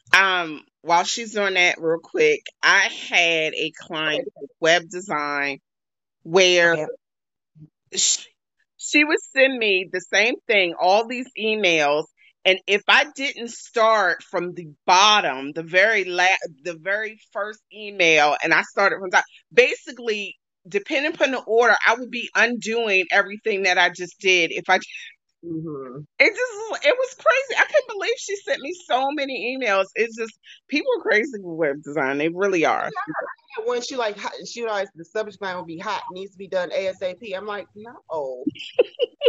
um, 0.16 0.62
while 0.82 1.04
she's 1.04 1.32
doing 1.34 1.54
that 1.54 1.80
real 1.80 2.00
quick, 2.02 2.42
I 2.62 2.88
had 3.10 3.54
a 3.54 3.72
client 3.88 4.28
web 4.60 4.88
design 4.90 5.60
where 6.24 6.74
Okay. 6.74 6.86
she, 7.94 8.20
she 8.78 9.04
would 9.04 9.20
send 9.34 9.58
me 9.58 9.88
the 9.92 10.00
same 10.00 10.36
thing, 10.46 10.74
all 10.80 11.06
these 11.08 11.28
emails, 11.38 12.04
and 12.46 12.60
if 12.68 12.82
I 12.88 13.06
didn't 13.16 13.50
start 13.50 14.22
from 14.22 14.54
the 14.54 14.68
bottom, 14.86 15.52
the 15.52 15.64
very 15.64 16.04
la- 16.04 16.26
the 16.64 16.76
very 16.80 17.18
first 17.32 17.60
email, 17.74 18.36
and 18.44 18.54
I 18.54 18.62
started 18.62 19.00
from 19.00 19.10
top, 19.10 19.24
basically, 19.52 20.36
depending 20.68 21.14
upon 21.14 21.32
the 21.32 21.40
order, 21.40 21.74
I 21.86 21.96
would 21.96 22.10
be 22.10 22.30
undoing 22.36 23.06
everything 23.12 23.64
that 23.64 23.78
I 23.78 23.90
just 23.90 24.20
did 24.20 24.52
if 24.52 24.70
I 24.70 24.78
hmm 25.46 26.00
it 26.18 26.30
just 26.30 26.86
it 26.86 26.96
was 26.96 27.14
crazy. 27.14 27.60
I 27.60 27.64
couldn't 27.64 27.98
believe 27.98 28.14
she 28.16 28.36
sent 28.36 28.60
me 28.60 28.72
so 28.86 29.10
many 29.12 29.56
emails. 29.56 29.84
It's 29.94 30.16
just 30.16 30.32
people 30.68 30.90
are 30.98 31.02
crazy 31.02 31.32
with 31.34 31.58
web 31.58 31.82
design. 31.82 32.18
They 32.18 32.28
really 32.28 32.64
are. 32.64 32.90
when 33.66 33.82
she 33.82 33.96
like 33.96 34.16
she 34.46 34.62
realized 34.62 34.92
the 34.94 35.04
subject 35.04 35.42
line 35.42 35.56
will 35.56 35.64
be 35.64 35.78
hot 35.78 36.02
needs 36.12 36.32
to 36.32 36.38
be 36.38 36.48
done 36.48 36.70
ASAP. 36.70 37.36
I'm 37.36 37.46
like, 37.46 37.66
no. 37.74 38.44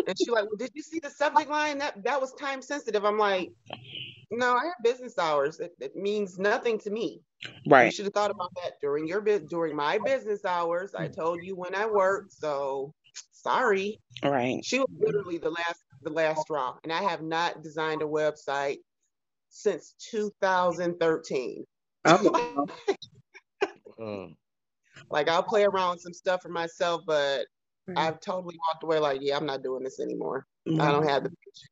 and 0.07 0.15
she 0.17 0.31
like, 0.31 0.45
well, 0.45 0.57
did 0.57 0.71
you 0.73 0.81
see 0.81 0.99
the 0.99 1.09
subject 1.09 1.49
line? 1.49 1.79
That 1.79 2.03
that 2.05 2.21
was 2.21 2.33
time 2.33 2.61
sensitive. 2.61 3.03
I'm 3.03 3.17
like, 3.17 3.49
no, 4.31 4.53
I 4.53 4.65
have 4.65 4.83
business 4.83 5.17
hours. 5.17 5.59
It, 5.59 5.71
it 5.79 5.95
means 5.95 6.37
nothing 6.37 6.79
to 6.79 6.89
me. 6.89 7.21
Right. 7.65 7.85
You 7.85 7.91
should 7.91 8.05
have 8.05 8.13
thought 8.13 8.31
about 8.31 8.51
that 8.63 8.73
during 8.81 9.07
your 9.07 9.19
bus 9.19 9.41
during 9.49 9.75
my 9.75 9.97
business 9.97 10.45
hours. 10.45 10.95
I 10.95 11.09
told 11.09 11.43
you 11.43 11.55
when 11.57 11.75
I 11.75 11.85
worked, 11.85 12.31
so 12.31 12.93
sorry. 13.31 13.99
Right. 14.23 14.63
She 14.63 14.79
was 14.79 14.87
literally 14.97 15.37
the 15.37 15.49
last 15.49 15.83
the 16.09 16.15
last 16.15 16.43
straw, 16.43 16.75
and 16.83 16.93
I 16.93 17.03
have 17.03 17.21
not 17.23 17.63
designed 17.63 18.01
a 18.03 18.05
website 18.05 18.79
since 19.49 19.95
2013. 20.11 21.65
Oh, 22.05 22.67
Like 25.11 25.29
I'll 25.29 25.43
play 25.43 25.63
around 25.65 25.91
with 25.91 26.01
some 26.01 26.13
stuff 26.13 26.41
for 26.41 26.49
myself, 26.49 27.03
but 27.07 27.47
Right. 27.87 27.97
I've 27.97 28.19
totally 28.19 28.57
walked 28.67 28.83
away 28.83 28.99
like, 28.99 29.19
yeah, 29.23 29.37
I'm 29.37 29.45
not 29.45 29.63
doing 29.63 29.83
this 29.83 29.99
anymore. 29.99 30.45
I 30.79 30.91
Mhm. 30.91 30.91
don't 30.91 31.07
have 31.07 31.23
the 31.23 31.29
patience. 31.29 31.71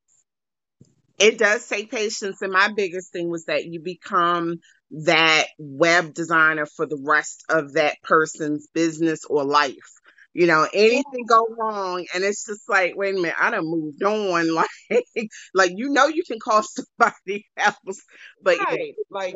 It 1.19 1.37
does 1.39 1.67
take 1.67 1.91
patience, 1.91 2.41
and 2.41 2.51
my 2.53 2.69
biggest 2.75 3.11
thing 3.13 3.29
was 3.29 3.45
that 3.45 3.65
you 3.65 3.81
become 3.81 4.57
that 4.91 5.45
web 5.59 6.13
designer 6.13 6.65
for 6.65 6.85
the 6.85 7.01
rest 7.01 7.43
of 7.49 7.73
that 7.73 7.97
person's 8.03 8.67
business 8.73 9.25
or 9.29 9.45
life. 9.45 9.94
You 10.35 10.47
know, 10.47 10.67
anything 10.73 11.25
go 11.29 11.47
wrong, 11.57 12.05
and 12.13 12.21
it's 12.21 12.45
just 12.45 12.67
like, 12.67 12.93
wait 12.97 13.15
a 13.15 13.17
minute, 13.17 13.35
I 13.39 13.51
done 13.51 13.65
moved 13.65 14.03
on. 14.03 14.47
Like, 14.53 15.29
like 15.53 15.71
you 15.75 15.89
know, 15.89 16.07
you 16.07 16.23
can 16.23 16.39
call 16.39 16.61
somebody 16.99 17.45
else, 17.55 18.01
but 18.43 18.59
right. 18.59 18.93
Like 19.09 19.35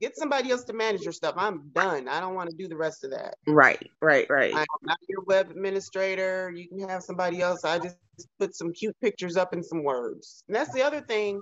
get 0.00 0.16
somebody 0.18 0.50
else 0.50 0.64
to 0.64 0.74
manage 0.74 1.00
your 1.00 1.14
stuff. 1.14 1.34
I'm 1.38 1.70
done. 1.72 2.08
I 2.08 2.20
don't 2.20 2.34
want 2.34 2.50
to 2.50 2.56
do 2.56 2.68
the 2.68 2.76
rest 2.76 3.04
of 3.04 3.12
that. 3.12 3.36
Right, 3.46 3.90
right, 4.02 4.28
right. 4.28 4.52
I'm 4.54 4.66
not 4.82 4.98
your 5.08 5.22
web 5.22 5.50
administrator. 5.50 6.52
You 6.54 6.68
can 6.68 6.86
have 6.90 7.02
somebody 7.02 7.40
else. 7.40 7.64
I 7.64 7.78
just 7.78 7.96
put 8.38 8.54
some 8.54 8.74
cute 8.74 8.96
pictures 9.00 9.38
up 9.38 9.54
and 9.54 9.64
some 9.64 9.82
words. 9.82 10.44
And 10.46 10.54
that's 10.54 10.74
the 10.74 10.82
other 10.82 11.00
thing. 11.00 11.40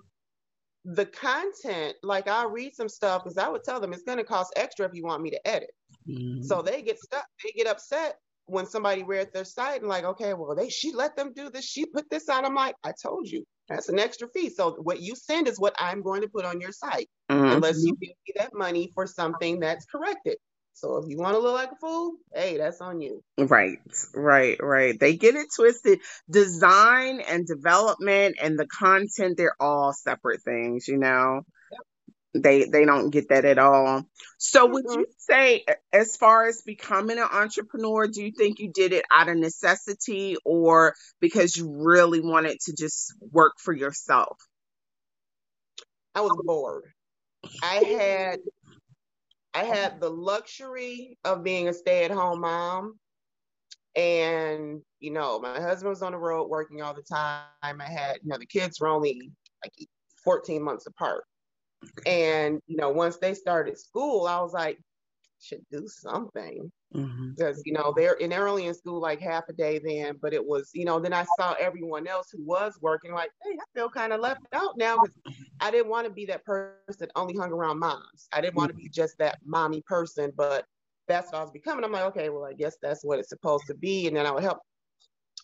The 0.84 1.06
content, 1.06 1.96
like 2.04 2.28
I'll 2.28 2.50
read 2.50 2.76
some 2.76 2.88
stuff 2.88 3.24
because 3.24 3.36
I 3.36 3.48
would 3.48 3.64
tell 3.64 3.80
them 3.80 3.92
it's 3.92 4.04
going 4.04 4.18
to 4.18 4.24
cost 4.24 4.52
extra 4.54 4.86
if 4.86 4.94
you 4.94 5.02
want 5.02 5.22
me 5.22 5.30
to 5.30 5.48
edit. 5.48 5.70
Mhm. 6.08 6.44
So 6.44 6.62
they 6.62 6.82
get 6.82 7.00
stuck. 7.00 7.26
They 7.42 7.50
get 7.50 7.66
upset 7.66 8.16
when 8.46 8.66
somebody 8.66 9.02
read 9.02 9.32
their 9.32 9.44
site 9.44 9.80
and 9.80 9.88
like, 9.88 10.04
okay, 10.04 10.34
well, 10.34 10.54
they 10.54 10.68
she 10.68 10.92
let 10.92 11.16
them 11.16 11.32
do 11.34 11.50
this. 11.50 11.64
She 11.64 11.86
put 11.86 12.10
this 12.10 12.28
on. 12.28 12.44
I'm 12.44 12.54
like, 12.54 12.76
I 12.84 12.92
told 13.02 13.28
you 13.28 13.44
that's 13.68 13.88
an 13.88 13.98
extra 13.98 14.28
fee. 14.28 14.50
So 14.50 14.72
what 14.82 15.00
you 15.00 15.14
send 15.16 15.48
is 15.48 15.58
what 15.58 15.74
I'm 15.78 16.02
going 16.02 16.22
to 16.22 16.28
put 16.28 16.44
on 16.44 16.60
your 16.60 16.72
site 16.72 17.08
Mhm. 17.30 17.54
unless 17.56 17.84
you 17.84 17.96
give 18.00 18.10
me 18.10 18.34
that 18.36 18.54
money 18.54 18.90
for 18.94 19.06
something 19.06 19.60
that's 19.60 19.86
corrected. 19.86 20.36
So 20.74 20.96
if 20.98 21.08
you 21.08 21.18
want 21.18 21.34
to 21.34 21.40
look 21.40 21.54
like 21.54 21.72
a 21.72 21.76
fool, 21.76 22.14
hey, 22.34 22.56
that's 22.58 22.80
on 22.80 23.00
you. 23.00 23.22
Right, 23.38 23.78
right, 24.14 24.58
right. 24.62 24.98
They 24.98 25.16
get 25.16 25.34
it 25.36 25.48
twisted. 25.54 26.00
Design 26.30 27.20
and 27.20 27.46
development 27.46 28.36
and 28.42 28.58
the 28.58 28.66
content, 28.66 29.36
they're 29.36 29.56
all 29.60 29.92
separate 29.92 30.42
things, 30.42 30.88
you 30.88 30.98
know. 30.98 31.42
They 32.34 32.64
they 32.64 32.84
don't 32.84 33.10
get 33.10 33.28
that 33.28 33.44
at 33.44 33.58
all. 33.58 34.04
So 34.38 34.66
would 34.66 34.84
Mm-mm. 34.84 34.94
you 34.94 35.06
say 35.18 35.64
as 35.92 36.16
far 36.16 36.46
as 36.46 36.62
becoming 36.62 37.18
an 37.18 37.28
entrepreneur, 37.30 38.06
do 38.08 38.22
you 38.22 38.32
think 38.32 38.58
you 38.58 38.70
did 38.72 38.92
it 38.92 39.04
out 39.14 39.28
of 39.28 39.36
necessity 39.36 40.36
or 40.44 40.94
because 41.20 41.56
you 41.56 41.70
really 41.70 42.20
wanted 42.20 42.58
to 42.60 42.74
just 42.74 43.14
work 43.20 43.54
for 43.58 43.74
yourself? 43.74 44.38
I 46.14 46.20
was 46.22 46.32
bored. 46.44 46.84
I 47.62 47.76
had 47.76 48.38
I 49.54 49.64
had 49.64 50.00
the 50.00 50.10
luxury 50.10 51.18
of 51.24 51.44
being 51.44 51.68
a 51.68 51.72
stay-at-home 51.74 52.40
mom. 52.40 52.98
And, 53.94 54.80
you 55.00 55.10
know, 55.10 55.38
my 55.38 55.60
husband 55.60 55.90
was 55.90 56.02
on 56.02 56.12
the 56.12 56.18
road 56.18 56.48
working 56.48 56.80
all 56.80 56.94
the 56.94 57.02
time. 57.02 57.44
I 57.62 57.90
had, 57.90 58.16
you 58.22 58.30
know, 58.30 58.38
the 58.38 58.46
kids 58.46 58.80
were 58.80 58.88
only 58.88 59.30
like 59.62 59.74
14 60.24 60.62
months 60.62 60.86
apart. 60.86 61.24
And, 62.06 62.60
you 62.66 62.76
know, 62.76 62.90
once 62.90 63.18
they 63.18 63.34
started 63.34 63.78
school, 63.78 64.26
I 64.26 64.40
was 64.40 64.52
like, 64.52 64.78
should 65.40 65.64
do 65.70 65.86
something. 65.88 66.70
Mhm. 66.94 67.34
because 67.34 67.62
you 67.64 67.72
know 67.72 67.92
they're 67.96 68.16
and 68.22 68.30
they're 68.30 68.46
only 68.46 68.66
in 68.66 68.74
school 68.74 69.00
like 69.00 69.18
half 69.18 69.48
a 69.48 69.52
day 69.54 69.78
then 69.78 70.18
but 70.20 70.34
it 70.34 70.44
was 70.44 70.70
you 70.74 70.84
know 70.84 71.00
then 71.00 71.14
i 71.14 71.24
saw 71.24 71.54
everyone 71.54 72.06
else 72.06 72.30
who 72.30 72.42
was 72.44 72.78
working 72.82 73.12
like 73.12 73.30
hey 73.42 73.52
i 73.58 73.64
feel 73.74 73.88
kind 73.88 74.12
of 74.12 74.20
left 74.20 74.40
out 74.52 74.76
now 74.76 74.98
because 74.98 75.14
i 75.60 75.70
didn't 75.70 75.88
want 75.88 76.06
to 76.06 76.12
be 76.12 76.26
that 76.26 76.44
person 76.44 76.74
that 76.98 77.10
only 77.16 77.34
hung 77.34 77.50
around 77.50 77.78
moms. 77.78 78.28
I 78.32 78.42
didn't 78.42 78.56
want 78.56 78.68
to 78.70 78.74
be 78.76 78.88
just 78.90 79.16
that 79.18 79.38
mommy 79.44 79.82
person 79.86 80.32
but 80.36 80.66
that's 81.08 81.32
what 81.32 81.38
i 81.38 81.42
was 81.42 81.50
becoming. 81.50 81.84
I'm 81.84 81.92
like 81.92 82.04
okay 82.04 82.28
well 82.28 82.44
i 82.44 82.52
guess 82.52 82.76
that's 82.82 83.02
what 83.04 83.18
it's 83.18 83.30
supposed 83.30 83.66
to 83.68 83.74
be 83.74 84.06
and 84.06 84.16
then 84.16 84.26
i 84.26 84.30
would 84.30 84.42
help 84.42 84.58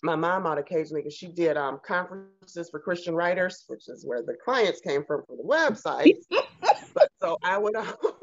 my 0.02 0.16
mom 0.16 0.46
out 0.46 0.58
occasionally 0.58 1.02
because 1.02 1.14
she 1.16 1.28
did 1.28 1.56
um, 1.56 1.80
conferences 1.84 2.68
for 2.70 2.80
christian 2.80 3.14
writers 3.14 3.64
which 3.68 3.88
is 3.88 4.04
where 4.06 4.22
the 4.22 4.34
clients 4.44 4.80
came 4.80 5.04
from 5.04 5.22
for 5.26 5.36
the 5.36 5.42
website 5.42 6.16
but 6.94 7.08
so 7.20 7.36
i 7.42 7.58
would 7.58 7.74
um, 7.76 7.92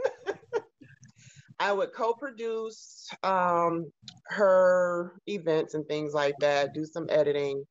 I 1.59 1.71
would 1.71 1.93
co-produce 1.93 3.09
um, 3.23 3.91
her 4.25 5.13
events 5.27 5.73
and 5.73 5.87
things 5.87 6.13
like 6.13 6.35
that, 6.39 6.73
do 6.73 6.85
some 6.85 7.07
editing. 7.09 7.63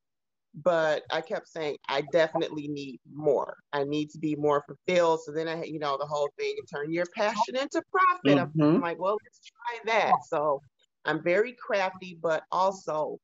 But 0.54 1.02
I 1.10 1.20
kept 1.20 1.48
saying, 1.48 1.76
I 1.88 2.02
definitely 2.12 2.68
need 2.68 3.00
more. 3.12 3.56
I 3.72 3.82
need 3.84 4.10
to 4.10 4.18
be 4.18 4.36
more 4.36 4.64
fulfilled. 4.66 5.20
So 5.24 5.32
then 5.32 5.48
I, 5.48 5.64
you 5.64 5.80
know, 5.80 5.98
the 5.98 6.06
whole 6.06 6.30
thing, 6.38 6.54
turn 6.72 6.92
your 6.92 7.06
passion 7.14 7.56
into 7.56 7.82
profit. 7.90 8.38
I'm, 8.38 8.52
Mhm. 8.52 8.76
I'm 8.76 8.80
like, 8.80 8.98
well, 8.98 9.18
let's 9.24 9.40
try 9.40 9.92
that. 9.92 10.24
So 10.24 10.62
I'm 11.04 11.22
very 11.22 11.52
crafty, 11.52 12.16
but 12.22 12.44
also 12.52 13.18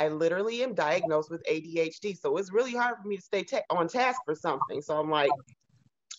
I 0.00 0.08
literally 0.08 0.62
am 0.62 0.72
diagnosed 0.74 1.30
with 1.30 1.42
ADHD. 1.44 2.16
So 2.16 2.34
it's 2.38 2.50
really 2.50 2.72
hard 2.74 2.96
for 3.02 3.06
me 3.06 3.16
to 3.18 3.22
stay 3.22 3.44
ta- 3.44 3.60
on 3.68 3.86
task 3.86 4.22
for 4.24 4.34
something. 4.34 4.80
So 4.80 4.96
I'm 4.98 5.10
like, 5.10 5.30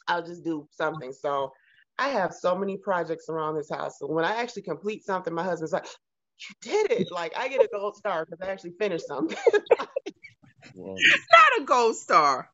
I'll 0.07 0.21
just 0.23 0.43
do 0.43 0.67
something. 0.71 1.11
So 1.11 1.51
I 1.97 2.09
have 2.09 2.31
so 2.31 2.55
many 2.55 2.77
projects 2.77 3.27
around 3.27 3.55
this 3.55 3.71
house. 3.71 3.97
So 3.97 4.05
when 4.05 4.23
I 4.23 4.35
actually 4.35 4.61
complete 4.61 5.03
something, 5.03 5.33
my 5.33 5.43
husband's 5.43 5.73
like, 5.73 5.87
You 6.49 6.55
did 6.61 6.91
it. 6.91 7.11
Like 7.11 7.33
I 7.35 7.47
get 7.47 7.63
a 7.63 7.69
gold 7.73 7.95
star 7.95 8.23
because 8.25 8.39
I 8.47 8.51
actually 8.51 8.73
finished 8.79 9.07
something. 9.07 9.37
Well, 10.73 10.95
Not 10.95 11.61
a 11.63 11.65
gold 11.65 11.95
star. 11.97 12.49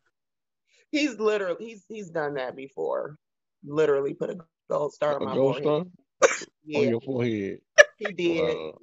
he's 0.92 1.20
literally 1.20 1.66
he's 1.66 1.86
he's 1.88 2.10
done 2.10 2.36
that 2.36 2.56
before. 2.56 3.18
Literally 3.66 4.13
put 4.13 4.30
a 4.32 4.38
gold 4.70 4.94
star 4.94 5.12
a 5.12 5.16
on 5.20 5.26
my 5.26 5.36
gold 5.36 5.56
forehead. 5.56 5.92
star 6.22 6.38
Yeah, 6.66 6.80
on 6.80 6.90
your 6.90 7.02
forehead. 7.02 7.60
he 7.98 8.12
did. 8.13 8.56
Wow. 8.56 8.78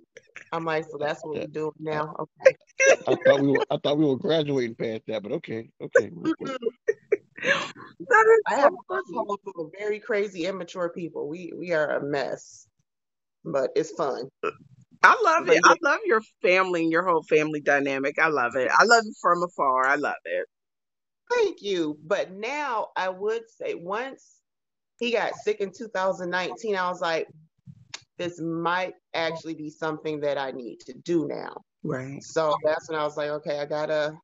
I'm 0.52 0.64
like, 0.64 0.84
so 0.90 0.98
that's 0.98 1.24
what 1.24 1.36
Yeah. 1.36 1.40
we're 1.40 1.48
doing 1.48 1.72
now. 1.80 2.16
Okay. 2.18 2.56
I 3.06 3.16
thought 3.24 3.40
we 3.40 3.50
were 3.50 3.64
I 3.70 3.78
thought 3.78 3.98
we 3.98 4.06
were 4.06 4.18
graduating 4.18 4.76
past 4.76 5.02
that, 5.08 5.22
but 5.22 5.32
okay, 5.34 5.70
okay. 5.82 6.10
That 8.10 8.38
is 8.38 8.44
I 8.46 8.56
have 8.56 8.72
so 8.72 8.78
a 8.90 8.94
funny. 8.94 9.24
household 9.24 9.40
of 9.56 9.72
very 9.78 10.00
crazy, 10.00 10.46
immature 10.46 10.90
people. 10.90 11.28
We 11.28 11.52
we 11.56 11.72
are 11.72 11.90
a 11.90 12.04
mess, 12.04 12.68
but 13.44 13.70
it's 13.76 13.92
fun. 13.92 14.28
I 15.02 15.20
love 15.24 15.44
But 15.46 15.58
it. 15.58 15.64
I 15.64 15.74
love 15.82 16.00
your 16.06 16.22
family 16.42 16.82
and 16.84 16.92
your 16.92 17.04
whole 17.06 17.22
family 17.24 17.60
dynamic. 17.60 18.18
I 18.18 18.28
love 18.28 18.56
it. 18.56 18.70
I 18.72 18.84
love 18.84 19.04
it 19.06 19.16
from 19.22 19.42
afar. 19.42 19.86
I 19.86 19.96
love 19.96 20.14
it. 20.24 20.46
Thank 21.30 21.62
you. 21.62 21.98
But 22.04 22.32
now 22.32 22.88
I 22.96 23.10
would 23.10 23.48
say 23.50 23.74
once 23.74 24.40
he 25.00 25.12
got 25.12 25.36
sick 25.36 25.60
in 25.60 25.72
2019, 25.72 26.76
I 26.76 26.90
was 26.90 27.00
like, 27.00 27.28
this 28.18 28.40
might 28.40 28.94
actually 29.14 29.54
be 29.54 29.70
something 29.70 30.20
that 30.20 30.38
I 30.38 30.50
need 30.52 30.80
to 30.80 30.94
do 30.94 31.26
now. 31.26 31.62
Right. 31.82 32.22
So 32.22 32.56
that's 32.64 32.88
when 32.88 32.98
I 32.98 33.04
was 33.04 33.16
like, 33.16 33.30
okay, 33.30 33.58
I 33.58 33.66
gotta 33.66 34.16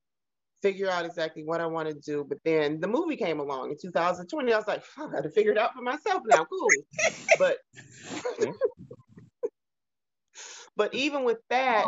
figure 0.62 0.90
out 0.90 1.05
exactly 1.05 1.42
what 1.44 1.61
I 1.61 1.66
want 1.66 1.88
to 1.88 1.94
do. 1.94 2.24
But 2.29 2.38
then 2.44 2.81
the 2.81 2.88
movie 2.88 3.16
came 3.16 3.40
along 3.40 3.70
in 3.70 3.76
2020. 3.81 4.53
I 4.53 4.57
was 4.57 4.68
like, 4.68 4.85
I 4.98 5.09
gotta 5.11 5.31
figure 5.31 5.53
it 5.53 5.59
out 5.59 5.74
for 5.74 5.83
myself 5.83 6.22
now. 6.26 6.44
Cool. 6.44 6.68
But 7.38 7.57
but 10.76 10.94
even 10.94 11.24
with 11.24 11.38
that, 11.48 11.87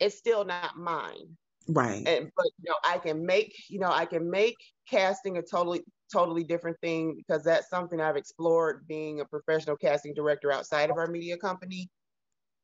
it's 0.00 0.18
still 0.18 0.44
not 0.44 0.76
mine. 0.76 1.36
Right. 1.68 2.08
and 2.08 2.30
but 2.34 2.46
you 2.58 2.64
know 2.68 2.74
i 2.84 2.98
can 2.98 3.24
make 3.24 3.54
you 3.68 3.78
know 3.78 3.92
i 3.92 4.04
can 4.04 4.28
make 4.28 4.56
casting 4.88 5.36
a 5.36 5.42
totally 5.42 5.82
totally 6.12 6.44
different 6.44 6.78
thing 6.80 7.14
because 7.16 7.42
that's 7.44 7.70
something 7.70 8.00
i've 8.00 8.16
explored 8.16 8.86
being 8.88 9.20
a 9.20 9.24
professional 9.24 9.76
casting 9.76 10.14
director 10.14 10.52
outside 10.52 10.90
of 10.90 10.96
our 10.96 11.06
media 11.06 11.36
company. 11.36 11.88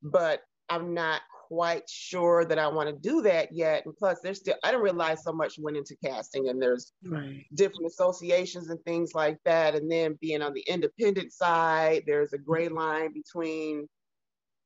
But 0.02 0.42
i'm 0.68 0.94
not 0.94 1.22
quite 1.48 1.88
sure 1.88 2.44
that 2.44 2.58
i 2.58 2.66
want 2.66 2.88
to 2.88 3.08
do 3.08 3.22
that 3.22 3.52
yet. 3.52 3.86
And 3.86 3.96
plus 3.96 4.18
there's 4.22 4.40
still 4.40 4.56
i 4.64 4.70
didn't 4.70 4.82
realize 4.82 5.22
so 5.22 5.32
much 5.32 5.58
went 5.58 5.76
into 5.76 5.96
casting 6.04 6.48
and 6.48 6.60
there's 6.60 6.92
Right. 7.04 7.46
different 7.54 7.86
associations 7.86 8.68
and 8.70 8.82
things 8.84 9.14
like 9.14 9.38
that. 9.44 9.74
And 9.74 9.90
then 9.90 10.18
being 10.20 10.42
on 10.42 10.52
the 10.54 10.64
independent 10.66 11.32
side 11.32 12.02
there's 12.06 12.32
a 12.32 12.38
gray 12.38 12.68
line 12.68 13.12
between 13.12 13.86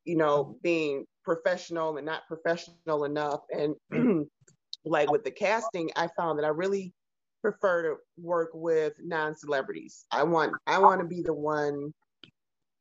you 0.05 0.17
know 0.17 0.57
being 0.63 1.05
professional 1.25 1.97
and 1.99 2.07
not 2.07 2.27
professional 2.27 3.05
enough. 3.05 3.41
And 3.51 3.77
like 4.85 5.11
with 5.11 5.25
the 5.25 5.31
casting 5.31 5.91
i 5.97 6.09
found 6.17 6.39
that 6.39 6.45
i 6.47 6.49
really 6.49 6.95
prefer 7.41 7.83
to 7.83 7.97
work 8.19 8.51
with 8.53 8.95
non-celebrities. 9.03 10.07
I 10.11 10.23
want 10.25 10.53
i 10.67 10.79
want 10.79 11.01
to 11.01 11.07
be 11.07 11.23
the 11.23 11.35
one 11.35 11.93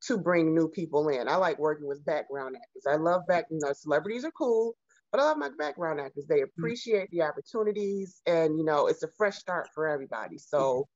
to 0.04 0.18
bring 0.18 0.56
new 0.56 0.70
people 0.70 1.10
in. 1.10 1.28
I 1.28 1.36
like 1.36 1.60
working 1.60 1.88
with 1.88 2.06
background 2.06 2.56
actors. 2.56 2.86
I 2.88 2.98
love 2.98 3.22
back 3.28 3.46
you 3.50 3.60
know 3.62 3.74
celebrities 3.74 4.26
are 4.26 4.32
cool 4.32 4.76
but 5.12 5.20
i 5.20 5.24
love 5.24 5.38
my 5.38 5.50
background 5.58 6.00
actors. 6.00 6.26
They 6.28 6.36
mm-hmm. 6.36 6.62
appreciate 6.62 7.10
the 7.12 7.24
opportunities 7.24 8.22
and 8.26 8.58
you 8.58 8.64
know 8.64 8.88
it's 8.88 9.04
a 9.04 9.10
fresh 9.18 9.38
start 9.38 9.70
for 9.74 9.88
everybody. 9.88 10.38
So 10.38 10.88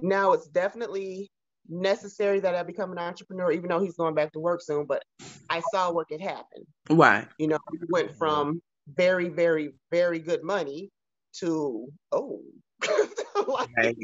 now 0.00 0.32
it's 0.32 0.48
definitely 0.48 1.30
necessary 1.70 2.40
that 2.40 2.54
i 2.54 2.62
become 2.62 2.92
an 2.92 2.98
entrepreneur 2.98 3.52
even 3.52 3.68
though 3.68 3.78
he's 3.78 3.96
going 3.96 4.14
back 4.14 4.32
to 4.32 4.38
work 4.38 4.62
soon 4.62 4.86
but 4.86 5.02
i 5.50 5.60
saw 5.70 5.92
what 5.92 6.08
could 6.08 6.20
happen. 6.20 6.64
Right. 6.88 7.28
you 7.38 7.46
know, 7.46 7.58
we 7.70 7.78
went 7.90 8.16
from 8.16 8.62
very, 8.96 9.28
very, 9.28 9.74
very 9.90 10.18
good 10.18 10.42
money 10.42 10.90
to 11.40 11.88
oh, 12.12 12.40
like, 13.48 13.68
Right. 13.76 13.96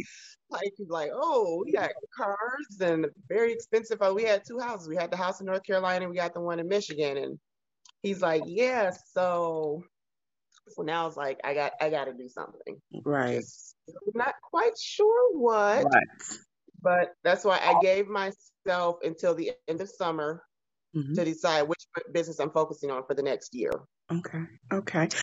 like 0.50 0.72
like 0.88 1.10
oh, 1.14 1.62
we 1.64 1.72
got 1.72 1.90
cars 2.16 2.80
and 2.80 3.06
very 3.28 3.52
expensive. 3.52 3.98
Oh, 4.00 4.14
we 4.14 4.24
had 4.24 4.42
two 4.46 4.58
houses. 4.58 4.88
We 4.88 4.96
had 4.96 5.10
the 5.10 5.16
house 5.16 5.40
in 5.40 5.46
North 5.46 5.62
Carolina, 5.64 6.04
and 6.04 6.10
we 6.10 6.16
got 6.16 6.34
the 6.34 6.40
one 6.40 6.58
in 6.60 6.68
Michigan. 6.68 7.16
And 7.16 7.38
he's 8.02 8.20
like, 8.22 8.42
yeah, 8.46 8.90
so 9.12 9.82
so 10.68 10.82
now 10.82 11.06
it's 11.06 11.16
like 11.16 11.40
I 11.44 11.54
got 11.54 11.72
I 11.80 11.90
got 11.90 12.06
to 12.06 12.14
do 12.14 12.28
something. 12.28 12.80
Right. 13.04 13.36
Just 13.36 13.74
not 14.14 14.34
quite 14.42 14.78
sure 14.78 15.36
what, 15.36 15.84
Right. 15.84 16.38
but 16.82 17.14
that's 17.22 17.44
why 17.44 17.58
I 17.62 17.80
gave 17.80 18.08
myself 18.08 18.96
until 19.02 19.34
the 19.34 19.52
end 19.68 19.80
of 19.80 19.88
summer 19.88 20.42
Mhm. 20.96 21.14
to 21.16 21.24
decide 21.24 21.62
which 21.62 21.84
business 22.12 22.38
I'm 22.38 22.50
focusing 22.52 22.90
on 22.90 23.04
for 23.06 23.14
the 23.14 23.22
next 23.22 23.54
year. 23.54 23.72
Okay. 24.12 24.44
Okay. 24.72 25.08
Do 25.08 25.18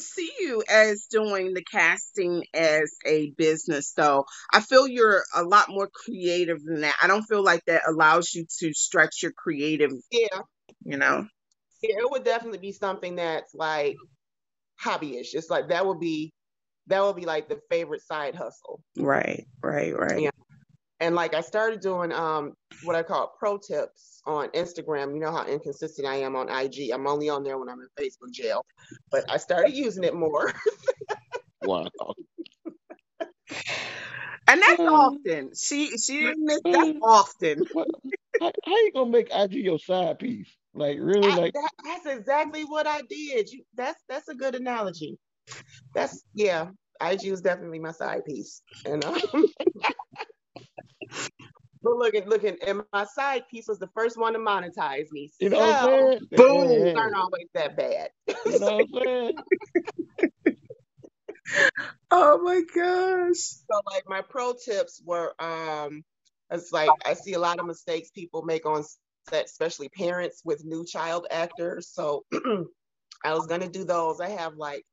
see 0.00 0.30
you 0.40 0.62
as 0.68 1.06
doing 1.10 1.54
the 1.54 1.62
casting 1.64 2.44
as 2.54 2.94
a 3.06 3.30
business, 3.36 3.92
though. 3.92 4.24
I 4.52 4.60
feel 4.60 4.88
you're 4.88 5.22
a 5.34 5.42
lot 5.42 5.68
more 5.68 5.88
creative 5.92 6.62
than 6.64 6.80
that. 6.82 6.96
I 7.02 7.06
don't 7.06 7.24
feel 7.24 7.42
like 7.42 7.64
that 7.66 7.82
allows 7.88 8.34
you 8.34 8.46
to 8.60 8.72
stretch 8.72 9.22
your 9.22 9.32
creative, 9.32 9.92
Yeah, 10.10 10.40
you 10.84 10.96
know? 10.96 11.26
yeah, 11.82 11.96
it 11.98 12.10
would 12.10 12.24
definitely 12.24 12.58
be 12.58 12.72
something 12.72 13.16
that's 13.16 13.54
like 13.54 13.96
hobbyish. 14.82 15.34
It's 15.34 15.50
like 15.50 15.68
that 15.68 15.86
would 15.86 16.00
be 16.00 16.32
that 16.86 17.02
would 17.02 17.16
be 17.16 17.26
like 17.26 17.48
the 17.48 17.60
favorite 17.70 18.02
side 18.02 18.34
hustle. 18.34 18.80
Right, 18.96 19.46
right, 19.62 19.96
right. 19.96 20.20
Yeah. 20.22 20.30
And 21.00 21.14
like 21.14 21.34
I 21.34 21.42
started 21.42 21.80
doing 21.80 22.12
um 22.12 22.54
what 22.84 22.96
I 22.96 23.02
call 23.04 23.32
pro 23.38 23.58
tips 23.58 24.22
on 24.26 24.48
Instagram. 24.50 25.14
You 25.14 25.20
know 25.20 25.32
how 25.32 25.46
inconsistent 25.46 26.06
I 26.08 26.16
am 26.16 26.36
on 26.36 26.48
IG. 26.50 26.90
I'm 26.92 27.06
only 27.06 27.28
on 27.30 27.44
there 27.44 27.58
when 27.58 27.68
I'm 27.68 27.80
in 27.80 27.88
Facebook 28.04 28.32
jail. 28.32 28.64
But 29.10 29.24
I 29.30 29.38
started 29.38 29.74
using 29.74 30.04
it 30.04 30.14
more. 30.14 30.52
Wow. 31.62 31.88
And 34.48 34.62
that's 34.62 34.80
Um, 34.80 34.86
often. 34.86 35.52
She 35.56 35.96
she 35.98 36.18
didn't 36.20 36.44
miss 36.46 36.62
that 36.72 36.88
um, 36.88 37.00
often. 37.02 37.64
What, 37.72 37.88
how, 38.40 38.52
how 38.64 38.72
you 38.78 38.92
gonna 38.94 39.10
make 39.10 39.28
IG 39.34 39.54
your 39.54 39.78
side 39.78 40.18
piece? 40.18 40.48
Like 40.74 40.98
really? 41.00 41.32
I, 41.32 41.36
Like 41.36 41.54
that, 41.54 41.70
that's 41.84 42.06
exactly 42.06 42.64
what 42.64 42.86
I 42.86 43.02
did. 43.02 43.50
You 43.50 43.64
that's 43.74 44.00
that's 44.08 44.28
a 44.28 44.34
good 44.34 44.54
analogy. 44.54 45.18
That's 45.94 46.24
yeah. 46.34 46.68
IG 47.02 47.30
was 47.30 47.42
definitely 47.42 47.80
my 47.80 47.92
side 47.92 48.24
piece. 48.26 48.62
And 48.84 49.04
um, 49.04 49.20
but 51.82 51.96
look 51.96 52.14
at 52.14 52.28
looking 52.28 52.56
and 52.66 52.82
my 52.92 53.04
side 53.06 53.44
piece 53.50 53.68
was 53.68 53.78
the 53.80 53.90
first 53.94 54.18
one 54.18 54.34
to 54.34 54.40
monetize 54.40 55.10
me. 55.12 55.30
you 55.40 55.50
know 55.50 55.58
what 55.60 55.70
I'm 55.70 55.76
So 55.76 56.12
saying? 56.20 56.20
Boom. 56.36 56.86
Yeah, 56.86 56.96
aren't 56.96 57.16
always 57.16 57.48
that 57.54 57.76
bad. 57.76 58.10
You 58.46 58.58
know 58.60 58.66
what 58.66 58.80
I'm 58.82 58.88
saying? 59.06 59.44
Oh 62.10 62.40
my 62.42 62.62
gosh. 62.74 63.38
So 63.38 63.82
like 63.92 64.04
my 64.08 64.22
pro 64.22 64.54
tips 64.54 65.02
were 65.04 65.34
um 65.42 66.04
it's 66.50 66.72
like 66.72 66.96
I 67.06 67.14
see 67.14 67.34
a 67.34 67.40
lot 67.40 67.60
of 67.60 67.66
mistakes 67.66 68.10
people 68.12 68.42
make 68.44 68.66
on 68.66 68.84
set, 69.30 69.46
especially 69.46 69.90
parents 69.90 70.42
with 70.44 70.64
new 70.64 70.86
child 70.86 71.28
actors. 71.30 71.90
So 71.92 72.24
I 73.24 73.34
was 73.34 73.46
gonna 73.48 73.68
do 73.70 73.84
those. 73.84 74.20
I 74.20 74.30
have 74.30 74.54
like 74.56 74.84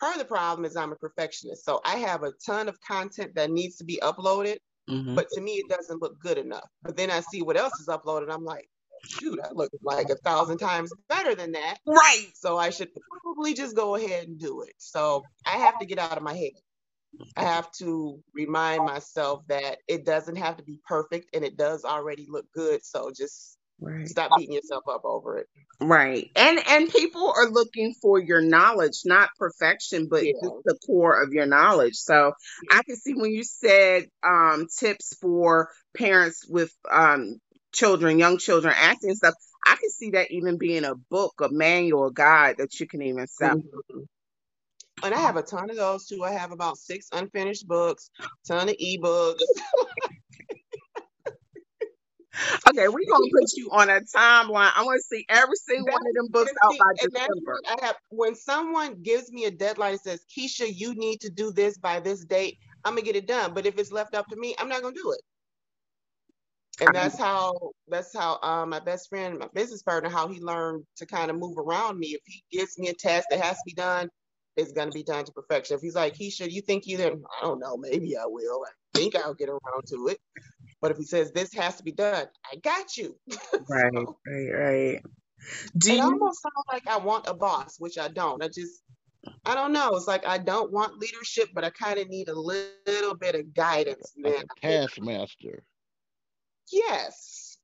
part 0.00 0.14
of 0.16 0.20
the 0.20 0.26
problem 0.26 0.64
is 0.64 0.76
I'm 0.76 0.92
a 0.92 0.96
perfectionist. 0.96 1.64
So 1.64 1.80
I 1.84 1.96
have 1.96 2.22
a 2.24 2.32
ton 2.46 2.68
of 2.68 2.78
content 2.80 3.34
that 3.36 3.50
needs 3.50 3.76
to 3.78 3.84
be 3.84 4.00
uploaded, 4.02 4.58
Mhm. 4.88 5.14
but 5.14 5.28
to 5.30 5.40
me 5.40 5.52
it 5.52 5.68
doesn't 5.68 6.02
look 6.02 6.18
good 6.20 6.38
enough. 6.38 6.68
But 6.82 6.96
then 6.96 7.10
I 7.10 7.20
see 7.20 7.42
what 7.42 7.56
else 7.56 7.78
is 7.80 7.88
uploaded. 7.88 8.32
I'm 8.32 8.44
like, 8.44 8.68
shoot, 9.04 9.40
I 9.40 9.50
look 9.52 9.72
like 9.82 10.10
a 10.10 10.16
thousand 10.16 10.58
times 10.58 10.94
better 11.08 11.34
than 11.34 11.52
that. 11.52 11.78
Right. 11.86 12.32
So 12.34 12.58
I 12.58 12.70
should 12.70 12.90
probably 12.94 13.54
just 13.54 13.76
go 13.76 13.94
ahead 13.96 14.28
and 14.28 14.38
do 14.38 14.62
it. 14.62 14.74
So 14.78 15.24
I 15.46 15.58
have 15.58 15.78
to 15.78 15.86
get 15.86 15.98
out 15.98 16.16
of 16.16 16.22
my 16.22 16.34
head. 16.34 16.52
I 17.36 17.42
have 17.42 17.70
to 17.78 18.22
remind 18.34 18.84
myself 18.84 19.42
that 19.48 19.78
it 19.88 20.04
doesn't 20.04 20.36
have 20.36 20.56
to 20.58 20.64
be 20.64 20.80
perfect 20.86 21.34
and 21.34 21.44
it 21.44 21.56
does 21.56 21.84
already 21.84 22.26
look 22.28 22.46
good. 22.52 22.84
So 22.84 23.10
just 23.16 23.58
Right. 23.80 24.08
stop 24.08 24.30
beating 24.36 24.54
yourself 24.54 24.84
up 24.88 25.02
over 25.04 25.38
it. 25.38 25.48
Right. 25.80 26.30
And 26.36 26.60
and 26.66 26.88
people 26.88 27.32
are 27.36 27.48
looking 27.50 27.94
for 28.00 28.18
your 28.20 28.40
knowledge, 28.40 29.00
not 29.04 29.30
perfection, 29.38 30.08
but 30.08 30.24
Yeah. 30.24 30.32
just 30.42 30.54
the 30.64 30.78
core 30.86 31.22
of 31.22 31.32
your 31.32 31.46
knowledge. 31.46 31.96
So 31.96 32.32
I 32.70 32.82
can 32.84 32.96
see 32.96 33.14
when 33.14 33.32
you 33.32 33.44
said 33.44 34.08
um 34.22 34.66
tips 34.78 35.16
for 35.20 35.70
parents 35.96 36.46
with 36.48 36.72
um 36.90 37.40
children, 37.72 38.18
young 38.18 38.38
children 38.38 38.72
acting 38.76 39.14
stuff, 39.14 39.34
I 39.66 39.76
can 39.76 39.90
see 39.90 40.10
that 40.10 40.30
even 40.30 40.58
being 40.58 40.84
a 40.84 40.94
book, 40.94 41.34
a 41.42 41.48
manual, 41.50 42.06
a 42.06 42.12
guide 42.12 42.56
that 42.58 42.78
you 42.78 42.86
can 42.86 43.02
even 43.02 43.26
sell. 43.26 43.56
Mhm. 43.56 44.06
And 45.02 45.14
I 45.14 45.18
have 45.20 45.36
a 45.36 45.42
ton 45.42 45.70
of 45.70 45.76
those 45.76 46.06
too. 46.06 46.24
I 46.24 46.32
have 46.32 46.52
about 46.52 46.78
six 46.78 47.08
unfinished 47.12 47.66
books, 47.68 48.10
ton 48.46 48.68
of 48.68 48.76
ebooks. 48.76 49.40
Okay, 52.68 52.88
we're 52.88 53.06
gonna 53.10 53.26
put 53.32 53.56
you 53.56 53.70
on 53.72 53.90
a 53.90 54.00
timeline. 54.00 54.72
I 54.74 54.84
want 54.84 54.98
to 55.00 55.16
see 55.16 55.26
every 55.28 55.56
single 55.56 55.90
one 55.90 56.02
of 56.06 56.14
them 56.14 56.28
books 56.30 56.52
out 56.64 56.76
by 56.78 56.92
and 57.02 57.12
December. 57.12 57.60
I 57.68 57.86
have 57.86 57.96
when 58.10 58.34
someone 58.36 59.02
gives 59.02 59.32
me 59.32 59.46
a 59.46 59.50
deadline 59.50 59.92
and 59.92 60.00
says, 60.00 60.24
Keisha, 60.36 60.70
you 60.74 60.94
need 60.94 61.20
to 61.22 61.30
do 61.30 61.52
this 61.52 61.78
by 61.78 62.00
this 62.00 62.24
date, 62.24 62.58
I'm 62.84 62.94
gonna 62.94 63.02
get 63.06 63.16
it 63.16 63.26
done. 63.26 63.54
But 63.54 63.66
if 63.66 63.78
it's 63.78 63.92
left 63.92 64.14
up 64.14 64.28
to 64.28 64.36
me, 64.36 64.54
I'm 64.58 64.68
not 64.68 64.82
gonna 64.82 64.94
do 64.94 65.12
it. 65.12 65.20
And 66.80 66.94
that's 66.94 67.18
how 67.18 67.54
that's 67.88 68.16
how 68.16 68.38
um 68.42 68.70
my 68.70 68.80
best 68.80 69.08
friend, 69.08 69.38
my 69.38 69.48
business 69.54 69.82
partner, 69.82 70.10
how 70.10 70.28
he 70.28 70.40
learned 70.40 70.84
to 70.98 71.06
kind 71.06 71.30
of 71.30 71.38
move 71.38 71.58
around 71.58 71.98
me. 71.98 72.08
If 72.08 72.22
he 72.26 72.44
gives 72.52 72.78
me 72.78 72.88
a 72.88 72.94
task 72.94 73.28
that 73.30 73.40
has 73.40 73.56
to 73.56 73.62
be 73.66 73.74
done, 73.74 74.08
it's 74.56 74.72
gonna 74.72 74.92
be 74.92 75.04
done 75.04 75.24
to 75.24 75.32
perfection. 75.32 75.76
If 75.76 75.82
he's 75.82 75.94
like, 75.96 76.14
Keisha, 76.16 76.50
you 76.50 76.62
think 76.62 76.86
you 76.86 76.96
then 76.98 77.22
I 77.40 77.44
don't 77.46 77.60
know, 77.60 77.76
maybe 77.76 78.16
I 78.16 78.26
will. 78.26 78.62
I 78.66 78.98
think 78.98 79.16
I'll 79.16 79.34
get 79.34 79.48
around 79.50 79.86
to 79.88 80.08
it. 80.08 80.18
But 80.84 80.90
if 80.90 80.98
he 80.98 81.04
says 81.04 81.32
this 81.32 81.50
has 81.54 81.76
to 81.76 81.82
be 81.82 81.92
done, 81.92 82.26
I 82.52 82.56
got 82.56 82.94
you. 82.98 83.16
Right, 83.70 83.90
So- 83.94 84.16
right, 84.26 84.50
right. 84.52 85.02
Do 85.78 85.92
it 85.92 85.96
you 85.96 86.02
almost 86.02 86.42
sounds 86.42 86.66
like 86.70 86.86
I 86.86 86.98
want 86.98 87.26
a 87.26 87.32
boss, 87.32 87.76
which 87.78 87.96
I 87.96 88.08
don't. 88.08 88.42
I 88.44 88.48
just, 88.48 88.82
I 89.46 89.54
don't 89.54 89.72
know. 89.72 89.94
It's 89.96 90.06
like 90.06 90.26
I 90.26 90.36
don't 90.36 90.70
want 90.70 90.98
leadership, 90.98 91.48
but 91.54 91.64
I 91.64 91.70
kind 91.70 91.98
of 91.98 92.08
need 92.10 92.28
a 92.28 92.38
little 92.38 93.14
bit 93.18 93.34
of 93.34 93.54
guidance, 93.54 94.12
Like 94.22 94.34
man. 94.34 94.44
a 94.44 94.60
taskmaster. 94.60 95.62
Yes. 96.70 97.56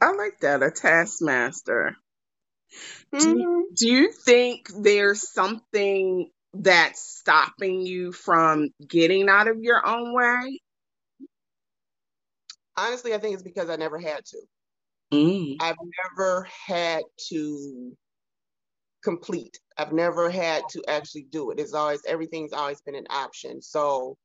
I 0.00 0.12
like 0.12 0.38
that, 0.42 0.62
a 0.62 0.70
taskmaster. 0.70 1.96
Mhm. 3.12 3.62
Do 3.74 3.88
you 3.88 4.12
think 4.12 4.68
there's 4.72 5.28
something 5.32 6.30
that's 6.54 7.00
stopping 7.18 7.80
you 7.80 8.12
from 8.12 8.68
getting 8.86 9.28
out 9.28 9.48
of 9.48 9.60
your 9.60 9.84
own 9.84 10.14
way? 10.14 10.60
Honestly, 12.80 13.12
I 13.12 13.18
think 13.18 13.34
it's 13.34 13.42
because 13.42 13.68
I 13.68 13.76
never 13.76 13.98
had 13.98 14.24
to. 14.24 14.38
Mm. 15.12 15.56
I've 15.60 15.76
never 16.16 16.48
had 16.66 17.02
to 17.28 17.92
complete. 19.04 19.58
I've 19.76 19.92
never 19.92 20.30
had 20.30 20.66
to 20.70 20.82
actually 20.88 21.26
do 21.30 21.50
it. 21.50 21.60
It's 21.60 21.74
always 21.74 22.00
everything's 22.06 22.54
always 22.54 22.80
been 22.80 22.94
an 22.94 23.06
option. 23.10 23.60
So 23.60 24.16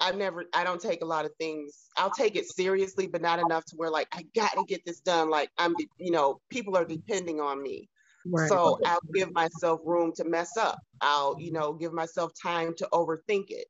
I've 0.00 0.16
never 0.16 0.46
I 0.52 0.64
don't 0.64 0.80
take 0.80 1.02
a 1.02 1.06
lot 1.06 1.26
of 1.26 1.32
things. 1.38 1.88
I'll 1.96 2.10
take 2.10 2.34
it 2.34 2.46
seriously, 2.46 3.06
but 3.06 3.22
not 3.22 3.38
enough 3.38 3.64
to 3.66 3.76
where 3.76 3.90
like 3.90 4.08
I 4.12 4.24
gotta 4.34 4.64
get 4.66 4.84
this 4.84 4.98
done. 5.00 5.30
Like 5.30 5.50
I'm 5.56 5.76
you 5.98 6.10
know, 6.10 6.40
people 6.50 6.76
are 6.76 6.84
depending 6.84 7.40
on 7.40 7.62
me. 7.62 7.88
Right. 8.26 8.48
So 8.48 8.78
I'll 8.84 8.98
give 9.14 9.32
myself 9.32 9.80
room 9.84 10.12
to 10.16 10.24
mess 10.24 10.56
up. 10.56 10.80
I'll, 11.00 11.36
you 11.38 11.52
know, 11.52 11.72
give 11.72 11.92
myself 11.92 12.32
time 12.42 12.74
to 12.78 12.88
overthink 12.92 13.46
it. 13.50 13.66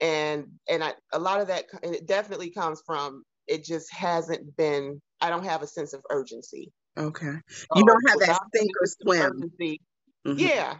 And 0.00 0.46
and 0.68 0.82
I 0.82 0.94
a 1.12 1.18
lot 1.18 1.40
of 1.40 1.48
that 1.48 1.64
and 1.82 1.94
it 1.94 2.06
definitely 2.06 2.50
comes 2.50 2.82
from 2.84 3.22
it 3.46 3.64
just 3.64 3.92
hasn't 3.92 4.56
been 4.56 5.00
I 5.20 5.30
don't 5.30 5.44
have 5.44 5.62
a 5.62 5.66
sense 5.66 5.92
of 5.92 6.02
urgency. 6.10 6.72
Okay. 6.96 7.34
You 7.74 7.84
So 7.84 7.86
don't 7.86 8.08
have 8.08 8.18
that 8.20 8.40
sink 8.54 8.70
or 8.80 8.86
swim. 8.86 9.32
urgency, 9.40 9.80
Mhm, 10.26 10.38
yeah. 10.38 10.76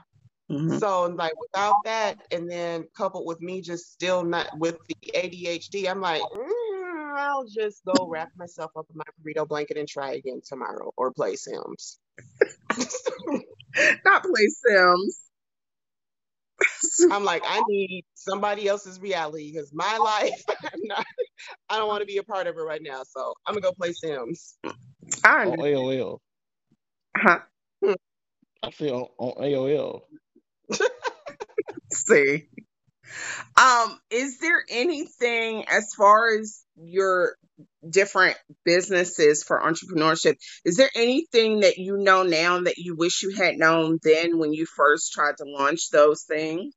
mhm. 0.51 0.81
So 0.81 1.07
like 1.07 1.33
without 1.41 1.77
that 1.85 2.17
and 2.31 2.51
then 2.51 2.85
coupled 2.97 3.27
with 3.27 3.41
me 3.41 3.61
just 3.61 3.93
still 3.93 4.25
not 4.25 4.49
with 4.59 4.79
the 4.89 4.97
ADHD, 5.15 5.89
I'm 5.89 6.01
like, 6.01 6.23
"Mm, 6.23 7.19
I'll 7.19 7.47
just 7.47 7.85
go 7.85 8.07
wrap 8.09 8.31
myself 8.37 8.71
up 8.77 8.87
in 8.91 8.97
my 8.97 9.05
burrito 9.23 9.47
blanket 9.47 9.77
and 9.77 9.89
try 9.89 10.13
again 10.13 10.41
tomorrow 10.45 10.93
or 10.97 11.13
play 11.13 11.37
Sims. 11.37 11.99
Not 14.05 14.23
play 14.23 14.47
Sims. 14.47 15.21
I'm 17.11 17.25
like, 17.25 17.43
I 17.47 17.63
need 17.69 18.05
somebody 18.15 18.69
else's 18.69 19.01
reality 19.01 19.53
because 19.53 19.73
my 19.75 19.99
life, 20.05 20.43
I'm 20.65 20.81
not, 20.85 21.07
I 21.71 21.79
don't 21.79 21.89
want 21.89 22.01
to 22.03 22.07
be 22.07 22.19
a 22.19 22.23
part 22.25 22.47
of 22.47 22.57
it 22.57 22.61
right 22.61 22.83
now. 22.83 23.03
So 23.05 23.35
I'm 23.47 23.55
gonna 23.55 23.63
go 23.63 23.73
play 23.73 23.93
Sims. 23.93 24.57
I 25.25 25.43
On 25.45 25.53
understand. 25.53 25.61
AOL. 25.61 26.19
Huh? 27.17 27.41
I 28.63 28.71
say 28.73 28.91
on, 28.91 29.09
on 29.19 29.43
AOL. 29.45 30.03
See. 31.93 32.49
Um, 33.61 34.01
is 34.11 34.39
there 34.39 34.65
anything 34.69 35.65
as 35.69 35.95
far 35.97 36.37
as 36.39 36.65
your 36.77 37.37
different 37.89 38.37
businesses 38.65 39.43
for 39.43 39.61
entrepreneurship, 39.61 40.37
is 40.65 40.77
there 40.77 40.91
anything 40.95 41.61
that 41.61 41.79
you 41.79 41.97
know 41.97 42.23
now 42.23 42.61
that 42.61 42.79
you 42.79 42.97
wish 42.97 43.23
you 43.23 43.35
had 43.35 43.57
known 43.57 43.99
then 44.03 44.39
when 44.39 44.53
you 44.53 44.67
first 44.67 45.13
tried 45.13 45.37
to 45.39 45.45
launch 45.45 45.91
those 45.91 46.23
things? 46.23 46.75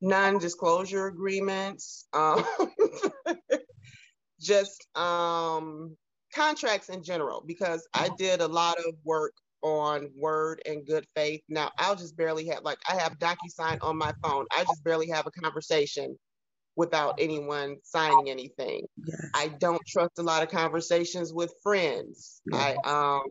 Non-disclosure 0.00 1.06
agreements, 1.06 2.06
um, 2.12 2.44
just 4.40 4.86
um, 4.96 5.96
contracts 6.34 6.88
in 6.88 7.04
general, 7.04 7.44
because 7.46 7.86
I 7.94 8.10
did 8.18 8.40
a 8.40 8.48
lot 8.48 8.78
of 8.78 8.94
work 9.04 9.32
on 9.62 10.10
Word 10.16 10.60
and 10.66 10.84
Good 10.84 11.06
Faith. 11.14 11.42
Now 11.48 11.70
I'll 11.78 11.94
just 11.94 12.16
barely 12.16 12.48
have 12.48 12.64
like 12.64 12.78
I 12.88 12.96
have 12.96 13.18
DocuSign 13.18 13.78
on 13.80 13.96
my 13.96 14.12
phone. 14.22 14.46
I 14.50 14.64
just 14.64 14.82
barely 14.82 15.08
have 15.10 15.28
a 15.28 15.30
conversation 15.30 16.18
without 16.76 17.14
anyone 17.18 17.76
signing 17.84 18.30
anything. 18.30 18.86
Yes. 19.04 19.30
I 19.34 19.48
don't 19.48 19.82
trust 19.86 20.18
a 20.18 20.22
lot 20.22 20.42
of 20.42 20.50
conversations 20.50 21.32
with 21.32 21.52
friends. 21.62 22.40
I 22.52 22.76
um 22.84 23.22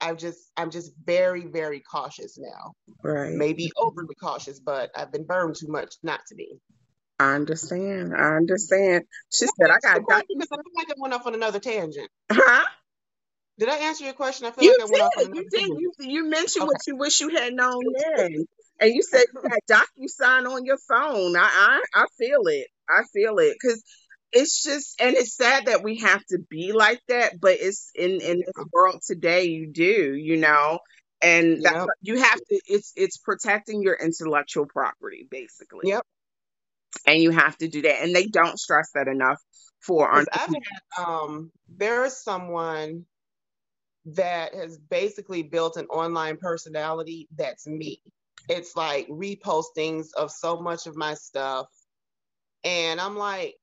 I 0.00 0.14
just 0.14 0.40
I'm 0.56 0.70
just 0.70 0.92
very 1.04 1.46
very 1.46 1.80
cautious 1.80 2.38
now. 2.38 2.72
Right. 3.02 3.34
Maybe 3.34 3.70
overly 3.76 4.14
cautious, 4.20 4.60
but 4.60 4.90
I've 4.96 5.12
been 5.12 5.24
burned 5.24 5.56
too 5.56 5.68
much 5.68 5.94
not 6.02 6.20
to 6.28 6.34
be. 6.34 6.58
I 7.18 7.34
understand. 7.34 8.14
I 8.14 8.36
understand. 8.36 9.04
She 9.32 9.46
said, 9.46 9.70
I 9.70 9.78
got 9.80 10.02
Because 10.28 10.48
I 10.52 10.56
feel 10.56 10.64
like 10.76 10.90
I 10.90 10.94
went 10.98 11.14
off 11.14 11.26
on 11.26 11.34
another 11.34 11.60
tangent. 11.60 12.08
Huh? 12.30 12.64
Did 13.58 13.68
I 13.68 13.76
answer 13.78 14.04
your 14.04 14.14
question? 14.14 14.46
I 14.46 14.50
feel 14.50 14.64
You 14.64 14.76
like 14.78 14.80
I 14.80 14.84
went 14.90 15.02
off 15.02 15.12
on 15.16 15.24
did. 15.24 15.26
another 15.26 15.44
You 15.44 15.48
did. 15.50 15.60
tangent. 15.60 15.80
You, 15.80 15.92
you 16.00 16.24
mentioned 16.28 16.64
Okay. 16.64 16.66
what 16.66 16.86
you 16.86 16.96
wish 16.96 17.20
you 17.20 17.28
had 17.30 17.52
known 17.54 17.84
then. 18.16 18.46
And 18.80 18.94
you 18.94 19.02
said 19.02 19.24
you 19.32 19.42
had 19.50 19.60
DocuSign 19.70 20.50
on 20.50 20.64
your 20.64 20.78
phone. 20.88 21.36
I, 21.36 21.80
I, 21.94 22.02
I 22.02 22.06
feel 22.18 22.42
it. 22.46 22.66
I 22.88 23.02
feel 23.12 23.38
it. 23.38 23.56
Because 23.60 23.82
it's 24.32 24.62
just, 24.62 25.00
and 25.00 25.14
it's 25.14 25.36
sad 25.36 25.66
that 25.66 25.82
we 25.82 25.98
have 25.98 26.24
to 26.30 26.38
be 26.50 26.72
like 26.72 27.00
that, 27.08 27.40
but 27.40 27.56
it's 27.60 27.90
in, 27.94 28.20
in 28.20 28.38
this 28.38 28.66
world 28.72 29.00
today, 29.06 29.44
you 29.44 29.70
do, 29.72 30.14
you 30.14 30.36
know? 30.36 30.80
And 31.22 31.62
that's, 31.62 31.76
Yep. 31.76 31.88
you 32.02 32.18
have 32.20 32.38
to, 32.38 32.60
it's, 32.66 32.92
it's 32.96 33.18
protecting 33.18 33.82
your 33.82 33.94
intellectual 33.94 34.66
property, 34.66 35.26
basically. 35.30 35.88
Yep. 35.90 36.02
And 37.06 37.22
you 37.22 37.30
have 37.30 37.56
to 37.58 37.68
do 37.68 37.82
that. 37.82 38.02
And 38.02 38.14
they 38.14 38.26
don't 38.26 38.58
stress 38.58 38.90
that 38.94 39.08
enough 39.08 39.40
for 39.80 40.08
our 40.08 40.20
I've 40.32 40.48
had 40.48 41.06
um 41.06 41.50
there 41.76 42.04
is 42.04 42.22
someone 42.22 43.04
that 44.06 44.54
has 44.54 44.78
basically 44.78 45.42
built 45.42 45.76
an 45.76 45.86
online 45.86 46.36
personality 46.36 47.28
that's 47.36 47.66
me. 47.66 48.00
It's 48.48 48.76
like 48.76 49.08
repostings 49.08 50.08
of 50.16 50.30
so 50.30 50.60
much 50.60 50.86
of 50.86 50.96
my 50.96 51.14
stuff. 51.14 51.66
And 52.64 53.00
I'm 53.00 53.16
like, 53.16 53.56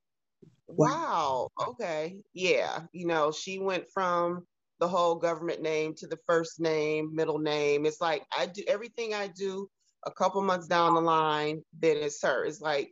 wow, 0.68 1.50
okay. 1.70 2.18
Yeah. 2.34 2.84
You 2.94 3.08
know, 3.08 3.32
she 3.32 3.60
went 3.60 3.86
from 3.94 4.46
the 4.80 4.88
whole 4.88 5.16
government 5.16 5.62
name 5.62 5.96
to 5.98 6.08
the 6.08 6.20
first 6.28 6.60
name, 6.60 7.16
middle 7.16 7.40
name. 7.40 7.86
It's 7.86 8.02
like 8.02 8.24
I 8.38 8.48
do 8.48 8.64
everything 8.68 9.14
I 9.14 9.28
do 9.30 9.70
a 10.06 10.12
couple 10.12 10.42
months 10.44 10.68
down 10.68 10.96
the 10.96 11.02
line, 11.02 11.64
then 11.80 11.98
it's 11.98 12.24
her. 12.24 12.46
It's 12.46 12.62
like 12.62 12.92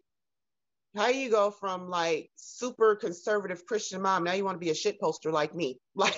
how 0.95 1.10
you 1.10 1.30
go 1.32 1.52
from 1.52 1.89
like 1.89 2.30
super 2.36 2.95
conservative 2.95 3.65
Christian 3.67 4.02
mom 4.02 4.24
now 4.26 4.34
you 4.34 4.45
want 4.45 4.56
to 4.56 4.60
be 4.65 4.72
a 4.72 4.76
shit 4.76 5.00
poster 5.02 5.32
like 5.32 5.56
me? 5.56 5.80
Like 5.95 6.17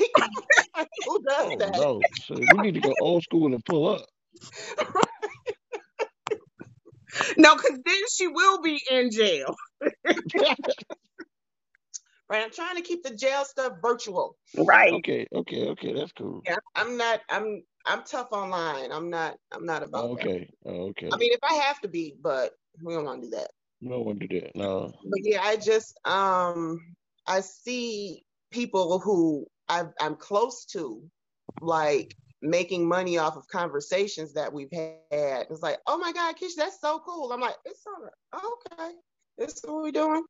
who 1.06 1.24
does 1.28 1.52
Oh 1.52 1.60
that? 1.60 1.74
no. 1.74 2.06
So 2.14 2.36
we 2.50 2.60
need 2.60 2.76
to 2.76 2.82
go 2.82 2.96
old 3.00 3.24
school 3.24 3.54
and 3.54 3.66
pull 3.66 3.90
up. 3.90 4.06
no, 7.38 7.56
because 7.56 7.80
then 7.86 8.02
she 8.14 8.28
will 8.28 8.62
be 8.62 8.82
in 8.92 9.12
jail. 9.12 9.56
Right? 12.32 12.46
I'm 12.46 12.52
trying 12.52 12.78
to 12.78 12.82
keep 12.82 13.04
the 13.04 13.14
jail 13.14 13.44
stuff 13.44 13.74
virtual. 13.82 14.38
Right. 14.58 14.94
okay, 14.94 15.28
okay, 15.36 15.68
okay, 15.68 15.94
that's 15.94 16.14
cool. 16.14 16.42
Yeah, 16.46 16.56
I'm 16.76 16.96
not. 16.96 17.20
I'm. 17.30 17.62
I'm 17.86 18.04
tough 18.04 18.30
online. 18.32 18.90
I'm 18.94 19.10
not. 19.10 19.36
I'm 19.52 19.66
not 19.66 19.84
about 19.84 20.16
that. 20.16 20.28
Okay, 20.28 20.50
okay. 20.66 21.10
I 21.12 21.18
mean, 21.18 21.34
if 21.34 21.40
I 21.44 21.56
have 21.56 21.82
to 21.82 21.90
be, 21.90 22.16
but 22.22 22.54
we 22.82 22.94
don't 22.94 23.04
want 23.04 23.22
to 23.24 23.28
do 23.28 23.36
that. 23.36 23.50
no 23.82 24.00
one 24.00 24.18
do 24.18 24.30
that. 24.30 24.56
No. 24.56 24.94
But 25.04 25.20
yeah, 25.24 25.42
I 25.42 25.58
just 25.58 26.00
um 26.06 26.80
I 27.28 27.42
see 27.42 28.24
people 28.52 29.00
who 29.00 29.46
i 29.68 29.84
I'm 30.00 30.16
close 30.16 30.64
to, 30.68 31.04
like 31.60 32.16
making 32.42 32.88
money 32.88 33.18
off 33.18 33.36
of 33.36 33.46
conversations 33.48 34.34
that 34.34 34.54
we've 34.54 34.72
had. 34.72 34.98
It's 35.50 35.62
like, 35.62 35.80
oh 35.86 35.98
my 35.98 36.14
God, 36.14 36.38
Kish, 36.38 36.56
that's 36.56 36.80
so 36.80 37.02
cool. 37.06 37.34
I'm 37.34 37.42
like, 37.42 37.56
it's 37.66 37.84
all 37.86 38.02
right. 38.02 38.44
Okay, 38.80 38.94
this 39.38 39.54
is 39.54 39.64
what 39.64 39.84
we're 39.84 39.92
doing. 39.92 40.24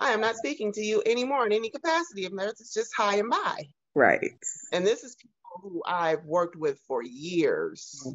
I 0.00 0.12
am 0.12 0.20
not 0.20 0.36
speaking 0.36 0.72
to 0.72 0.80
you 0.80 1.02
anymore 1.04 1.46
in 1.46 1.52
any 1.52 1.70
capacity. 1.70 2.24
Of 2.24 2.36
theirs, 2.36 2.60
it's 2.60 2.74
just 2.74 2.92
hi 2.96 3.16
and 3.16 3.30
bye. 3.30 3.64
Right. 3.94 4.30
And 4.72 4.86
this 4.86 5.02
is 5.02 5.16
people 5.16 5.70
who 5.70 5.82
I've 5.86 6.24
worked 6.24 6.56
with 6.56 6.78
for 6.86 7.02
years. 7.02 8.06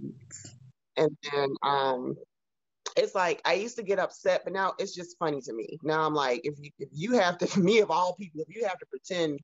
And 0.95 1.17
then 1.31 1.49
um 1.63 2.15
it's 2.95 3.15
like 3.15 3.41
I 3.45 3.53
used 3.53 3.77
to 3.77 3.83
get 3.83 3.99
upset, 3.99 4.41
but 4.43 4.53
now 4.53 4.73
it's 4.77 4.95
just 4.95 5.17
funny 5.17 5.41
to 5.41 5.53
me. 5.53 5.77
Now 5.83 6.05
I'm 6.05 6.13
like, 6.13 6.41
if 6.43 6.55
you 6.59 6.71
if 6.79 6.89
you 6.91 7.13
have 7.13 7.37
to 7.39 7.59
me 7.59 7.79
of 7.79 7.91
all 7.91 8.15
people, 8.15 8.41
if 8.47 8.55
you 8.55 8.65
have 8.65 8.77
to 8.77 8.85
pretend 8.85 9.39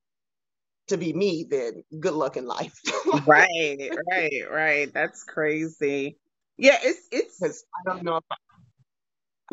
to 0.88 0.96
be 0.96 1.12
me, 1.12 1.46
then 1.48 1.84
good 1.98 2.14
luck 2.14 2.36
in 2.36 2.46
life. 2.46 2.74
right, 3.26 3.90
right, 4.10 4.50
right. 4.50 4.92
That's 4.92 5.24
crazy. 5.24 6.16
Yeah, 6.56 6.78
it's 6.82 7.06
it's 7.12 7.64
I 7.74 7.90
don't 7.90 8.02
know 8.02 8.16
if 8.16 8.24
I, 8.30 8.36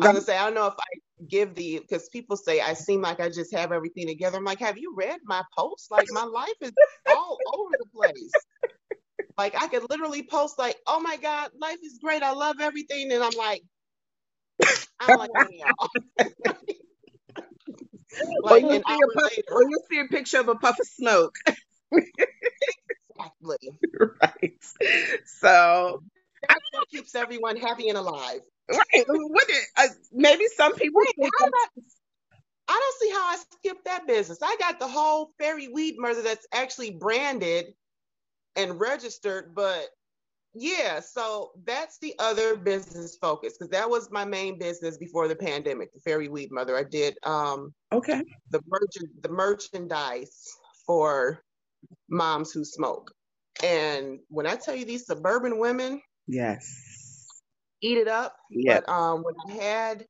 I 0.00 0.06
was 0.06 0.06
gonna 0.08 0.20
say 0.20 0.36
I 0.36 0.44
don't 0.44 0.54
know 0.54 0.66
if 0.66 0.74
I 0.74 0.98
give 1.28 1.54
the 1.54 1.80
because 1.80 2.08
people 2.10 2.36
say 2.36 2.60
I 2.60 2.74
seem 2.74 3.02
like 3.02 3.20
I 3.20 3.28
just 3.30 3.54
have 3.54 3.72
everything 3.72 4.06
together. 4.06 4.38
I'm 4.38 4.44
like, 4.44 4.60
have 4.60 4.78
you 4.78 4.94
read 4.96 5.18
my 5.24 5.42
posts? 5.56 5.90
Like 5.90 6.08
my 6.10 6.24
life 6.24 6.48
is 6.62 6.72
all 7.06 7.42
over 7.46 7.76
the 7.78 7.86
place. 7.94 8.46
Like 9.38 9.60
I 9.60 9.68
could 9.68 9.88
literally 9.90 10.22
post 10.24 10.58
like, 10.58 10.76
oh 10.86 11.00
my 11.00 11.16
God, 11.16 11.50
life 11.60 11.78
is 11.82 11.98
great. 12.02 12.22
I 12.22 12.32
love 12.32 12.56
everything. 12.60 13.12
And 13.12 13.22
I'm 13.22 13.34
like, 13.36 13.62
I 15.00 15.08
don't 15.08 15.18
like 15.18 15.30
any 15.36 15.62
of 15.62 15.70
y'all. 15.78 15.90
like 18.42 18.64
you 18.70 18.82
see 18.88 18.98
a 19.02 19.08
puff, 19.20 19.32
or 19.50 19.62
you 19.62 19.80
see 19.90 20.00
a 20.00 20.06
picture 20.06 20.40
of 20.40 20.48
a 20.48 20.56
puff 20.56 20.78
of 20.80 20.86
smoke. 20.86 21.34
exactly. 23.16 23.80
right. 24.22 24.54
So 25.26 26.02
That's 26.48 26.60
what 26.72 26.88
keeps 26.90 27.14
everyone 27.14 27.56
happy 27.56 27.88
and 27.88 27.98
alive. 27.98 28.40
right. 28.70 29.04
What 29.08 29.48
is, 29.50 29.66
uh, 29.76 29.88
maybe 30.12 30.44
some 30.56 30.74
people 30.74 31.00
Wait, 31.00 31.14
think 31.16 31.32
how 31.38 31.46
that's- 31.46 31.96
I, 32.68 32.74
I 32.74 32.80
don't 32.80 33.00
see 33.00 33.10
how 33.14 33.24
I 33.26 33.36
skipped 33.54 33.84
that 33.86 34.06
business. 34.06 34.38
I 34.42 34.56
got 34.60 34.78
the 34.78 34.88
whole 34.88 35.32
fairy 35.38 35.68
weed 35.68 35.96
mother 35.98 36.22
that's 36.22 36.46
actually 36.52 36.90
branded 36.90 37.66
and 38.56 38.78
registered, 38.78 39.54
but 39.54 39.86
yeah, 40.54 41.00
so 41.00 41.52
that's 41.64 41.98
the 41.98 42.14
other 42.18 42.56
business 42.56 43.16
focus 43.20 43.54
because 43.58 43.70
that 43.70 43.88
was 43.88 44.10
my 44.10 44.24
main 44.24 44.58
business 44.58 44.98
before 44.98 45.28
the 45.28 45.36
pandemic, 45.36 45.92
the 45.94 46.00
fairy 46.00 46.28
weed 46.28 46.50
mother. 46.50 46.76
I 46.76 46.84
did 46.84 47.16
um 47.22 47.72
okay. 47.92 48.22
the 48.50 48.60
merchant 48.66 49.22
the 49.22 49.28
merchandise 49.28 50.46
for 50.86 51.42
moms 52.10 52.50
who 52.52 52.64
smoke. 52.64 53.12
And 53.62 54.18
when 54.28 54.46
I 54.46 54.56
tell 54.56 54.74
you 54.74 54.84
these 54.84 55.06
suburban 55.06 55.58
women 55.58 56.00
Yes. 56.28 57.26
eat 57.80 57.98
it 57.98 58.08
up, 58.08 58.36
Yeah. 58.50 58.80
but 58.80 58.88
um 58.88 59.22
when 59.22 59.34
I 59.48 59.64
had 59.64 60.06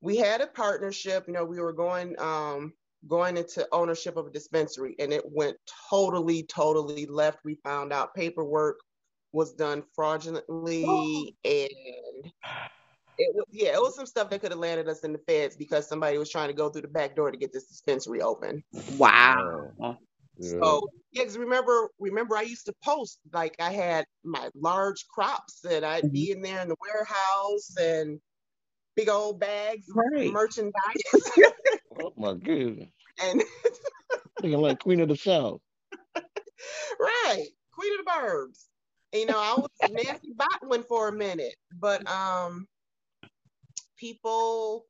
we 0.00 0.16
had 0.16 0.40
a 0.40 0.46
partnership, 0.46 1.24
you 1.26 1.32
know, 1.34 1.44
we 1.44 1.60
were 1.60 1.72
going 1.72 2.18
um 2.20 2.74
going 3.08 3.36
into 3.36 3.66
ownership 3.72 4.16
of 4.16 4.26
a 4.26 4.30
dispensary 4.30 4.96
and 4.98 5.12
it 5.12 5.22
went 5.24 5.56
totally, 5.90 6.42
totally 6.44 7.06
left. 7.06 7.38
We 7.44 7.56
found 7.64 7.92
out 7.92 8.14
paperwork 8.14 8.80
was 9.32 9.54
done 9.54 9.84
fraudulently 9.94 11.36
and 11.44 12.32
it 13.18 13.34
was 13.34 13.46
yeah, 13.50 13.74
it 13.74 13.80
was 13.80 13.94
some 13.94 14.06
stuff 14.06 14.30
that 14.30 14.40
could 14.40 14.50
have 14.50 14.58
landed 14.60 14.88
us 14.88 15.00
in 15.04 15.12
the 15.12 15.20
feds 15.20 15.56
because 15.56 15.88
somebody 15.88 16.18
was 16.18 16.30
trying 16.30 16.48
to 16.48 16.54
go 16.54 16.68
through 16.68 16.82
the 16.82 16.88
back 16.88 17.16
door 17.16 17.30
to 17.30 17.38
get 17.38 17.52
this 17.52 17.68
dispensary 17.68 18.20
open. 18.22 18.62
Wow. 18.98 19.98
Yeah. 20.38 20.50
So 20.50 20.88
yeah, 21.12 21.24
'cause 21.24 21.38
remember, 21.38 21.88
remember 21.98 22.36
I 22.36 22.42
used 22.42 22.66
to 22.66 22.74
post 22.84 23.20
like 23.32 23.56
I 23.60 23.72
had 23.72 24.04
my 24.24 24.50
large 24.54 25.06
crops 25.08 25.64
and 25.64 25.84
I'd 25.84 26.12
be 26.12 26.30
in 26.30 26.42
there 26.42 26.60
in 26.62 26.68
the 26.68 26.76
warehouse 26.80 27.76
and 27.78 28.20
big 28.96 29.08
old 29.08 29.40
bags 29.40 29.88
of 29.88 29.96
Right. 29.96 30.32
merchandise 30.32 30.72
oh 32.00 32.12
my 32.16 32.34
goodness. 32.34 32.88
and 33.22 33.42
Looking 34.42 34.60
like 34.60 34.80
Queen 34.80 35.00
of 35.00 35.08
the 35.08 35.16
South. 35.16 35.60
right, 37.00 37.46
queen 37.72 37.98
of 37.98 38.04
the 38.04 38.10
burbs. 38.10 38.64
You 39.12 39.26
know, 39.26 39.38
I 39.38 39.54
was 39.54 39.70
Nancy 39.88 40.34
Botwin 40.34 40.84
for 40.86 41.08
a 41.08 41.12
minute, 41.12 41.54
but 41.80 42.08
um, 42.10 42.66
people, 43.96 44.86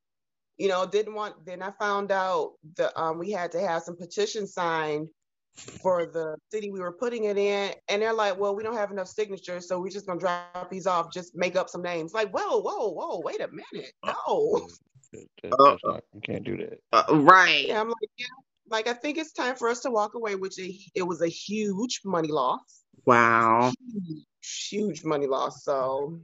you 0.57 0.69
know, 0.69 0.87
didn't 0.87 1.15
want. 1.15 1.45
Then 1.45 1.63
I 1.63 1.71
found 1.73 2.11
out 2.11 2.55
that 2.77 2.99
um, 2.99 3.19
we 3.19 3.31
had 3.31 3.53
to 3.53 3.61
have 3.61 3.83
some 3.83 3.97
petition 3.97 4.47
signed 4.47 5.09
for 5.57 6.07
the 6.07 6.37
city 6.51 6.71
we 6.71 6.81
were 6.81 6.93
putting 6.93 7.25
it 7.25 7.37
in, 7.37 7.73
and 7.89 8.03
they're 8.03 8.13
like, 8.13 8.39
"Well, 8.39 8.55
we 8.55 8.63
don't 8.63 8.77
have 8.77 8.91
enough 8.91 9.09
signatures, 9.09 9.69
so 9.69 9.81
we're 9.81 9.91
just 9.91 10.07
gonna 10.07 10.21
drop 10.21 10.71
these 10.71 10.87
off. 10.87 11.13
Just 11.13 11.35
make 11.35 11.57
up 11.57 11.69
some 11.69 11.83
names." 11.83 12.13
Like, 12.13 12.31
whoa, 12.31 12.61
whoa, 12.61 12.91
whoa, 12.91 13.21
wait 13.21 13.41
a 13.41 13.49
minute, 13.49 13.93
no. 14.05 14.69
That- 15.13 15.29
that- 15.43 15.79
not, 15.85 16.05
you 16.15 16.21
can't 16.21 16.45
do 16.45 16.57
that. 16.59 16.81
Uh, 16.93 17.17
right. 17.21 17.67
Yeah, 17.69 17.81
I'm 17.81 17.89
like, 17.89 18.11
yeah, 18.19 18.27
like 18.69 18.87
I 18.87 18.93
think 18.93 19.19
it's 19.19 19.33
time 19.33 19.57
for 19.57 19.69
us 19.69 19.81
to 19.81 19.91
walk 19.91 20.15
away, 20.15 20.35
which 20.35 20.59
it, 20.59 20.75
it 20.95 21.03
was 21.03 21.23
a 21.23 21.29
huge 21.29 22.01
money 22.05 22.31
loss. 22.31 22.85
Wow. 23.05 23.73
huge, 23.93 24.27
huge 24.43 25.05
money 25.05 25.27
loss. 25.27 25.63
So, 25.63 26.21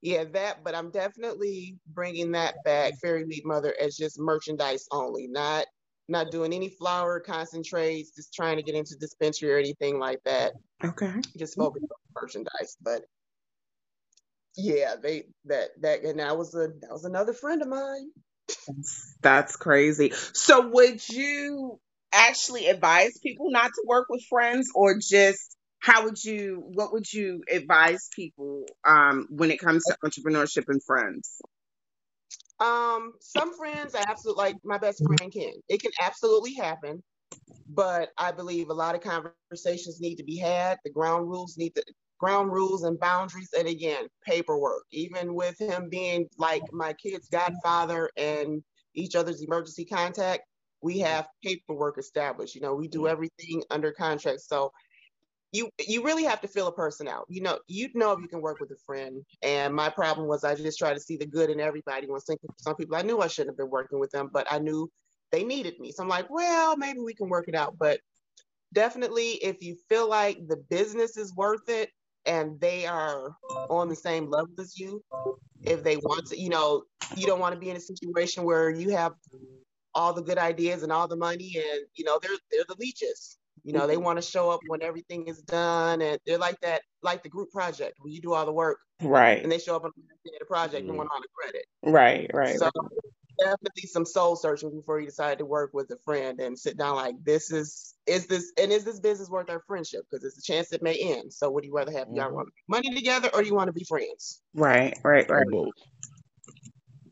yeah, 0.00 0.24
that. 0.24 0.64
But 0.64 0.74
I'm 0.74 0.90
definitely 0.90 1.76
bringing 1.88 2.32
that 2.32 2.56
back, 2.64 2.94
Fairy 3.00 3.24
Weed 3.24 3.42
Mother, 3.44 3.74
as 3.80 3.96
just 3.96 4.18
merchandise 4.18 4.86
only, 4.90 5.26
not 5.26 5.66
not 6.08 6.30
doing 6.30 6.52
any 6.52 6.70
flower 6.70 7.20
concentrates, 7.20 8.10
just 8.14 8.32
trying 8.34 8.56
to 8.56 8.62
get 8.62 8.74
into 8.74 8.96
dispensary 8.96 9.52
or 9.52 9.58
anything 9.58 9.98
like 9.98 10.20
that. 10.24 10.52
Okay. 10.82 11.14
Just 11.36 11.56
focus 11.56 11.82
on 11.82 12.22
merchandise. 12.22 12.76
But 12.80 13.02
yeah, 14.56 14.96
they 15.00 15.24
that 15.44 15.70
that 15.82 16.02
and 16.02 16.18
that 16.18 16.36
was 16.36 16.54
a 16.54 16.68
that 16.80 16.90
was 16.90 17.04
another 17.04 17.32
friend 17.32 17.62
of 17.62 17.68
mine. 17.68 18.10
That's 19.22 19.56
crazy. 19.56 20.12
So 20.32 20.68
would 20.68 21.06
you 21.08 21.78
actually 22.12 22.66
advise 22.66 23.18
people 23.22 23.50
not 23.50 23.66
to 23.66 23.84
work 23.86 24.06
with 24.08 24.22
friends 24.28 24.70
or 24.74 24.96
just 24.98 25.56
how 25.78 26.04
would 26.04 26.22
you 26.22 26.62
what 26.74 26.92
would 26.92 27.12
you 27.12 27.42
advise 27.50 28.08
people 28.14 28.64
um 28.84 29.26
when 29.30 29.50
it 29.50 29.58
comes 29.58 29.84
to 29.84 29.96
entrepreneurship 30.04 30.64
and 30.68 30.82
friends? 30.82 31.40
Um, 32.60 33.12
some 33.20 33.56
friends 33.56 33.94
I 33.94 34.04
absolutely 34.08 34.44
like 34.44 34.56
my 34.64 34.78
best 34.78 35.02
friend 35.04 35.32
can. 35.32 35.52
It 35.68 35.80
can 35.80 35.92
absolutely 36.00 36.54
happen, 36.54 37.02
but 37.68 38.10
I 38.18 38.32
believe 38.32 38.68
a 38.68 38.74
lot 38.74 38.94
of 38.94 39.00
conversations 39.00 40.00
need 40.00 40.16
to 40.16 40.24
be 40.24 40.36
had. 40.36 40.78
The 40.84 40.90
ground 40.90 41.28
rules 41.28 41.56
need 41.56 41.74
to 41.76 41.84
ground 42.18 42.52
rules 42.52 42.82
and 42.82 42.98
boundaries 42.98 43.50
and 43.56 43.68
again 43.68 44.06
paperwork 44.26 44.82
even 44.90 45.34
with 45.34 45.58
him 45.60 45.88
being 45.88 46.26
like 46.36 46.62
my 46.72 46.92
kid's 46.94 47.28
godfather 47.28 48.10
and 48.16 48.62
each 48.94 49.14
other's 49.14 49.40
emergency 49.40 49.84
contact 49.84 50.42
we 50.82 50.98
have 50.98 51.28
paperwork 51.44 51.96
established 51.98 52.54
you 52.54 52.60
know 52.60 52.74
we 52.74 52.88
do 52.88 53.06
everything 53.06 53.62
under 53.70 53.92
contract 53.92 54.40
so 54.40 54.72
you 55.52 55.70
you 55.86 56.04
really 56.04 56.24
have 56.24 56.40
to 56.42 56.48
feel 56.48 56.66
a 56.66 56.72
person 56.72 57.08
out. 57.08 57.24
You 57.28 57.42
know, 57.42 57.58
you 57.66 57.88
know 57.94 58.12
if 58.12 58.20
you 58.20 58.28
can 58.28 58.40
work 58.40 58.60
with 58.60 58.70
a 58.70 58.76
friend. 58.86 59.24
And 59.42 59.74
my 59.74 59.88
problem 59.88 60.28
was 60.28 60.44
I 60.44 60.54
just 60.54 60.78
try 60.78 60.92
to 60.92 61.00
see 61.00 61.16
the 61.16 61.26
good 61.26 61.50
in 61.50 61.60
everybody. 61.60 62.06
When 62.06 62.20
some 62.20 62.76
people 62.76 62.96
I 62.96 63.02
knew 63.02 63.20
I 63.20 63.28
shouldn't 63.28 63.52
have 63.52 63.58
been 63.58 63.70
working 63.70 63.98
with 63.98 64.10
them, 64.10 64.30
but 64.32 64.46
I 64.50 64.58
knew 64.58 64.90
they 65.32 65.44
needed 65.44 65.78
me. 65.78 65.92
So 65.92 66.02
I'm 66.02 66.08
like, 66.08 66.28
well, 66.30 66.76
maybe 66.76 67.00
we 67.00 67.14
can 67.14 67.28
work 67.28 67.48
it 67.48 67.54
out. 67.54 67.76
But 67.78 68.00
definitely 68.74 69.30
if 69.42 69.62
you 69.62 69.76
feel 69.88 70.08
like 70.08 70.46
the 70.46 70.56
business 70.56 71.16
is 71.16 71.34
worth 71.34 71.68
it 71.68 71.90
and 72.26 72.60
they 72.60 72.86
are 72.86 73.34
on 73.70 73.88
the 73.88 73.96
same 73.96 74.28
level 74.28 74.52
as 74.58 74.78
you, 74.78 75.02
if 75.62 75.82
they 75.82 75.96
want 75.96 76.26
to, 76.26 76.38
you 76.38 76.50
know, 76.50 76.82
you 77.16 77.26
don't 77.26 77.40
want 77.40 77.54
to 77.54 77.60
be 77.60 77.70
in 77.70 77.76
a 77.76 77.80
situation 77.80 78.44
where 78.44 78.68
you 78.68 78.90
have 78.90 79.12
all 79.94 80.12
the 80.12 80.22
good 80.22 80.38
ideas 80.38 80.82
and 80.82 80.92
all 80.92 81.08
the 81.08 81.16
money 81.16 81.56
and 81.56 81.86
you 81.94 82.04
know 82.04 82.18
they're 82.22 82.36
they're 82.52 82.64
the 82.68 82.76
leeches 82.78 83.37
you 83.64 83.72
know, 83.72 83.86
they 83.86 83.96
want 83.96 84.18
to 84.18 84.22
show 84.22 84.50
up 84.50 84.60
when 84.66 84.82
everything 84.82 85.26
is 85.26 85.40
done, 85.42 86.02
and 86.02 86.18
they're 86.26 86.38
like 86.38 86.60
that, 86.60 86.82
like 87.02 87.22
the 87.22 87.28
group 87.28 87.50
project 87.50 87.96
where 88.00 88.12
you 88.12 88.20
do 88.20 88.32
all 88.32 88.46
the 88.46 88.52
work, 88.52 88.78
right? 89.02 89.42
And 89.42 89.50
they 89.50 89.58
show 89.58 89.76
up 89.76 89.84
on 89.84 89.92
the 90.24 90.44
project 90.46 90.82
mm-hmm. 90.82 90.90
and 90.90 90.98
want 90.98 91.10
all 91.12 91.20
the 91.20 91.28
credit, 91.34 91.66
right? 91.82 92.30
Right. 92.32 92.58
So 92.58 92.64
right. 92.66 92.90
definitely 93.38 93.86
some 93.86 94.06
soul 94.06 94.36
searching 94.36 94.70
before 94.70 95.00
you 95.00 95.06
decide 95.06 95.38
to 95.38 95.44
work 95.44 95.70
with 95.72 95.90
a 95.90 95.98
friend 96.04 96.40
and 96.40 96.58
sit 96.58 96.76
down 96.76 96.96
like 96.96 97.14
this 97.24 97.50
is 97.50 97.94
is 98.06 98.26
this 98.26 98.52
and 98.60 98.72
is 98.72 98.84
this 98.84 99.00
business 99.00 99.28
worth 99.28 99.50
our 99.50 99.62
friendship? 99.66 100.02
Because 100.10 100.24
it's 100.24 100.38
a 100.38 100.42
chance 100.42 100.72
it 100.72 100.82
may 100.82 100.96
end. 100.96 101.32
So 101.32 101.50
would 101.50 101.64
you 101.64 101.74
rather 101.74 101.92
have 101.92 102.08
mm-hmm. 102.08 102.16
y'all 102.16 102.34
want 102.34 102.48
money 102.68 102.94
together 102.94 103.30
or 103.32 103.42
do 103.42 103.48
you 103.48 103.54
want 103.54 103.68
to 103.68 103.72
be 103.72 103.84
friends? 103.84 104.40
Right. 104.54 104.98
Right. 105.04 105.28
Right. 105.28 105.46
Or 105.46 105.50
both. 105.50 105.72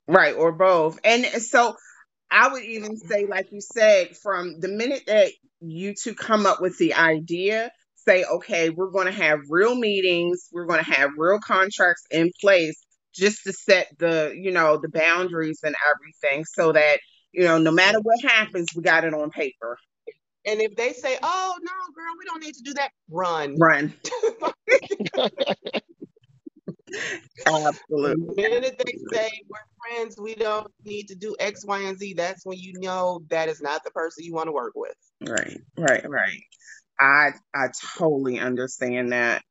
Right. 0.08 0.34
Or 0.34 0.52
both. 0.52 0.98
And 1.04 1.24
so 1.42 1.76
I 2.30 2.48
would 2.48 2.64
even 2.64 2.96
say, 2.96 3.26
like 3.26 3.52
you 3.52 3.60
said, 3.60 4.16
from 4.16 4.60
the 4.60 4.68
minute 4.68 5.04
that 5.06 5.32
you 5.60 5.94
two 5.94 6.14
come 6.14 6.46
up 6.46 6.60
with 6.60 6.76
the 6.78 6.94
idea, 6.94 7.70
say, 7.94 8.24
okay, 8.24 8.70
we're 8.70 8.90
going 8.90 9.06
to 9.06 9.12
have 9.12 9.40
real 9.48 9.74
meetings, 9.74 10.48
we're 10.52 10.66
going 10.66 10.82
to 10.82 10.90
have 10.90 11.10
real 11.16 11.38
contracts 11.40 12.04
in 12.10 12.30
place 12.40 12.80
just 13.14 13.44
to 13.44 13.52
set 13.52 13.88
the, 13.98 14.34
you 14.38 14.50
know, 14.50 14.78
the 14.78 14.88
boundaries 14.88 15.60
and 15.62 15.74
everything 15.94 16.44
so 16.44 16.72
that, 16.72 17.00
you 17.32 17.44
know, 17.44 17.58
no 17.58 17.70
matter 17.70 17.98
what 18.00 18.20
happens, 18.22 18.68
we 18.74 18.82
got 18.82 19.04
it 19.04 19.14
on 19.14 19.30
paper. 19.30 19.78
And 20.44 20.60
if 20.60 20.76
they 20.76 20.92
say, 20.92 21.18
oh, 21.22 21.54
no, 21.60 21.72
girl, 21.94 22.14
we 22.18 22.24
don't 22.24 22.42
need 22.42 22.54
to 22.54 22.62
do 22.62 22.74
that, 22.74 22.90
run. 23.10 23.56
Run. 23.58 23.92
Absolutely. 27.46 28.34
The 28.34 28.42
minute 28.48 28.82
they 28.84 29.16
say 29.16 29.30
we're 29.48 29.58
friends, 29.96 30.16
we 30.18 30.34
don't 30.34 30.70
need 30.84 31.08
to 31.08 31.14
do 31.14 31.36
X, 31.38 31.64
Y, 31.64 31.80
and 31.80 31.98
Z, 31.98 32.14
that's 32.14 32.44
when 32.44 32.58
you 32.58 32.74
know 32.80 33.22
that 33.28 33.48
is 33.48 33.60
not 33.60 33.84
the 33.84 33.90
person 33.90 34.24
you 34.24 34.34
want 34.34 34.48
to 34.48 34.52
work 34.52 34.72
with. 34.74 34.94
Right, 35.20 35.60
right, 35.78 36.08
right. 36.08 36.42
I 36.98 37.30
I 37.54 37.68
totally 37.98 38.38
understand 38.38 39.12
that. 39.12 39.42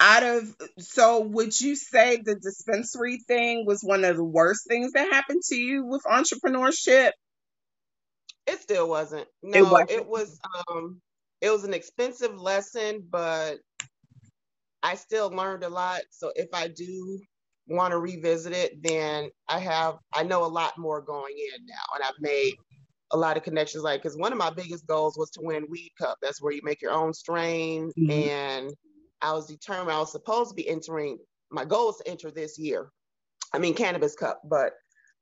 Out 0.00 0.22
of 0.22 0.54
so 0.78 1.20
would 1.20 1.58
you 1.58 1.76
say 1.76 2.20
the 2.22 2.34
dispensary 2.34 3.18
thing 3.26 3.64
was 3.66 3.82
one 3.82 4.04
of 4.04 4.16
the 4.16 4.24
worst 4.24 4.66
things 4.68 4.92
that 4.92 5.12
happened 5.12 5.42
to 5.48 5.56
you 5.56 5.84
with 5.84 6.02
entrepreneurship? 6.04 7.12
It 8.46 8.60
still 8.60 8.88
wasn't. 8.88 9.26
No, 9.42 9.58
it, 9.58 9.62
wasn't. 9.62 9.90
it 9.90 10.06
was 10.06 10.38
um 10.68 11.00
it 11.40 11.50
was 11.50 11.64
an 11.64 11.74
expensive 11.74 12.38
lesson, 12.38 13.06
but 13.08 13.58
I 14.84 14.94
still 14.96 15.30
learned 15.30 15.64
a 15.64 15.68
lot. 15.68 16.02
So 16.10 16.30
if 16.36 16.48
I 16.52 16.68
do 16.68 17.18
want 17.66 17.92
to 17.92 17.98
revisit 17.98 18.52
it, 18.52 18.82
then 18.82 19.30
I 19.48 19.58
have 19.58 19.96
I 20.12 20.22
know 20.22 20.44
a 20.44 20.46
lot 20.46 20.78
more 20.78 21.00
going 21.00 21.34
in 21.38 21.66
now, 21.66 21.94
and 21.94 22.04
I've 22.04 22.20
made 22.20 22.54
a 23.10 23.16
lot 23.16 23.38
of 23.38 23.42
connections. 23.42 23.82
Like, 23.82 24.02
because 24.02 24.18
one 24.18 24.30
of 24.30 24.38
my 24.38 24.50
biggest 24.50 24.86
goals 24.86 25.16
was 25.16 25.30
to 25.30 25.40
win 25.42 25.66
Weed 25.70 25.92
Cup. 25.98 26.18
That's 26.20 26.42
where 26.42 26.52
you 26.52 26.60
make 26.62 26.82
your 26.82 26.92
own 26.92 27.14
strain, 27.14 27.90
mm-hmm. 27.98 28.10
and 28.10 28.74
I 29.22 29.32
was 29.32 29.46
determined. 29.46 29.92
I 29.92 29.98
was 30.00 30.12
supposed 30.12 30.50
to 30.50 30.54
be 30.54 30.68
entering. 30.68 31.18
My 31.50 31.64
goal 31.64 31.90
is 31.90 31.96
to 31.96 32.08
enter 32.08 32.30
this 32.30 32.58
year. 32.58 32.90
I 33.54 33.58
mean, 33.58 33.74
Cannabis 33.74 34.14
Cup, 34.14 34.42
but 34.44 34.74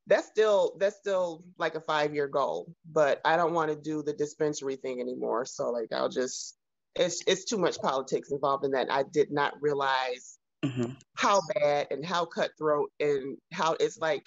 that's 0.09 0.27
still 0.27 0.77
that's 0.81 0.97
still 0.97 1.45
like 1.57 1.77
a 1.77 1.81
five 1.81 2.13
year 2.13 2.27
goal. 2.27 2.75
But 2.91 3.21
I 3.25 3.37
don't 3.37 3.55
want 3.55 3.71
to 3.71 3.77
do 3.77 4.03
the 4.03 4.13
dispensary 4.13 4.75
thing 4.75 5.01
anymore. 5.01 5.45
So 5.45 5.71
like, 5.71 5.93
I'll 5.93 6.09
just 6.09 6.57
it's 6.97 7.23
it's 7.27 7.45
too 7.45 7.59
much 7.59 7.79
politics 7.79 8.31
involved 8.31 8.65
in 8.65 8.73
that. 8.73 8.93
I 8.93 9.05
did 9.05 9.31
not 9.31 9.61
realize 9.61 10.39
mm-hmm. 10.65 10.93
how 11.15 11.41
bad 11.55 11.89
and 11.91 12.05
how 12.05 12.25
cutthroat 12.25 12.91
and 13.01 13.37
how 13.53 13.77
it's 13.81 13.99
like 13.99 14.25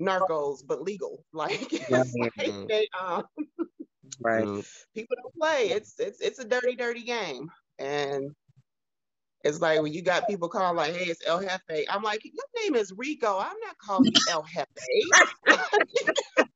narcos 0.00 0.58
but 0.66 0.82
legal. 0.82 1.24
Like, 1.32 1.72
like 1.90 2.32
mm-hmm. 2.36 2.66
they, 2.66 2.88
um, 3.00 3.24
right. 4.20 4.44
People 4.94 5.16
don't 5.22 5.34
play. 5.38 5.70
It's 5.70 5.98
it's 5.98 6.20
it's 6.20 6.38
a 6.38 6.44
dirty, 6.44 6.76
dirty 6.76 7.02
game. 7.02 7.50
And 7.78 8.30
it's 9.42 9.60
like 9.60 9.82
when 9.82 9.92
you 9.92 10.02
got 10.02 10.28
people 10.28 10.48
calling 10.48 10.76
like, 10.76 10.94
"Hey, 10.94 11.10
it's 11.10 11.26
El 11.26 11.40
Jefe." 11.40 11.84
I'm 11.90 12.02
like, 12.02 12.24
"Your 12.24 12.62
name 12.62 12.76
is 12.76 12.92
Rico. 12.96 13.38
I'm 13.38 13.56
not 13.64 13.76
calling 13.78 14.12
you 14.14 14.20
El 14.30 14.44
Jefe." 14.44 14.68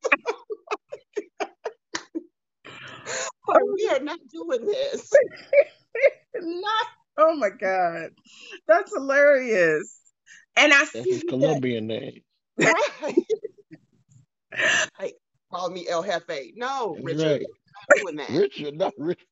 we 3.75 3.89
are 3.89 4.01
not 4.01 4.19
doing 4.33 4.67
this. 4.67 5.11
not. 6.35 6.87
Oh 7.19 7.35
my 7.37 7.51
god, 7.51 8.11
that's 8.67 8.93
hilarious. 8.95 9.97
And 10.57 10.73
I 10.73 10.85
see 10.85 11.11
that's 11.11 11.25
Colombian 11.25 11.87
name. 11.87 12.23
Right. 12.61 13.15
like, 14.99 15.15
call 15.53 15.71
me 15.71 15.87
El 15.89 16.03
Jefe. 16.03 16.53
No, 16.57 16.97
Richard. 17.01 17.23
Right. 17.23 17.47
Not 17.89 17.99
doing 18.01 18.17
that. 18.17 18.31
Richard, 18.31 18.77
not 18.77 18.93
Richard. 18.99 19.27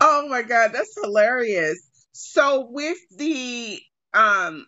oh 0.00 0.28
my 0.28 0.42
god, 0.42 0.72
that's 0.72 0.94
hilarious. 1.02 1.80
So 2.12 2.68
with 2.70 2.98
the 3.16 3.80
um 4.12 4.66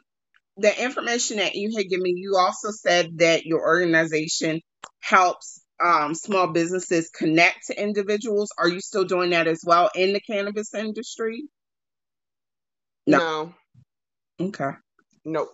the 0.56 0.82
information 0.82 1.38
that 1.38 1.54
you 1.54 1.76
had 1.76 1.88
given 1.88 2.02
me, 2.02 2.14
you 2.16 2.36
also 2.38 2.70
said 2.70 3.18
that 3.18 3.44
your 3.44 3.60
organization 3.60 4.60
helps 5.00 5.61
um, 5.82 6.14
small 6.14 6.48
businesses 6.48 7.10
connect 7.10 7.66
to 7.66 7.80
individuals. 7.80 8.52
Are 8.58 8.68
you 8.68 8.80
still 8.80 9.04
doing 9.04 9.30
that 9.30 9.48
as 9.48 9.62
well 9.64 9.90
in 9.94 10.12
the 10.12 10.20
cannabis 10.20 10.74
industry? 10.74 11.44
No. 13.06 13.18
no. 14.38 14.46
Okay. 14.46 14.70
Nope. 15.24 15.50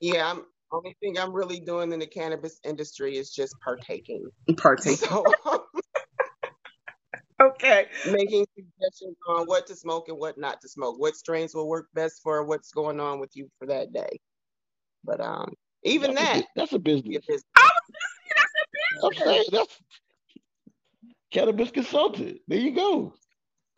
yeah, 0.00 0.30
I'm 0.30 0.44
only 0.72 0.96
thing 1.00 1.18
I'm 1.18 1.32
really 1.32 1.60
doing 1.60 1.92
in 1.92 1.98
the 1.98 2.06
cannabis 2.06 2.58
industry 2.64 3.16
is 3.16 3.30
just 3.30 3.54
partaking. 3.62 4.26
Partaking. 4.56 4.96
So, 4.96 5.24
okay. 7.42 7.86
Making 8.06 8.46
suggestions 8.54 9.16
on 9.28 9.46
what 9.46 9.66
to 9.66 9.76
smoke 9.76 10.08
and 10.08 10.18
what 10.18 10.38
not 10.38 10.60
to 10.62 10.68
smoke, 10.68 10.98
what 10.98 11.14
strains 11.14 11.54
will 11.54 11.68
work 11.68 11.88
best 11.94 12.20
for 12.22 12.44
what's 12.44 12.72
going 12.72 13.00
on 13.00 13.20
with 13.20 13.30
you 13.34 13.48
for 13.58 13.66
that 13.66 13.92
day. 13.92 14.18
But 15.04 15.20
um, 15.20 15.52
even 15.84 16.14
that's 16.14 16.40
that 16.40 16.44
a, 16.44 16.48
that's 16.56 16.72
a 16.72 16.78
business. 16.78 17.18
business. 17.26 17.42
I'm 19.04 19.12
saying 19.14 19.44
that's 19.50 19.80
cannabis 21.30 21.70
consultant. 21.70 22.38
There 22.48 22.58
you 22.58 22.72
go. 22.72 23.14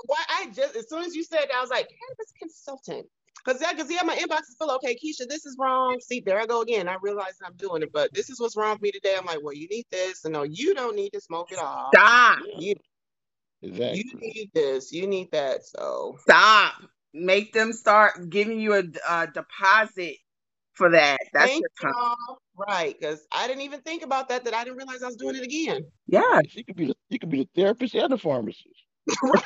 Why 0.06 0.22
I 0.28 0.46
just 0.54 0.76
as 0.76 0.88
soon 0.88 1.04
as 1.04 1.14
you 1.14 1.24
said 1.24 1.46
that, 1.48 1.54
I 1.56 1.60
was 1.60 1.70
like 1.70 1.88
cannabis 1.88 2.32
consultant. 2.38 3.06
Cause 3.44 3.58
yeah, 3.60 3.74
cause 3.74 3.90
yeah, 3.90 4.02
my 4.04 4.16
inbox 4.16 4.40
is 4.40 4.56
full. 4.58 4.70
Okay, 4.76 4.94
Keisha, 4.94 5.28
this 5.28 5.44
is 5.44 5.56
wrong. 5.60 5.98
See, 6.00 6.20
there 6.24 6.40
I 6.40 6.46
go 6.46 6.62
again. 6.62 6.88
I 6.88 6.96
realize 7.02 7.34
I'm 7.44 7.54
doing 7.56 7.82
it, 7.82 7.92
but 7.92 8.12
this 8.14 8.30
is 8.30 8.40
what's 8.40 8.56
wrong 8.56 8.72
with 8.72 8.82
me 8.82 8.90
today. 8.90 9.14
I'm 9.18 9.26
like, 9.26 9.40
well, 9.42 9.52
you 9.52 9.68
need 9.68 9.84
this, 9.90 10.24
and 10.24 10.32
no, 10.32 10.44
you 10.44 10.74
don't 10.74 10.96
need 10.96 11.10
to 11.10 11.20
smoke 11.20 11.52
it 11.52 11.58
all. 11.58 11.90
Stop. 11.94 12.38
You, 12.56 12.74
exactly. 13.60 14.04
You 14.06 14.18
need 14.18 14.50
this. 14.54 14.92
You 14.92 15.06
need 15.06 15.30
that. 15.32 15.66
So 15.66 16.16
stop. 16.22 16.74
Make 17.12 17.52
them 17.52 17.74
start 17.74 18.30
giving 18.30 18.60
you 18.60 18.74
a, 18.74 18.84
a 19.08 19.26
deposit 19.26 20.16
for 20.74 20.90
that. 20.90 21.18
That's 21.32 21.50
Thank 21.50 21.64
your 21.82 21.92
time. 21.92 22.36
Right, 22.56 22.94
because 22.98 23.26
I 23.32 23.48
didn't 23.48 23.62
even 23.62 23.80
think 23.80 24.04
about 24.04 24.28
that. 24.28 24.44
That 24.44 24.54
I 24.54 24.64
didn't 24.64 24.76
realize 24.76 25.02
I 25.02 25.06
was 25.06 25.16
doing 25.16 25.36
it 25.36 25.42
again. 25.42 25.82
Yeah, 26.06 26.40
she 26.48 26.62
could 26.62 26.76
be 26.76 26.86
the 26.86 26.94
she 27.10 27.18
could 27.18 27.30
be 27.30 27.42
the 27.42 27.48
therapist 27.54 27.94
and 27.94 28.12
the 28.12 28.18
pharmacist. 28.18 28.68
right. 29.22 29.42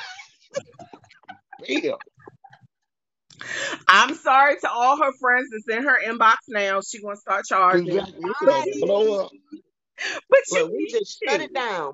Damn. 1.65 1.95
I'm 3.87 4.15
sorry 4.15 4.55
to 4.59 4.69
all 4.69 4.97
her 4.97 5.11
friends 5.19 5.49
that's 5.51 5.77
in 5.77 5.83
her 5.83 5.97
inbox 6.05 6.35
now. 6.47 6.81
She 6.81 7.01
gonna 7.01 7.15
start 7.15 7.45
charging. 7.45 7.87
Exactly. 7.87 8.81
Blow 8.81 9.25
up. 9.25 9.31
But 10.29 10.39
you 10.51 10.63
Look, 10.63 10.71
we 10.71 10.77
need 10.77 10.91
just 10.91 11.23
shut 11.27 11.41
it 11.41 11.53
down. 11.53 11.93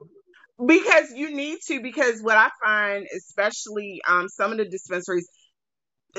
because 0.63 1.11
you 1.11 1.36
need 1.36 1.59
to 1.67 1.81
because 1.81 2.21
what 2.21 2.38
i 2.38 2.49
find 2.63 3.05
especially 3.15 4.01
um 4.07 4.29
some 4.29 4.51
of 4.51 4.57
the 4.57 4.65
dispensaries 4.65 5.27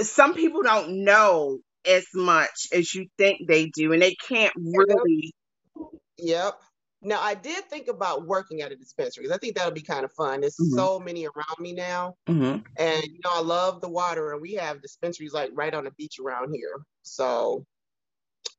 some 0.02 0.34
people 0.34 0.62
don't 0.62 1.04
know 1.04 1.58
as 1.86 2.06
much 2.14 2.68
as 2.72 2.94
you 2.94 3.08
think 3.18 3.48
they 3.48 3.66
do 3.70 3.92
and 3.92 4.02
they 4.02 4.14
can't 4.28 4.54
really 4.56 5.32
Yep. 6.18 6.60
Now 7.02 7.20
I 7.22 7.34
did 7.34 7.64
think 7.66 7.88
about 7.88 8.26
working 8.26 8.62
at 8.62 8.72
a 8.72 8.76
dispensary 8.76 9.24
'cause 9.26 9.32
I 9.34 9.38
think 9.38 9.56
that'll 9.56 9.72
be 9.72 9.82
kind 9.82 10.04
of 10.04 10.12
fun. 10.12 10.40
There's 10.40 10.56
Mhm. 10.58 10.88
so 10.96 10.98
many 10.98 11.26
around 11.26 11.58
me 11.60 11.72
now, 11.72 12.16
Mhm. 12.28 12.66
and 12.76 13.04
you 13.04 13.20
know 13.24 13.30
I 13.32 13.40
love 13.42 13.80
the 13.82 13.88
water, 13.90 14.32
and 14.32 14.42
we 14.42 14.54
have 14.54 14.82
dispensaries 14.82 15.32
like 15.34 15.50
right 15.54 15.74
on 15.74 15.84
the 15.84 15.92
beach 15.92 16.18
around 16.20 16.54
here. 16.54 16.84
So 17.02 17.66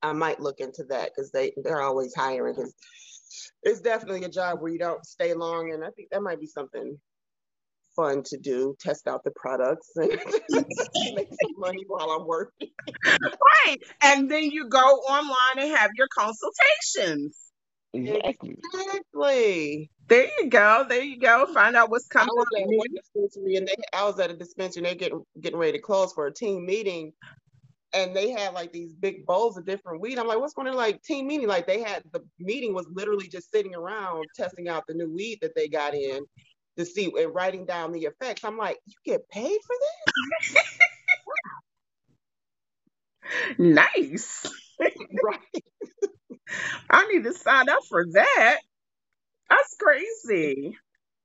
I 0.02 0.12
might 0.14 0.40
look 0.40 0.60
into 0.60 0.84
that 0.86 1.12
because 1.14 1.32
they 1.32 1.54
they're 1.64 1.82
always 1.82 2.14
hiring. 2.16 2.54
'cause 2.56 2.74
it's 3.64 3.80
definitely 3.82 4.24
a 4.24 4.30
job 4.30 4.60
where 4.62 4.72
you 4.72 4.78
don't 4.80 5.04
stay 5.06 5.34
long, 5.34 5.72
and 5.72 5.84
I 5.84 5.90
think 5.92 6.10
that 6.10 6.22
might 6.22 6.40
be 6.40 6.46
something 6.48 7.00
fun 7.98 8.22
to 8.22 8.38
do. 8.38 8.76
Test 8.80 9.08
out 9.08 9.24
the 9.24 9.32
products 9.34 9.90
and 9.96 10.10
make 11.14 11.28
some 11.42 11.54
money 11.58 11.84
while 11.88 12.10
I'm 12.10 12.26
working. 12.26 12.68
right 13.04 13.76
and 14.02 14.30
then 14.30 14.44
you 14.44 14.68
go 14.68 14.78
online 14.78 15.66
and 15.66 15.76
have 15.76 15.90
your 15.96 16.08
consultations 16.16 17.36
Exactly. 17.94 18.56
Exactly. 18.74 19.90
there 20.08 20.28
you 20.38 20.50
go 20.50 20.84
there 20.88 21.02
you 21.02 21.18
go 21.18 21.46
find 21.54 21.74
out 21.74 21.90
what's 21.90 22.06
coming. 22.06 22.28
I 22.30 22.34
was 22.34 22.46
at 22.60 22.66
one 22.66 22.86
dispensary 22.94 23.56
and 23.56 23.66
they 23.66 23.74
I 23.92 24.04
was 24.04 24.20
at 24.20 24.30
a 24.30 24.36
dispensary 24.36 24.80
and 24.80 24.86
they're 24.86 24.94
getting 24.94 25.24
getting 25.40 25.58
ready 25.58 25.72
to 25.72 25.82
close 25.82 26.12
for 26.12 26.26
a 26.26 26.32
team 26.32 26.66
meeting. 26.66 27.12
And 27.94 28.14
they 28.14 28.30
had 28.30 28.52
like 28.52 28.70
these 28.72 28.92
big 28.92 29.24
bowls 29.24 29.56
of 29.56 29.64
different 29.64 30.02
weed. 30.02 30.18
I'm 30.18 30.26
like, 30.26 30.38
what's 30.38 30.52
going 30.52 30.68
on? 30.68 30.74
Like 30.74 31.02
team 31.02 31.26
meeting? 31.26 31.48
Like 31.48 31.66
they 31.66 31.80
had 31.80 32.02
the 32.12 32.20
meeting 32.38 32.74
was 32.74 32.86
literally 32.92 33.28
just 33.28 33.50
sitting 33.50 33.74
around 33.74 34.26
testing 34.36 34.68
out 34.68 34.84
the 34.86 34.92
new 34.92 35.10
weed 35.10 35.38
that 35.40 35.54
they 35.56 35.68
got 35.68 35.94
in 35.94 36.20
to 36.78 36.86
see 36.86 37.12
and 37.18 37.34
writing 37.34 37.66
down 37.66 37.92
the 37.92 38.04
effects. 38.04 38.44
I'm 38.44 38.56
like, 38.56 38.78
you 38.86 38.94
get 39.04 39.28
paid 39.28 39.58
for 39.66 39.76
this? 40.54 40.64
nice 43.58 44.46
right. 44.80 45.62
i 46.90 47.06
need 47.08 47.24
to 47.24 47.34
sign 47.34 47.68
up 47.68 47.80
for 47.88 48.04
that 48.12 48.58
that's 49.50 49.76
crazy 49.80 50.76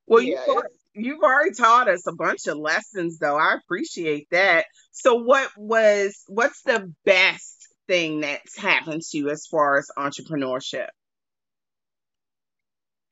well 0.06 0.22
you 0.22 0.32
Yeah, 0.34 0.42
it's- 0.52 0.78
you've 0.94 1.22
already 1.22 1.52
taught 1.54 1.88
us 1.88 2.06
a 2.06 2.14
bunch 2.14 2.46
of 2.46 2.58
lessons 2.58 3.18
though 3.18 3.36
i 3.36 3.54
appreciate 3.54 4.28
that 4.30 4.66
so 4.92 5.14
what 5.16 5.50
was 5.56 6.22
what's 6.28 6.62
the 6.62 6.92
best 7.04 7.68
thing 7.88 8.20
that's 8.20 8.56
happened 8.58 9.02
to 9.02 9.18
you 9.18 9.30
as 9.30 9.46
far 9.50 9.78
as 9.78 9.88
entrepreneurship 9.98 10.88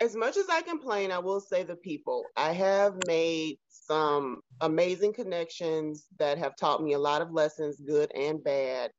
as 0.02 0.16
much 0.16 0.36
as 0.36 0.48
I 0.48 0.62
complain, 0.62 1.12
I 1.12 1.18
will 1.18 1.40
say 1.40 1.62
the 1.62 1.76
people. 1.76 2.24
I 2.36 2.52
have 2.52 2.96
made 3.06 3.58
some 3.68 4.40
amazing 4.60 5.12
connections 5.12 6.08
that 6.18 6.38
have 6.38 6.56
taught 6.56 6.82
me 6.82 6.94
a 6.94 6.98
lot 6.98 7.22
of 7.22 7.30
lessons, 7.30 7.80
good 7.80 8.10
and 8.12 8.42
bad. 8.42 8.90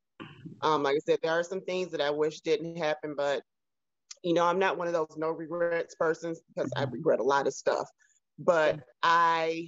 Um, 0.61 0.81
like 0.81 0.95
I 0.95 0.99
said, 0.99 1.19
there 1.21 1.33
are 1.33 1.43
some 1.43 1.59
things 1.59 1.91
that 1.91 1.99
I 1.99 2.09
wish 2.09 2.39
didn't 2.39 2.77
happen, 2.77 3.15
but 3.17 3.43
you 4.23 4.33
know, 4.33 4.45
I'm 4.45 4.59
not 4.59 4.77
one 4.77 4.87
of 4.87 4.93
those 4.93 5.17
no 5.17 5.31
regrets 5.31 5.95
persons 5.95 6.39
because 6.47 6.71
I 6.77 6.83
regret 6.83 7.19
a 7.19 7.23
lot 7.23 7.47
of 7.47 7.53
stuff. 7.53 7.89
But 8.39 8.79
I 9.03 9.67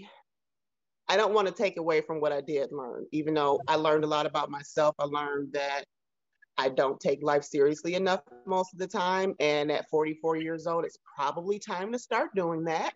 I 1.09 1.17
don't 1.17 1.33
want 1.33 1.49
to 1.49 1.53
take 1.53 1.75
away 1.75 1.99
from 1.99 2.21
what 2.21 2.31
I 2.31 2.39
did 2.39 2.71
learn, 2.71 3.07
even 3.11 3.33
though 3.33 3.59
I 3.67 3.75
learned 3.75 4.05
a 4.05 4.07
lot 4.07 4.25
about 4.25 4.49
myself. 4.49 4.95
I 4.99 5.03
learned 5.03 5.51
that 5.51 5.83
I 6.57 6.69
don't 6.69 6.99
take 6.99 7.21
life 7.21 7.43
seriously 7.43 7.95
enough 7.95 8.21
most 8.45 8.73
of 8.73 8.79
the 8.79 8.87
time. 8.87 9.35
And 9.39 9.71
at 9.71 9.89
44 9.89 10.37
years 10.37 10.67
old, 10.67 10.85
it's 10.85 10.97
probably 11.15 11.59
time 11.59 11.91
to 11.91 11.99
start 11.99 12.29
doing 12.35 12.63
that. 12.65 12.93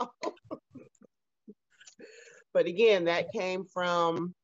So- 0.00 0.12
but 2.54 2.66
again, 2.66 3.04
that 3.04 3.32
came 3.32 3.64
from 3.64 4.34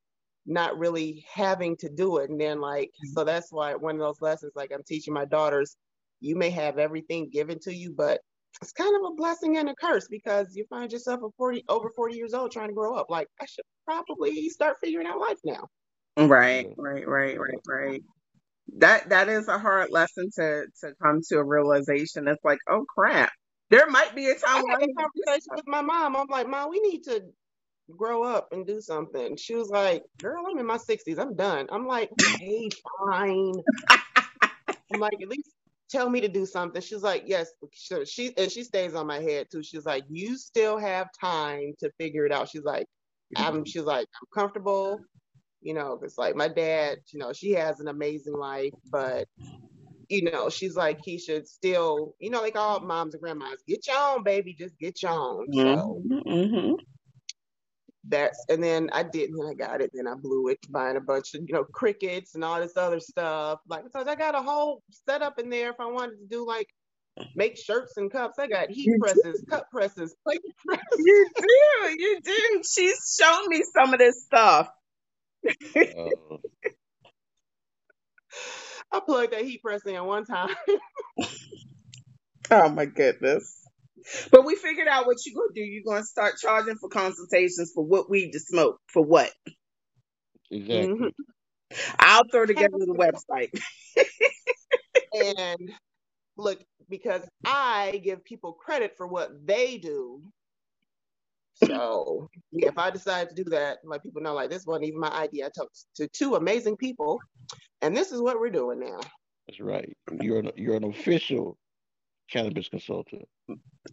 not 0.47 0.79
really 0.79 1.25
having 1.31 1.77
to 1.77 1.89
do 1.89 2.19
it. 2.19 2.31
And 2.31 2.41
then, 2.41 2.61
like, 2.61 2.89
mm-hmm. 2.89 3.13
so 3.13 3.25
that's 3.25 3.53
why 3.53 3.75
one 3.75 3.95
of 3.95 4.01
those 4.01 4.21
lessons, 4.21 4.53
like, 4.57 4.73
I'm 4.73 4.83
teaching 4.83 5.15
my 5.15 5.27
daughters, 5.27 5.77
you 6.21 6.35
may 6.35 6.51
have 6.51 6.79
everything 6.79 7.31
given 7.31 7.59
to 7.61 7.75
you, 7.75 7.93
but 7.93 8.21
it's 8.63 8.73
kind 8.73 8.97
of 8.97 9.13
a 9.13 9.15
blessing 9.15 9.59
and 9.59 9.69
a 9.69 9.75
curse 9.75 10.09
because 10.09 10.57
you 10.57 10.65
find 10.69 10.91
yourself 10.91 11.21
a 11.23 11.29
40 11.37 11.65
over 11.69 11.91
40 11.95 12.17
years 12.17 12.35
old 12.35 12.51
trying 12.51 12.69
to 12.69 12.75
grow 12.75 12.95
up. 12.95 13.11
Like, 13.11 13.29
I 13.41 13.47
should 13.47 13.65
probably 13.85 14.49
start 14.49 14.79
figuring 14.83 15.07
out 15.07 15.21
life 15.21 15.39
now. 15.45 15.69
Right, 16.17 16.67
right, 16.77 17.07
right, 17.07 17.39
right, 17.39 17.61
right. 17.69 18.03
That 18.77 19.11
that 19.11 19.29
is 19.29 19.49
a 19.49 19.59
hard 19.59 19.91
lesson 19.91 20.31
to 20.37 20.67
to 20.83 20.95
come 21.03 21.21
to 21.31 21.39
a 21.39 21.45
realization. 21.45 22.29
It's 22.29 22.45
like, 22.45 22.59
oh 22.69 22.85
crap, 22.89 23.33
there 23.71 23.89
might 23.89 24.15
be 24.15 24.29
a 24.31 24.35
time 24.35 24.63
where 24.63 24.71
had 24.71 24.79
I 24.81 24.85
a 24.85 24.89
need 24.89 24.97
to 24.99 25.07
do 25.15 25.23
conversation 25.27 25.53
with 25.57 25.67
my 25.69 25.83
mom. 25.83 26.17
I'm 26.17 26.27
like, 26.29 26.49
Mom, 26.49 26.71
we 26.71 26.81
need 26.81 27.05
to 27.05 27.23
grow 27.97 28.25
up 28.25 28.49
and 28.53 28.67
do 28.67 28.81
something. 28.81 29.37
She 29.37 29.55
was 29.55 29.69
like, 29.71 30.05
Girl, 30.21 30.45
I'm 30.51 30.59
in 30.59 30.67
my 30.67 30.79
60s. 30.79 31.19
I'm 31.19 31.37
done. 31.37 31.69
I'm 31.71 31.87
like, 31.87 32.11
Hey, 32.39 32.73
fine. 33.07 33.55
I'm 34.93 35.01
like, 35.01 35.15
At 35.23 35.29
least 35.29 35.51
tell 35.91 36.11
me 36.11 36.21
to 36.23 36.29
do 36.29 36.47
something. 36.47 36.83
She's 36.83 37.03
like, 37.03 37.25
Yes. 37.27 37.51
She 38.07 38.37
and 38.39 38.51
she 38.53 38.65
stays 38.65 38.95
on 38.95 39.07
my 39.07 39.21
head 39.21 39.49
too. 39.53 39.63
She's 39.63 39.87
like, 39.87 40.05
You 40.09 40.37
still 40.39 40.79
have 40.79 41.09
time 41.21 41.75
to 41.81 41.91
figure 41.99 42.27
it 42.27 42.33
out. 42.33 42.49
She's 42.51 42.65
like, 42.65 42.87
I'm. 43.37 43.65
She's 43.67 43.83
like, 43.85 44.07
I'm 44.23 44.41
comfortable. 44.41 45.01
You 45.61 45.75
know, 45.75 45.99
it's 46.03 46.19
like 46.19 46.37
my 46.37 46.49
dad. 46.49 46.99
You 47.13 47.19
know, 47.21 47.33
she 47.33 47.53
has 47.53 47.81
an 47.81 47.89
amazing 47.89 48.35
life, 48.37 48.75
but 48.91 49.27
you 50.09 50.23
know, 50.31 50.49
she's 50.51 50.77
like, 50.77 51.01
he 51.03 51.19
should 51.19 51.47
still, 51.49 52.15
you 52.21 52.31
know, 52.31 52.41
like 52.41 52.57
all 52.57 52.81
moms 52.81 53.15
and 53.15 53.23
grandmas, 53.23 53.63
get 53.67 53.87
your 53.87 53.97
own, 53.99 54.23
baby, 54.23 54.55
just 54.55 54.79
get 54.79 55.03
your 55.03 55.13
own. 55.13 55.49
So 55.53 56.03
Mhm, 56.05 56.23
mhm. 56.25 56.77
that's, 58.05 58.45
and 58.49 58.63
then 58.63 58.89
I 58.93 59.03
did, 59.03 59.31
and 59.31 59.49
I 59.49 59.55
got 59.55 59.81
it, 59.81 59.91
then 59.93 60.07
I 60.07 60.15
blew 60.15 60.49
it 60.49 60.59
buying 60.71 60.97
a 60.97 61.01
bunch 61.01 61.35
of, 61.35 61.43
you 61.47 61.55
know, 61.55 61.65
Cricuts 61.65 62.35
and 62.35 62.45
all 62.45 62.61
this 62.61 62.77
other 62.77 63.01
stuff. 63.01 63.61
Like, 63.69 63.85
because 63.85 64.07
I 64.09 64.15
got 64.15 64.35
a 64.35 64.43
whole 64.43 64.83
setup 64.91 65.39
in 65.39 65.51
there 65.51 65.71
if 65.71 65.81
I 65.81 65.87
wanted 65.87 66.19
to 66.21 66.27
do 66.27 66.47
like 66.47 66.69
make 67.35 67.57
shirts 67.59 67.97
and 67.97 68.11
cups. 68.11 68.39
I 68.39 68.47
got 68.49 68.71
heat 68.71 68.93
You 68.93 68.99
presses, 68.99 69.43
cup 69.49 69.71
presses, 69.71 70.15
plate 70.25 70.43
presses. 70.67 70.99
You 70.99 71.31
do, 71.39 71.97
you 71.99 72.21
do. 72.23 72.63
She's 72.69 73.17
shown 73.21 73.49
me 73.49 73.65
some 73.75 73.93
of 73.93 73.99
this 73.99 74.25
stuff. 74.25 74.69
Uh, 75.97 76.11
I 78.93 79.01
plugged 79.01 79.33
that 79.33 79.43
heat 79.45 79.63
press 79.63 79.83
in 79.87 80.03
one 80.05 80.25
time. 80.25 80.55
Oh 82.51 82.69
my 82.71 82.87
goodness. 82.87 83.55
But 84.31 84.45
we 84.45 84.57
figured 84.57 84.89
out 84.89 85.07
what 85.07 85.19
you're 85.27 85.35
gonna 85.35 85.55
do. 85.55 85.63
You're 85.63 85.85
gonna 85.87 86.05
start 86.05 86.37
charging 86.41 86.77
for 86.77 86.89
consultations 86.89 87.73
for 87.75 87.85
what 87.85 88.11
weed 88.11 88.33
to 88.33 88.41
smoke. 88.41 88.79
For 88.89 89.03
what? 89.05 89.33
exactly. 90.51 90.91
Mhm. 90.99 91.13
I'll 91.99 92.25
throw 92.31 92.47
together 92.47 92.79
the 92.79 92.95
website. 92.95 93.51
And 95.13 95.73
look, 96.37 96.61
because 96.89 97.23
I 97.45 98.01
give 98.05 98.25
people 98.25 98.53
credit 98.55 98.97
for 98.97 99.07
what 99.07 99.31
they 99.47 99.79
do. 99.79 100.23
So 101.65 102.29
yeah, 102.53 102.69
if 102.69 102.79
I 102.79 102.91
decide 102.91 103.29
to 103.31 103.35
do 103.35 103.45
that, 103.51 103.79
let 103.85 104.03
people 104.03 104.23
know 104.23 104.35
like 104.35 104.51
this 104.51 104.67
wasn't 104.67 104.87
even 104.87 105.01
my 105.01 105.11
idea. 105.11 105.47
I 105.47 105.51
talked 105.51 105.77
to 105.97 106.09
two 106.09 106.35
amazing 106.37 106.77
people, 106.77 107.19
and 107.83 107.97
this 107.97 108.13
is 108.13 108.23
what 108.23 108.39
we're 108.39 108.51
doing 108.51 108.81
now. 108.81 109.01
That's 109.49 109.61
right. 109.61 109.97
You're 110.21 110.41
an, 110.41 110.51
you're 110.57 110.77
an 110.77 110.85
official 110.85 111.59
cannabis 112.31 112.69
consultant. 112.69 113.27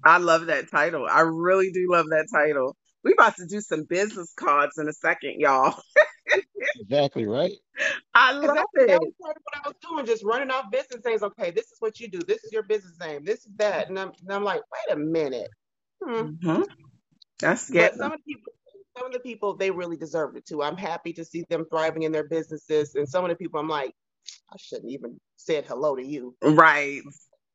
I 0.04 0.18
love 0.18 0.48
that 0.48 0.70
title. 0.70 1.08
I 1.10 1.22
really 1.22 1.72
do 1.72 1.88
love 1.90 2.08
that 2.10 2.28
title. 2.34 2.76
We 3.04 3.14
about 3.14 3.36
to 3.38 3.46
do 3.46 3.62
some 3.62 3.84
business 3.84 4.34
cards 4.38 4.78
in 4.78 4.88
a 4.88 4.94
second, 4.94 5.40
y'all. 5.40 5.80
Exactly 6.78 7.26
right. 7.26 7.54
I 8.14 8.34
love 8.34 8.56
that, 8.56 8.66
it. 8.74 8.88
that 8.88 9.00
was 9.00 9.14
part 9.22 9.38
of 9.38 9.42
what 9.44 9.66
I 9.66 9.68
was 9.70 9.76
doing, 9.82 10.06
just 10.06 10.24
running 10.24 10.52
off 10.52 10.66
business 10.72 11.04
names. 11.06 11.24
Okay, 11.24 11.52
this 11.52 11.66
is 11.66 11.78
what 11.80 12.00
you 12.00 12.10
do. 12.10 12.20
This 12.20 12.44
is 12.44 12.52
your 12.52 12.64
business 12.64 12.98
name. 13.00 13.24
This 13.24 13.40
is 13.46 13.52
that. 13.58 13.90
And 13.90 13.98
I'm, 13.98 14.12
and 14.22 14.32
I'm 14.32 14.44
like, 14.44 14.62
wait 14.72 14.96
a 14.96 15.00
minute. 15.00 15.50
Hmm. 16.04 16.28
hmm 16.42 16.62
That's 17.40 17.72
But 17.72 17.96
some 17.98 18.14
of 18.14 18.20
the 18.26 18.34
people, 18.34 18.54
some 18.98 19.08
of 19.08 19.14
the 19.14 19.20
people, 19.20 19.56
they 19.56 19.72
really 19.72 19.98
deserved 19.98 20.38
it 20.38 20.46
too. 20.46 20.64
I'm 20.64 20.78
happy 20.78 21.14
to 21.14 21.26
see 21.26 21.46
them 21.50 21.66
thriving 21.70 22.04
in 22.04 22.12
their 22.12 22.28
businesses. 22.28 22.96
And 22.96 23.08
some 23.10 23.26
of 23.26 23.30
the 23.30 23.36
people, 23.36 23.60
I'm 23.60 23.70
like, 23.70 23.94
I 24.52 24.58
shouldn't 24.58 24.92
even 24.92 25.20
said 25.38 25.66
hello 25.68 25.96
to 25.96 26.06
you. 26.06 26.36
right. 26.44 27.04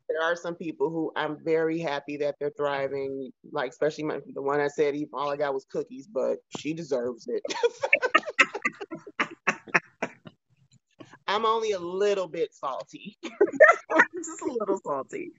There 0.09 0.23
are 0.23 0.37
some 0.37 0.57
people 0.57 0.91
who 0.91 1.13
I'm 1.17 1.39
very 1.45 1.81
happy 1.81 2.19
that 2.19 2.37
they're 2.41 2.53
thriving. 2.57 3.31
Like 3.53 3.71
especially 3.73 4.05
my, 4.05 4.21
the 4.35 4.43
one 4.43 4.61
I 4.61 4.69
said, 4.69 4.95
even 4.97 5.11
all 5.15 5.31
I 5.31 5.37
got 5.37 5.55
was 5.55 5.67
cookies, 5.71 6.09
but 6.09 6.39
she 6.59 6.75
deserves 6.75 7.29
it. 7.29 7.43
I'm 11.29 11.47
only 11.47 11.73
a 11.73 11.79
little 11.79 12.29
bit 12.29 12.55
salty. 12.55 13.19
just 14.25 14.43
a 14.43 14.53
little 14.61 14.79
salty. 14.85 15.33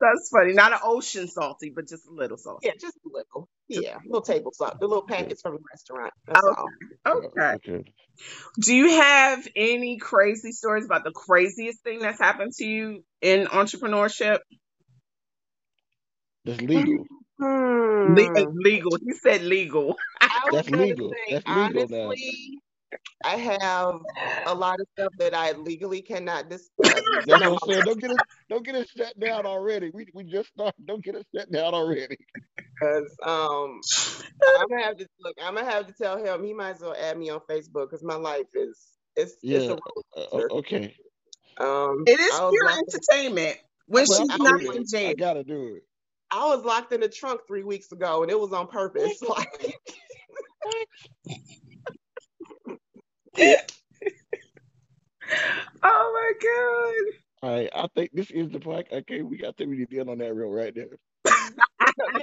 That's 0.00 0.30
funny. 0.32 0.52
Not 0.54 0.72
an 0.72 0.78
ocean 0.82 1.28
salty, 1.28 1.72
but 1.74 1.88
just 1.88 2.06
a 2.06 2.12
little 2.12 2.36
salty. 2.36 2.66
Yeah, 2.66 2.74
just 2.80 2.96
a 2.96 3.08
little. 3.12 3.48
Yeah, 3.68 3.98
little 4.04 4.22
table 4.22 4.52
salt, 4.52 4.80
the 4.80 4.86
little 4.86 5.06
packets 5.06 5.42
from 5.42 5.54
the 5.54 5.60
restaurant. 5.70 6.12
Okay. 6.28 7.26
Okay. 7.28 7.70
Okay. 7.70 7.92
Do 8.60 8.74
you 8.74 8.88
have 9.00 9.46
any 9.56 9.98
crazy 9.98 10.52
stories 10.52 10.84
about 10.84 11.04
the 11.04 11.12
craziest 11.12 11.82
thing 11.82 12.00
that's 12.00 12.18
happened 12.18 12.52
to 12.54 12.64
you 12.64 13.04
in 13.20 13.46
entrepreneurship? 13.46 14.38
That's 16.44 16.60
legal. 16.60 17.06
Hmm. 17.38 18.14
Le- 18.14 18.52
legal. 18.54 18.98
He 19.04 19.12
said 19.12 19.42
legal. 19.42 19.96
That's 20.52 20.70
legal. 20.70 21.10
say, 21.28 21.34
That's 21.34 21.46
legal 21.46 21.88
now. 21.88 22.12
Honestly, 22.92 23.24
I 23.24 23.36
have 23.36 24.00
a 24.46 24.54
lot 24.54 24.80
of 24.80 24.86
stuff 24.98 25.12
that 25.18 25.34
I 25.34 25.52
legally 25.52 26.02
cannot 26.02 26.48
discuss. 26.50 27.04
That's 27.26 27.26
No, 27.26 27.36
what 27.44 27.52
I'm 27.54 27.58
saying. 27.68 27.84
Don't 27.84 28.00
get 28.00 28.10
us 28.12 28.20
don't 28.48 28.64
get 28.64 28.74
us 28.74 28.88
shut 28.96 29.18
down 29.20 29.46
already. 29.46 29.90
We 29.94 30.06
we 30.14 30.24
just 30.24 30.50
started. 30.50 30.86
Don't 30.86 31.04
get 31.04 31.16
us 31.16 31.24
shut 31.34 31.50
down 31.52 31.74
already. 31.74 32.16
because 32.80 33.16
um, 33.24 33.80
I'm 34.56 34.68
gonna 34.68 34.84
have 34.84 34.96
to 34.98 35.06
look. 35.20 35.36
I'm 35.42 35.54
gonna 35.54 35.70
have 35.70 35.86
to 35.86 35.94
tell 35.94 36.18
him 36.24 36.44
he 36.44 36.54
might 36.54 36.72
as 36.76 36.80
well 36.80 36.96
add 36.98 37.18
me 37.18 37.30
on 37.30 37.40
Facebook 37.50 37.90
because 37.90 38.02
my 38.04 38.16
life 38.16 38.46
is 38.54 38.78
it's 39.16 39.34
it's 39.50 39.68
Yeah. 39.68 39.70
a 39.70 39.76
Uh, 40.16 40.26
roller 40.32 40.50
uh, 40.50 40.54
okay. 40.58 40.96
um. 41.58 42.04
It 42.06 42.20
is 42.20 42.40
pure 42.48 42.64
locked, 42.64 42.88
entertainment 42.88 43.58
when 43.86 44.06
Well, 44.08 44.18
she's 44.18 44.30
I, 44.30 44.36
not 44.38 44.60
in 44.62 44.82
it. 44.82 45.06
I 45.06 45.14
gotta 45.14 45.44
do 45.44 45.76
it. 45.76 45.84
I 46.30 46.46
was 46.54 46.64
locked 46.64 46.92
in 46.92 47.00
the 47.00 47.08
trunk 47.08 47.42
three 47.46 47.64
weeks 47.64 47.92
ago, 47.92 48.22
and 48.22 48.30
it 48.30 48.38
was 48.38 48.52
on 48.52 48.68
purpose. 48.68 49.20
Like, 49.28 49.74
Oh 55.82 56.12
my 56.12 56.32
god. 56.42 57.48
All 57.48 57.56
right. 57.56 57.70
I 57.74 57.88
think 57.94 58.10
this 58.12 58.30
is 58.30 58.50
the 58.50 58.58
podcast. 58.58 58.92
Okay, 58.92 59.22
we 59.22 59.38
got 59.38 59.56
to 59.56 59.64
we 59.66 59.78
need 59.78 59.90
to 59.90 60.00
end 60.00 60.10
on 60.10 60.18
that 60.18 60.34
real 60.34 60.50
right 60.50 60.74
there. 60.74 60.88
no, 61.24 61.32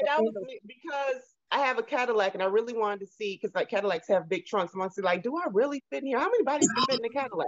that 0.05 0.20
was 0.20 0.34
because 0.66 1.22
I 1.51 1.60
have 1.60 1.80
a 1.80 1.84
Cadillac, 1.84 2.34
and 2.34 2.43
I 2.43 2.47
really 2.47 2.74
wanted 2.74 2.99
to 2.99 3.08
see 3.08 3.39
because 3.41 3.55
like 3.55 3.70
Cadillacs 3.70 4.08
have 4.10 4.30
big 4.30 4.45
trunks. 4.45 4.74
I 4.76 4.80
want 4.80 4.91
to 4.91 4.95
see 4.95 5.01
like, 5.01 5.24
do 5.24 5.36
I 5.38 5.47
really 5.51 5.84
fit 5.89 6.01
in 6.03 6.08
here? 6.08 6.20
How 6.20 6.30
many 6.30 6.43
bodies 6.43 6.70
can 6.76 6.86
fit 6.86 6.99
in 6.99 7.05
a 7.05 7.10
Cadillac? 7.10 7.47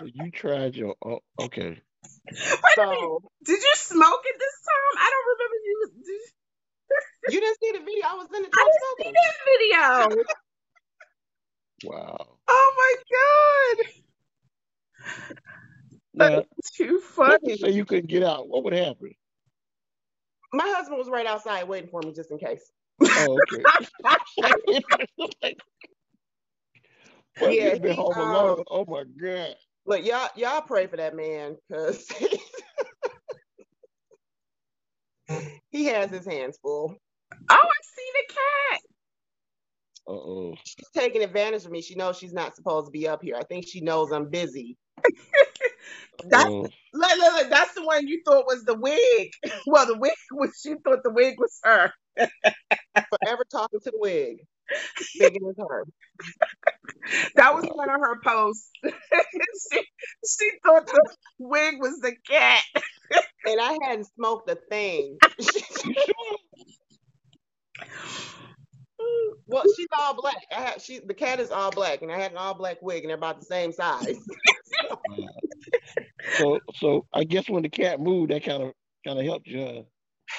So 0.00 0.06
you 0.14 0.30
tried 0.30 0.74
your. 0.74 0.94
Oh, 1.04 1.20
okay. 1.40 1.68
Wait 1.68 2.78
a 2.78 2.86
minute. 2.86 2.98
So 3.00 3.22
Did 3.44 3.58
you 3.60 3.72
smoke 3.76 4.22
it 4.24 4.36
this 4.38 4.56
time? 4.64 5.04
I 5.04 5.10
don't 5.10 5.26
remember 5.34 5.56
you. 5.64 5.90
Did 5.94 6.06
you 6.06 6.20
you 7.30 7.40
didn't 7.40 7.58
see 7.60 7.72
the 7.72 7.84
video. 7.84 8.06
I 8.06 8.14
was 8.14 8.28
in 8.34 8.42
the 8.42 8.48
I 8.54 8.64
trunk 8.64 8.72
didn't 8.98 8.98
see 8.98 9.04
smoking. 9.04 9.12
that 9.14 10.08
video. 10.16 10.24
Wow. 11.82 12.38
Oh 12.48 12.74
my 12.78 13.84
god. 13.84 13.86
Now, 16.14 16.44
That's 16.58 16.70
too 16.72 17.00
let's 17.26 17.44
funny. 17.44 17.48
just 17.48 17.62
say 17.62 17.70
you 17.70 17.84
couldn't 17.84 18.08
get 18.08 18.22
out. 18.24 18.48
What 18.48 18.64
would 18.64 18.72
happen? 18.72 19.12
My 20.52 20.66
husband 20.76 20.98
was 20.98 21.08
right 21.08 21.26
outside 21.26 21.68
waiting 21.68 21.90
for 21.90 22.02
me 22.02 22.12
just 22.12 22.30
in 22.30 22.38
case. 22.38 22.70
Oh, 23.16 23.38
okay. 23.38 23.66
Well, 27.40 27.52
Yeah, 27.52 27.70
he's 27.70 27.78
been 27.78 27.92
he, 27.92 27.96
home 27.96 28.18
um, 28.18 28.20
alone. 28.20 28.64
Oh 28.68 28.84
my 28.86 29.04
god. 29.04 29.54
Look, 29.86 30.04
y'all, 30.04 30.28
y'all 30.36 30.62
pray 30.62 30.86
for 30.86 30.96
that 30.96 31.16
man 31.16 31.56
because 31.68 32.06
he 35.70 35.86
has 35.86 36.10
his 36.10 36.26
hands 36.26 36.58
full. 36.62 36.96
Oh, 37.50 37.54
I 37.54 37.80
see 37.82 38.10
the 38.14 38.34
cat. 38.34 38.80
Uh 40.08 40.12
oh. 40.12 40.54
She's 40.64 40.88
taking 40.96 41.22
advantage 41.22 41.66
of 41.66 41.70
me. 41.70 41.82
She 41.82 41.94
knows 41.94 42.16
she's 42.16 42.32
not 42.32 42.56
supposed 42.56 42.86
to 42.86 42.90
be 42.90 43.06
up 43.06 43.22
here. 43.22 43.36
I 43.36 43.44
think 43.44 43.66
she 43.68 43.82
knows 43.82 44.10
I'm 44.10 44.30
busy. 44.30 44.78
That's 46.30 46.48
look, 46.48 46.72
look, 46.94 47.18
look, 47.18 47.50
that's 47.50 47.74
the 47.74 47.84
one 47.84 48.08
you 48.08 48.22
thought 48.24 48.46
was 48.46 48.64
the 48.64 48.74
wig. 48.74 49.30
Well, 49.66 49.86
the 49.86 49.98
wig 49.98 50.14
was 50.32 50.58
she 50.62 50.74
thought 50.82 51.02
the 51.04 51.10
wig 51.10 51.34
was 51.38 51.60
her. 51.62 51.92
Forever 52.16 53.44
talking 53.50 53.80
to 53.80 53.90
the 53.90 53.98
wig. 53.98 54.38
Thinking 55.18 55.42
it's 55.48 55.58
her. 55.58 55.84
That 57.36 57.54
was 57.54 57.64
one 57.66 57.90
of 57.90 58.00
her 58.00 58.20
posts. 58.24 58.70
she, 58.84 59.80
she 60.26 60.50
thought 60.64 60.86
the 60.86 61.14
wig 61.38 61.74
was 61.78 61.98
the 62.00 62.14
cat. 62.28 62.62
And 63.46 63.60
I 63.60 63.76
hadn't 63.82 64.08
smoked 64.16 64.50
a 64.50 64.56
thing. 64.70 65.18
You 69.10 69.34
sure? 69.34 69.38
well, 69.46 69.64
she's 69.76 69.86
all 69.98 70.14
black. 70.20 70.36
I 70.50 70.60
had 70.60 70.82
she 70.82 71.00
the 71.00 71.14
cat 71.14 71.40
is 71.40 71.50
all 71.50 71.70
black, 71.70 72.02
and 72.02 72.12
I 72.12 72.18
had 72.18 72.32
an 72.32 72.38
all 72.38 72.54
black 72.54 72.78
wig, 72.82 73.02
and 73.04 73.10
they're 73.10 73.16
about 73.16 73.40
the 73.40 73.46
same 73.46 73.72
size. 73.72 74.18
So, 76.38 76.60
so 76.76 77.06
I 77.12 77.24
guess 77.24 77.48
when 77.48 77.62
the 77.62 77.68
cat 77.68 78.00
moved, 78.00 78.30
that 78.30 78.44
kind 78.44 78.62
of 78.62 78.72
kind 79.06 79.18
of 79.18 79.24
helped 79.24 79.46
you. 79.46 79.64
Huh? 79.64 79.82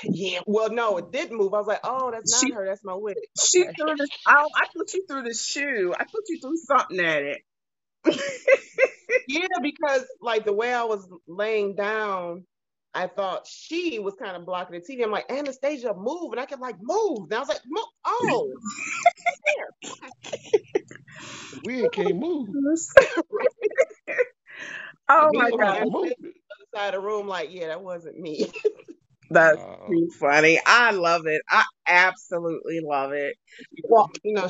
yeah. 0.03 0.39
Well, 0.45 0.69
no, 0.71 0.97
it 0.97 1.11
didn't 1.11 1.37
move. 1.37 1.53
I 1.53 1.57
was 1.57 1.67
like, 1.67 1.79
oh, 1.83 2.11
that's 2.11 2.31
not 2.31 2.47
She 2.47 2.53
her. 2.53 2.65
That's 2.65 2.83
my 2.83 2.93
wig. 2.95 3.17
she 3.39 3.63
threw 3.63 3.95
this. 3.95 4.09
oh, 4.27 4.49
I 4.55 4.65
put 4.75 4.93
you 4.93 5.05
through 5.07 5.23
the 5.23 5.33
shoe. 5.33 5.93
I 5.97 6.03
put 6.03 6.23
you 6.29 6.39
through 6.41 6.57
something 6.57 6.99
at 6.99 7.23
it. 7.23 7.41
Yeah, 9.27 9.47
because 9.61 10.05
like 10.21 10.45
the 10.45 10.53
way 10.53 10.73
I 10.73 10.83
was 10.83 11.07
laying 11.27 11.75
down, 11.75 12.45
I 12.93 13.07
thought 13.07 13.47
she 13.47 13.99
was 13.99 14.15
kind 14.15 14.35
of 14.37 14.45
blocking 14.45 14.79
the 14.79 14.81
TV. 14.81 15.03
I'm 15.03 15.11
like, 15.11 15.31
Anastasia, 15.31 15.93
move. 15.95 16.31
And 16.33 16.41
I 16.41 16.45
kept 16.45 16.61
like, 16.61 16.77
move. 16.81 17.25
And 17.31 17.33
I 17.35 17.39
was 17.39 17.49
like, 17.49 17.61
oh. 18.05 18.49
move. 18.55 18.59
Oh, 21.83 21.89
we 21.89 21.89
can't 21.89 22.17
move. 22.17 22.49
oh 25.09 25.31
The 25.31 25.35
my 25.35 25.51
wig 25.51 25.59
god. 25.59 25.77
can't 25.77 25.89
move. 25.91 26.13
Other 26.13 26.67
side 26.75 26.95
of 26.95 27.01
the 27.01 27.07
room, 27.07 27.27
like, 27.27 27.53
yeah, 27.53 27.67
that 27.67 27.83
wasn't 27.83 28.19
me. 28.19 28.51
That's 29.31 29.63
Wow. 29.63 29.91
too 29.91 30.09
funny. 30.19 30.59
I 30.65 30.91
love 30.91 31.23
it. 31.27 31.41
I 31.49 31.63
absolutely 31.87 32.81
love 32.83 33.13
it. 33.13 33.35
Well, 33.83 34.09
you 34.23 34.33
know, 34.35 34.49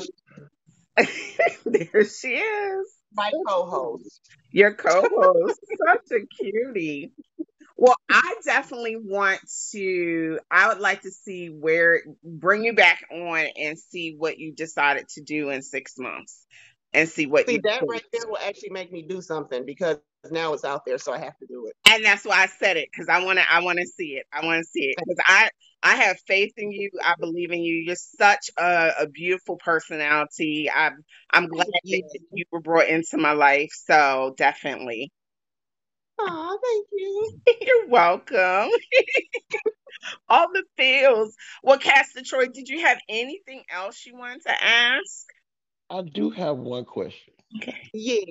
there 1.66 2.04
she 2.04 2.28
is. 2.36 2.86
my 3.14 3.32
co-host. 3.46 4.20
Your 4.52 4.74
co-host. 4.74 5.60
Such 5.86 6.20
a 6.20 6.26
cutie. 6.26 7.12
Well, 7.80 7.96
I 8.10 8.36
definitely 8.46 8.98
want 8.98 9.40
to, 9.72 10.40
I 10.52 10.68
would 10.68 10.80
like 10.80 11.02
to 11.02 11.12
see 11.12 11.48
where, 11.48 12.02
bring 12.24 12.64
you 12.64 12.74
back 12.74 13.04
on 13.12 13.46
and 13.58 13.78
see 13.80 14.16
what 14.18 14.38
you 14.38 14.54
decided 14.54 15.08
to 15.16 15.22
do 15.22 15.50
in 15.50 15.62
six 15.62 15.94
months 15.98 16.46
and 16.94 17.08
see 17.10 17.26
what 17.26 17.48
See, 17.48 17.58
that 17.64 17.84
right 17.88 18.04
there 18.12 18.28
will 18.28 18.38
actually 18.38 18.70
make 18.70 18.92
me 18.92 19.02
do 19.02 19.22
something 19.22 19.66
because 19.66 19.98
now 20.30 20.54
it's 20.54 20.64
out 20.64 20.84
there, 20.86 20.98
so 20.98 21.12
I 21.12 21.18
have 21.18 21.38
to 21.38 21.46
do 21.48 21.66
it. 21.68 21.76
And 21.90 22.04
that's 22.04 22.24
why 22.24 22.42
I 22.42 22.46
said 22.46 22.76
it 22.76 22.88
because 22.92 23.08
I 23.08 23.24
want 23.24 23.40
to. 23.40 23.52
I 23.52 23.60
want 23.62 23.78
to 23.80 23.86
see 23.86 24.10
it. 24.16 24.26
I 24.32 24.44
want 24.46 24.60
to 24.60 24.64
see 24.68 24.84
it 24.84 24.98
because 25.04 25.22
I 25.26 25.50
I 25.82 25.96
have 25.96 26.18
faith 26.28 26.52
in 26.56 26.70
you. 26.70 26.90
I 27.04 27.14
believe 27.18 27.50
in 27.50 27.60
you. 27.60 27.74
You're 27.74 27.96
such 27.96 28.50
a, 28.56 28.92
a 29.00 29.08
beautiful 29.08 29.56
personality. 29.56 30.70
I'm 30.74 30.98
I'm 31.32 31.48
glad 31.48 31.66
that 31.90 32.02
you 32.32 32.44
were 32.52 32.60
brought 32.60 32.88
into 32.88 33.18
my 33.18 33.32
life. 33.32 33.70
So 33.86 34.34
definitely, 34.36 35.10
Oh, 36.28 36.58
thank 36.62 36.86
you. 36.92 37.32
you're 37.62 37.88
welcome. 37.88 38.70
All 40.28 40.48
the 40.52 40.64
feels. 40.76 41.34
Well, 41.62 41.78
Cass 41.78 42.12
Detroit, 42.14 42.54
did 42.54 42.68
you 42.68 42.80
have 42.80 42.98
anything 43.08 43.64
else 43.70 44.04
you 44.06 44.16
wanted 44.16 44.42
to 44.42 44.64
ask? 44.64 45.26
I 45.90 46.02
do 46.02 46.30
have 46.30 46.56
one 46.58 46.84
question. 46.84 47.34
Okay. 47.56 47.90
Yes. 47.92 48.24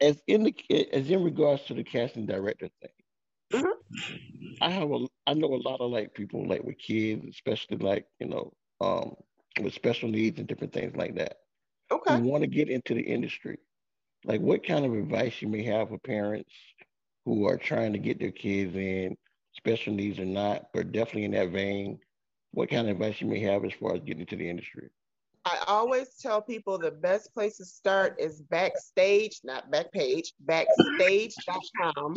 As 0.00 0.22
in 0.26 0.44
the 0.44 0.54
as 0.92 1.10
in 1.10 1.24
regards 1.24 1.64
to 1.66 1.74
the 1.74 1.84
casting 1.84 2.26
director 2.26 2.68
thing, 2.80 2.90
Mhm. 3.52 3.72
I 4.60 4.70
have 4.70 4.90
a 4.90 5.06
I 5.26 5.34
know 5.34 5.54
a 5.54 5.62
lot 5.68 5.80
of 5.80 5.90
like 5.90 6.14
people 6.14 6.46
like 6.46 6.64
with 6.64 6.78
kids, 6.78 7.26
especially 7.28 7.78
like 7.78 8.06
you 8.20 8.28
know 8.28 8.52
um 8.80 9.16
with 9.60 9.74
special 9.74 10.08
needs 10.08 10.38
and 10.38 10.48
different 10.48 10.72
things 10.72 10.96
like 10.96 11.16
that, 11.16 11.38
Okay. 11.90 12.16
who 12.16 12.20
want 12.20 12.42
to 12.42 12.48
get 12.48 12.68
into 12.70 12.94
the 12.94 13.02
industry. 13.02 13.58
Like, 14.24 14.40
what 14.40 14.66
kind 14.66 14.84
of 14.84 14.94
advice 14.94 15.40
you 15.42 15.48
may 15.48 15.62
have 15.64 15.88
for 15.88 15.98
parents 15.98 16.52
who 17.34 17.46
are 17.46 17.58
trying 17.58 17.92
to 17.92 17.98
get 17.98 18.18
their 18.18 18.30
kids 18.30 18.74
in, 18.74 19.16
special 19.52 19.92
needs 19.92 20.18
or 20.18 20.24
not, 20.24 20.68
but 20.72 20.92
definitely 20.92 21.24
in 21.24 21.32
that 21.32 21.50
vein? 21.50 21.98
What 22.52 22.70
kind 22.70 22.88
of 22.88 22.92
advice 22.92 23.20
you 23.20 23.26
may 23.26 23.40
have 23.40 23.64
as 23.64 23.72
far 23.74 23.94
as 23.94 24.00
getting 24.00 24.20
into 24.20 24.36
the 24.36 24.48
industry? 24.48 24.88
I 25.44 25.62
always 25.66 26.08
tell 26.20 26.42
people 26.42 26.78
the 26.78 26.90
best 26.90 27.32
place 27.34 27.58
to 27.58 27.64
start 27.64 28.18
is 28.18 28.40
backstage, 28.42 29.40
not 29.44 29.70
backpage, 29.70 30.28
backstage.com. 30.40 32.16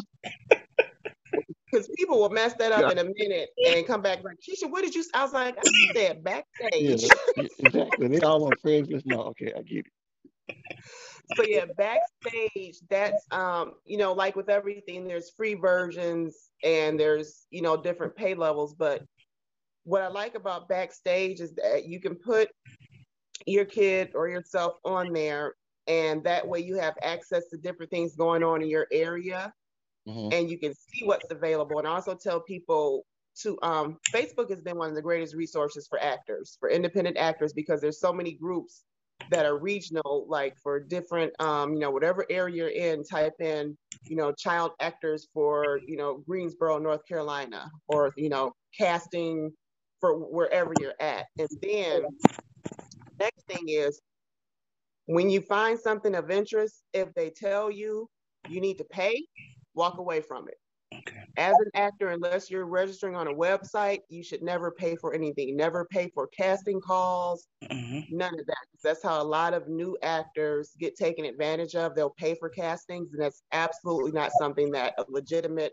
Because 1.72 1.88
people 1.95 2.20
will 2.20 2.30
mess 2.30 2.53
that 2.55 2.72
up 2.72 2.91
in 2.91 2.97
a 2.97 3.03
minute 3.03 3.49
and 3.66 3.86
come 3.88 4.01
back 4.01 4.24
like, 4.24 4.38
Keisha, 4.38 4.70
what 4.70 4.84
did 4.84 4.93
you? 4.93 5.01
s-" 5.01 5.09
I 5.14 5.24
was 5.24 5.34
like, 5.34 5.57
I 5.57 5.64
said 5.64 5.93
Yeah, 5.95 6.14
backstage. 6.14 7.03
e- 7.38 7.49
exactly. 7.59 8.07
They 8.07 8.20
all 8.22 8.43
on 8.45 8.53
Craigslist. 8.55 9.05
No, 9.05 9.22
okay, 9.28 9.53
I 9.53 9.62
get 9.62 9.86
it. 9.88 9.93
So 11.36 11.43
yeah, 11.43 11.66
backstage. 11.78 12.80
That's 12.89 13.26
um, 13.32 13.76
you 13.86 13.97
know, 13.97 14.14
like 14.14 14.36
with 14.36 14.49
everything, 14.49 15.06
there's 15.06 15.32
free 15.32 15.54
versions 15.54 16.52
and 16.64 16.99
there's 16.99 17.47
you 17.52 17.62
know 17.62 17.78
different 17.78 18.16
pay 18.16 18.34
levels. 18.34 18.74
But 18.74 19.04
what 19.84 20.02
I 20.02 20.08
like 20.08 20.36
about 20.36 20.70
backstage 20.70 21.39
is 21.39 21.54
that 21.56 21.86
you 21.86 21.99
can 21.99 22.16
put 22.16 22.49
your 23.47 23.66
kid 23.66 24.12
or 24.14 24.28
yourself 24.28 24.76
on 24.86 25.14
there, 25.14 25.56
and 25.88 26.24
that 26.24 26.47
way 26.47 26.60
you 26.60 26.78
have 26.78 26.95
access 27.02 27.47
to 27.49 27.58
different 27.58 27.91
things 27.91 28.16
going 28.16 28.43
on 28.43 28.62
in 28.62 28.70
your 28.70 28.88
area, 28.91 29.54
Mhm. 30.08 30.34
and 30.34 30.49
you 30.49 30.60
can 30.60 30.74
see 30.74 31.06
what's 31.06 31.32
available. 31.32 31.80
And 31.80 31.88
also 31.88 32.16
tell 32.16 32.41
people 32.41 33.06
to 33.41 33.58
um, 33.62 33.97
Facebook 34.14 34.49
has 34.49 34.62
been 34.62 34.78
one 34.78 34.89
of 34.89 34.95
the 34.95 35.02
greatest 35.02 35.36
resources 35.36 35.88
for 35.88 36.02
actors, 36.02 36.58
for 36.60 36.70
independent 36.70 37.18
actors, 37.18 37.54
because 37.54 37.80
there's 37.82 37.99
so 37.99 38.12
many 38.12 38.34
groups 38.34 38.84
that 39.30 39.45
are 39.45 39.57
regional, 39.57 40.26
like 40.28 40.57
for 40.61 40.80
different, 40.80 41.34
um, 41.39 41.74
you 41.74 41.80
know, 41.80 41.91
whatever 41.91 42.26
area 42.30 42.55
you're 42.55 42.67
in, 42.69 43.03
type 43.03 43.34
in, 43.39 43.78
you 44.05 44.15
know, 44.15 44.32
child 44.32 44.72
actors 44.80 45.28
for, 45.34 45.80
you 45.86 45.95
know, 45.95 46.24
Greensboro, 46.28 46.80
North 46.80 47.05
Carolina, 47.07 47.69
or, 47.88 48.11
you 48.17 48.30
know, 48.30 48.51
casting 48.78 49.51
for 49.99 50.17
wherever 50.17 50.74
you're 50.80 50.99
at. 50.99 51.26
And 51.38 51.49
then 51.61 52.03
next 53.19 53.45
thing 53.47 53.65
is 53.67 54.01
when 55.05 55.30
you 55.30 55.41
find 55.41 55.80
something 55.80 56.15
of 56.15 56.32
interest, 56.32 56.84
if 56.93 57.13
they 57.13 57.30
tell 57.30 57.69
you 57.69 58.09
you 58.49 58.59
need 58.59 58.78
to 58.78 58.86
pay, 58.86 59.24
walk 59.76 59.97
away 59.97 60.22
from 60.22 60.47
it. 60.47 60.57
Okay. 60.94 61.24
As 61.38 61.56
an 61.58 61.72
actor, 61.74 62.10
unless 62.10 62.52
you're 62.52 62.66
registering 62.66 63.16
on 63.16 63.28
a 63.28 63.34
website, 63.34 64.00
you 64.10 64.24
should 64.24 64.42
never 64.42 64.72
pay 64.72 64.96
for 64.96 65.14
anything. 65.14 65.56
Never 65.56 65.86
pay 65.86 66.10
for 66.14 66.28
casting 66.28 66.82
calls, 66.82 67.48
mm-hmm. 67.64 68.16
none 68.16 68.38
of 68.38 68.46
that. 68.46 68.66
That's 68.84 69.02
how 69.02 69.22
a 69.22 69.24
lot 69.24 69.54
of 69.54 69.70
new 69.70 69.98
actors 70.04 70.72
get 70.78 70.98
taken 70.98 71.24
advantage 71.24 71.76
of. 71.76 71.96
They'll 71.96 72.10
pay 72.10 72.36
for 72.36 72.50
castings, 72.50 73.14
and 73.14 73.22
that's 73.22 73.42
absolutely 73.54 74.12
not 74.12 74.32
something 74.38 74.72
that 74.72 74.96
a 74.98 75.06
legitimate 75.08 75.72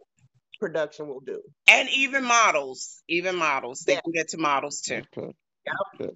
production 0.60 1.08
will 1.08 1.20
do. 1.20 1.42
And 1.68 1.88
even 1.90 2.24
models, 2.24 3.02
even 3.08 3.34
models, 3.34 3.80
they 3.80 3.94
yeah. 3.94 4.00
can 4.00 4.12
get 4.12 4.28
to 4.28 4.38
models 4.38 4.82
too. 4.82 5.02
Okay. 5.16 5.34
Yep. 5.66 5.74
Okay. 6.00 6.10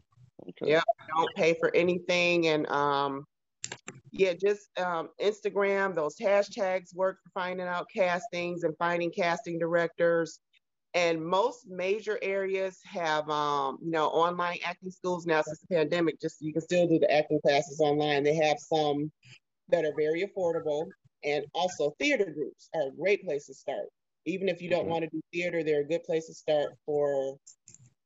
Okay. 0.48 0.72
Yep. 0.72 0.84
Don't 1.16 1.34
pay 1.34 1.54
for 1.54 1.74
anything, 1.74 2.46
and 2.46 2.66
um, 2.68 3.24
yeah, 4.12 4.34
just 4.34 4.68
um, 4.78 5.08
Instagram, 5.20 5.94
those 5.94 6.16
hashtags 6.16 6.94
work 6.94 7.18
for 7.24 7.30
finding 7.30 7.66
out 7.66 7.86
castings 7.94 8.62
and 8.62 8.76
finding 8.78 9.10
casting 9.10 9.58
directors. 9.58 10.38
And 10.94 11.24
most 11.24 11.66
major 11.66 12.18
areas 12.20 12.78
have, 12.84 13.28
um, 13.30 13.78
you 13.82 13.90
know, 13.90 14.08
online 14.08 14.58
acting 14.66 14.90
schools 14.90 15.24
now 15.24 15.40
since 15.40 15.60
the 15.60 15.74
pandemic. 15.74 16.20
Just 16.20 16.42
you 16.42 16.52
can 16.52 16.60
still 16.60 16.86
do 16.86 16.98
the 16.98 17.10
acting 17.10 17.40
classes 17.40 17.80
online. 17.80 18.22
They 18.22 18.34
have 18.34 18.58
some 18.58 19.10
that 19.70 19.86
are 19.86 19.94
very 19.96 20.26
affordable, 20.26 20.88
and 21.24 21.46
also 21.54 21.94
theater 21.98 22.26
groups 22.26 22.68
are 22.74 22.88
a 22.88 22.90
great 22.90 23.24
place 23.24 23.46
to 23.46 23.54
start. 23.54 23.86
Even 24.26 24.50
if 24.50 24.60
you 24.60 24.68
don't 24.68 24.82
mm-hmm. 24.82 24.90
want 24.90 25.04
to 25.04 25.10
do 25.10 25.22
theater, 25.32 25.64
they're 25.64 25.80
a 25.80 25.88
good 25.88 26.04
place 26.04 26.26
to 26.26 26.34
start 26.34 26.74
for 26.84 27.38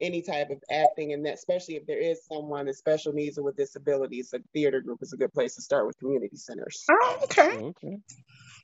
any 0.00 0.22
type 0.22 0.50
of 0.50 0.62
acting 0.70 1.12
and 1.12 1.24
that 1.24 1.34
especially 1.34 1.76
if 1.76 1.86
there 1.86 1.98
is 1.98 2.20
someone 2.26 2.66
with 2.66 2.76
special 2.76 3.12
needs 3.12 3.38
or 3.38 3.44
with 3.44 3.56
disabilities 3.56 4.32
a 4.34 4.38
theater 4.52 4.80
group 4.80 4.98
is 5.02 5.12
a 5.12 5.16
good 5.16 5.32
place 5.32 5.54
to 5.54 5.62
start 5.62 5.86
with 5.86 5.96
community 5.98 6.36
centers. 6.36 6.84
Oh 6.90 7.18
okay. 7.24 7.58
Oh, 7.58 7.66
okay. 7.68 7.98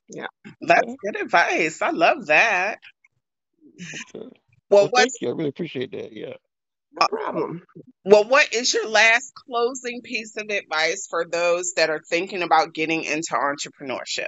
Yeah. 0.08 0.26
That's 0.60 0.82
okay. 0.82 0.96
good 1.02 1.22
advice. 1.22 1.80
I 1.80 1.90
love 1.90 2.26
that. 2.26 2.78
Okay. 4.14 4.26
well, 4.70 4.84
well 4.84 4.90
thank 4.94 5.10
you. 5.20 5.28
I 5.28 5.32
really 5.32 5.48
appreciate 5.48 5.92
that. 5.92 6.12
Yeah. 6.12 6.34
No 7.00 7.06
problem. 7.08 7.62
Well 8.04 8.24
what 8.24 8.52
is 8.52 8.74
your 8.74 8.88
last 8.88 9.32
closing 9.34 10.02
piece 10.02 10.36
of 10.36 10.50
advice 10.50 11.06
for 11.08 11.24
those 11.24 11.72
that 11.76 11.88
are 11.88 12.00
thinking 12.10 12.42
about 12.42 12.74
getting 12.74 13.04
into 13.04 13.34
entrepreneurship? 13.34 14.26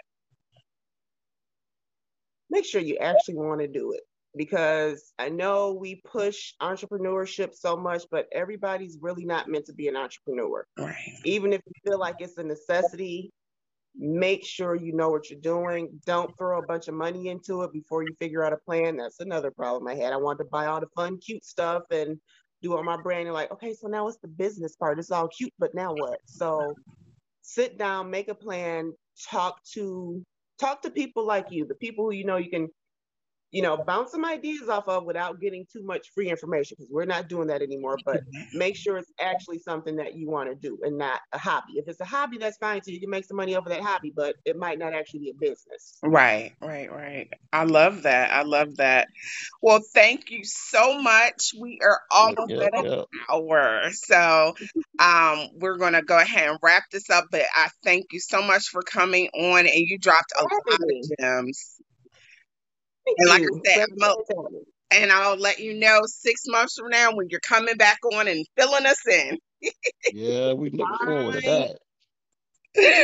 Make 2.49 2.65
sure 2.65 2.81
you 2.81 2.97
actually 2.99 3.37
want 3.37 3.61
to 3.61 3.69
do 3.69 3.93
it 3.93 4.03
because 4.37 5.13
I 5.19 5.29
know 5.29 5.73
we 5.73 6.03
push 6.05 6.55
entrepreneurship 6.61 7.55
so 7.55 7.77
much, 7.77 8.05
but 8.11 8.27
everybody's 8.33 8.99
really 9.01 9.25
not 9.25 9.49
meant 9.49 9.67
to 9.67 9.73
be 9.73 9.89
an 9.89 9.97
entrepreneur. 9.97 10.67
Right. 10.79 11.19
Even 11.25 11.53
if 11.53 11.61
you 11.67 11.73
feel 11.91 11.99
like 11.99 12.17
it's 12.19 12.39
a 12.39 12.43
necessity, 12.43 13.33
make 13.97 14.45
sure 14.45 14.75
you 14.75 14.93
know 14.93 15.09
what 15.09 15.31
you're 15.31 15.41
doing. 15.41 15.89
Don't 16.05 16.37
throw 16.37 16.59
a 16.59 16.67
bunch 16.67 16.89
of 16.89 16.95
money 16.95 17.29
into 17.29 17.63
it 17.63 17.73
before 17.73 18.03
you 18.03 18.15
figure 18.19 18.45
out 18.45 18.53
a 18.53 18.57
plan. 18.57 18.97
That's 18.97 19.21
another 19.21 19.51
problem 19.51 19.87
I 19.89 19.95
had. 19.95 20.13
I 20.13 20.17
wanted 20.17 20.45
to 20.45 20.51
buy 20.51 20.67
all 20.67 20.81
the 20.81 20.89
fun, 20.97 21.19
cute 21.19 21.45
stuff 21.45 21.83
and 21.91 22.19
do 22.63 22.77
all 22.77 22.83
my 22.83 23.01
branding. 23.01 23.33
Like, 23.33 23.53
okay, 23.53 23.75
so 23.75 23.87
now 23.87 24.09
it's 24.09 24.19
the 24.19 24.29
business 24.29 24.75
part. 24.77 24.99
It's 24.99 25.11
all 25.11 25.29
cute, 25.29 25.53
but 25.59 25.75
now 25.75 25.95
what? 25.95 26.19
So 26.25 26.75
sit 27.43 27.79
down, 27.79 28.11
make 28.11 28.29
a 28.29 28.35
plan, 28.35 28.93
talk 29.31 29.63
to 29.75 30.25
talk 30.59 30.83
to 30.83 30.91
people 30.91 31.27
like 31.27 31.51
you, 31.51 31.67
the 31.67 31.75
people 31.75 32.05
who 32.05 32.13
you 32.13 32.25
know 32.25 32.37
you 32.37 32.51
can 32.51 32.69
you 33.55 33.63
know, 33.63 33.77
bounce 33.77 34.11
some 34.11 34.25
ideas 34.25 34.69
off 34.69 34.89
of 34.89 35.05
without 35.05 35.41
getting 35.41 35.65
too 35.73 35.85
much 35.85 36.11
free 36.13 36.29
information 36.29 36.75
because 36.77 36.91
we're 36.91 37.05
not 37.05 37.29
doing 37.29 37.47
that 37.47 37.63
anymore. 37.63 37.97
But 38.05 38.23
make 38.53 38.75
sure 38.75 38.99
it's 38.99 39.13
actually 39.21 39.61
something 39.61 39.95
that 39.97 40.17
you 40.17 40.29
want 40.29 40.49
to 40.49 40.57
do 40.57 40.77
and 40.83 40.99
not 40.99 41.21
a 41.33 41.39
hobby. 41.39 41.75
If 41.77 41.87
it's 41.87 42.01
a 42.01 42.05
hobby, 42.05 42.37
that's 42.37 42.57
fine. 42.57 42.83
So 42.83 42.91
you 42.91 42.99
can 42.99 43.11
make 43.11 43.25
some 43.25 43.37
money 43.37 43.55
over 43.55 43.69
that 43.69 43.81
hobby, 43.81 44.13
but 44.15 44.35
it 44.45 44.57
might 44.57 44.81
not 44.81 44.93
actually 44.93 45.21
be 45.21 45.31
a 45.31 45.35
business. 45.35 45.99
Right, 46.03 46.51
right, 46.61 46.91
right. 46.91 47.29
I 47.53 47.63
love 47.63 48.03
that. 48.03 48.33
I 48.33 48.43
love 48.43 48.75
that. 48.79 49.07
Well, 49.63 49.81
thank 49.95 50.33
you 50.33 50.41
so 50.43 51.01
much. 51.01 51.53
We 51.57 51.79
are 51.81 52.01
almost 52.11 52.51
yeah, 52.51 52.65
at 52.65 52.85
an 52.85 53.05
hour. 53.31 53.83
So 53.93 54.55
um, 54.99 55.49
we're 55.55 55.79
going 55.79 55.93
to 55.93 56.03
go 56.03 56.19
ahead 56.19 56.49
and 56.49 56.59
wrap 56.61 56.83
this 56.91 57.09
up. 57.09 57.27
But 57.31 57.45
I 57.55 57.69
thank 57.85 58.07
you 58.11 58.19
so 58.19 58.43
much 58.43 58.65
for 58.73 58.83
coming 58.83 59.29
on 59.29 59.61
and 59.61 59.77
you 59.77 59.97
dropped 59.97 60.33
a 60.37 60.43
lot 60.43 60.81
of 60.81 61.19
gems. 61.21 61.81
And 63.07 63.29
like 63.29 63.43
I 63.43 63.75
said, 63.75 63.87
and 64.91 65.13
I'll 65.13 65.37
let 65.37 65.59
you 65.59 65.75
know 65.75 66.01
six 66.07 66.43
months 66.47 66.77
from 66.79 66.91
now 66.91 67.15
when 67.15 67.29
you're 67.31 67.41
coming 67.41 67.77
back 67.77 67.99
on 68.13 68.29
and 68.29 68.47
filling 68.57 68.87
us 68.87 69.07
in. 69.07 69.39
yeah, 70.13 70.53
we 70.53 70.71
look 70.71 70.89
forward 71.05 71.35
to 71.35 71.41
that. 71.41 71.79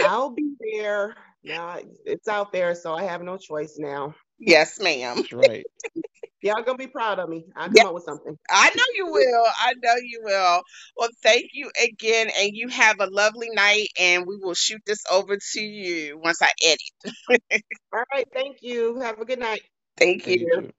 I'll 0.04 0.30
be 0.30 0.54
there. 0.60 1.14
Now 1.42 1.78
it's 2.04 2.28
out 2.28 2.52
there, 2.52 2.74
so 2.74 2.94
I 2.94 3.04
have 3.04 3.22
no 3.22 3.36
choice 3.36 3.76
now. 3.78 4.14
Yes, 4.38 4.80
ma'am. 4.80 5.16
That's 5.16 5.32
right. 5.32 5.64
Y'all 6.42 6.62
gonna 6.62 6.78
be 6.78 6.86
proud 6.86 7.18
of 7.18 7.28
me. 7.28 7.44
I'll 7.54 7.66
come 7.66 7.74
yes. 7.76 7.86
up 7.86 7.94
with 7.94 8.04
something. 8.04 8.34
I 8.48 8.70
know 8.74 8.84
you 8.94 9.06
will. 9.06 9.46
I 9.58 9.74
know 9.82 9.94
you 10.02 10.20
will. 10.22 10.62
Well, 10.96 11.08
thank 11.22 11.50
you 11.52 11.70
again, 11.82 12.30
and 12.38 12.50
you 12.54 12.68
have 12.68 12.96
a 12.98 13.06
lovely 13.06 13.50
night. 13.52 13.88
And 13.98 14.26
we 14.26 14.36
will 14.36 14.54
shoot 14.54 14.80
this 14.86 15.02
over 15.10 15.36
to 15.36 15.60
you 15.60 16.18
once 16.18 16.40
I 16.40 16.50
edit. 16.64 17.62
All 17.92 18.02
right. 18.12 18.26
Thank 18.32 18.58
you. 18.62 19.00
Have 19.00 19.18
a 19.18 19.26
good 19.26 19.38
night. 19.38 19.60
Thank 19.96 20.26
you. 20.26 20.70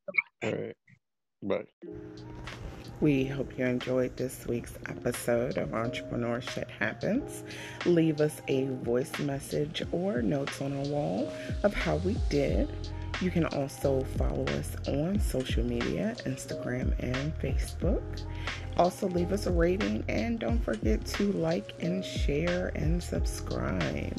All 0.44 0.52
right. 0.52 0.76
Bye. 1.44 1.66
We 3.02 3.26
hope 3.26 3.58
you 3.58 3.66
enjoyed 3.66 4.16
this 4.16 4.46
week's 4.46 4.76
episode 4.88 5.58
of 5.58 5.74
Entrepreneur 5.74 6.40
Shit 6.40 6.70
Happens. 6.70 7.44
Leave 7.88 8.22
us 8.22 8.42
a 8.48 8.66
voice 8.84 9.18
message 9.18 9.82
or 9.92 10.22
notes 10.22 10.62
on 10.62 10.72
a 10.74 10.90
wall 10.90 11.34
of 11.64 11.74
how 11.74 11.96
we 11.98 12.16
did. 12.30 12.70
You 13.20 13.32
can 13.32 13.46
also 13.46 14.04
follow 14.18 14.46
us 14.60 14.76
on 14.88 15.20
social 15.20 15.64
media 15.64 16.16
Instagram 16.26 16.94
and 17.00 17.36
Facebook. 17.40 18.04
Also, 18.78 19.08
leave 19.10 19.32
us 19.32 19.48
a 19.48 19.52
rating 19.52 20.04
and 20.08 20.40
don't 20.40 20.64
forget 20.64 21.04
to 21.06 21.32
like 21.34 21.74
and 21.82 22.06
share 22.06 22.72
and 22.76 23.02
subscribe. 23.02 24.18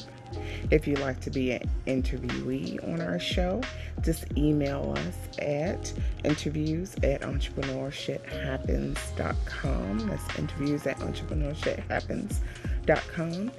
If 0.71 0.87
you'd 0.87 0.99
like 0.99 1.19
to 1.21 1.29
be 1.29 1.51
an 1.51 1.69
interviewee 1.87 2.85
on 2.91 2.99
our 3.01 3.19
show, 3.19 3.61
just 4.01 4.25
email 4.37 4.95
us 4.97 5.15
at 5.39 5.93
interviews 6.23 6.95
at 7.03 7.21
entrepreneurshithappens.com. 7.21 9.99
That's 10.07 10.39
interviews 10.39 10.87
at 10.87 10.97
entrepreneurshithappens.com. 10.99 13.51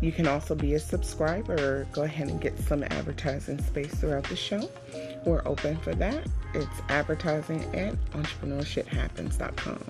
You 0.00 0.12
can 0.12 0.28
also 0.28 0.54
be 0.54 0.74
a 0.74 0.78
subscriber. 0.78 1.88
Go 1.92 2.02
ahead 2.02 2.28
and 2.28 2.40
get 2.40 2.56
some 2.58 2.84
advertising 2.84 3.60
space 3.62 3.92
throughout 3.94 4.28
the 4.28 4.36
show. 4.36 4.70
We're 5.24 5.42
open 5.46 5.78
for 5.78 5.94
that. 5.96 6.24
It's 6.54 6.80
advertising 6.88 7.62
at 7.74 7.94
entrepreneurshithappens.com. 8.12 9.80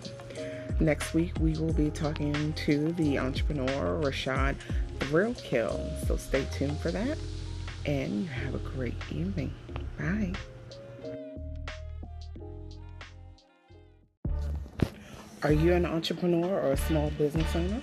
Next 0.80 1.12
week, 1.12 1.32
we 1.40 1.54
will 1.54 1.72
be 1.72 1.90
talking 1.90 2.52
to 2.52 2.92
the 2.92 3.18
entrepreneur 3.18 4.00
Rashad 4.00 4.54
Thrillkill. 5.00 6.06
So 6.06 6.16
stay 6.16 6.46
tuned 6.52 6.78
for 6.78 6.90
that. 6.90 7.18
And 7.86 8.22
you 8.22 8.28
have 8.28 8.54
a 8.54 8.58
great 8.58 8.94
evening. 9.10 9.54
Bye. 9.98 10.32
Are 15.42 15.52
you 15.52 15.72
an 15.72 15.86
entrepreneur 15.86 16.60
or 16.60 16.72
a 16.72 16.76
small 16.76 17.10
business 17.10 17.54
owner? 17.54 17.80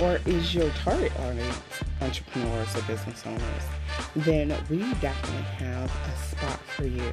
Or 0.00 0.18
is 0.26 0.54
your 0.54 0.70
target 0.70 1.12
audience 1.20 1.60
entrepreneurs 2.00 2.74
or 2.74 2.82
business 2.82 3.22
owners? 3.26 3.42
Then 4.16 4.48
we 4.70 4.78
definitely 4.94 5.42
have 5.58 5.90
a 5.90 6.16
spot 6.16 6.58
for 6.76 6.86
you 6.86 7.12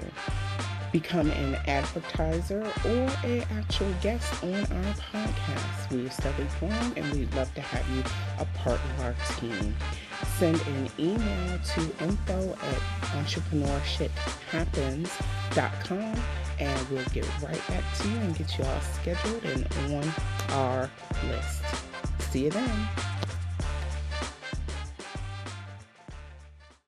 become 0.91 1.31
an 1.31 1.55
advertiser 1.67 2.61
or 2.85 3.09
an 3.23 3.45
actual 3.51 3.93
guest 4.01 4.43
on 4.43 4.53
our 4.55 4.93
podcast. 4.93 5.89
We're 5.91 6.09
steadily 6.09 6.47
growing 6.59 6.97
and 6.97 7.13
we'd 7.13 7.33
love 7.33 7.53
to 7.55 7.61
have 7.61 7.89
you 7.95 8.03
a 8.39 8.45
part 8.57 8.79
of 8.79 8.99
our 9.01 9.15
team. 9.39 9.73
Send 10.37 10.61
an 10.61 10.89
email 10.99 11.59
to 11.59 11.81
info 12.03 12.53
at 12.53 12.79
entrepreneurshithappens.com 13.25 16.15
and 16.59 16.89
we'll 16.89 17.05
get 17.05 17.25
right 17.41 17.67
back 17.67 17.83
to 17.97 18.07
you 18.07 18.17
and 18.17 18.37
get 18.37 18.55
you 18.57 18.63
all 18.65 18.81
scheduled 18.81 19.43
and 19.45 19.65
on 19.93 20.03
our 20.49 20.89
list. 21.27 21.63
See 22.31 22.43
you 22.45 22.51
then. 22.51 22.87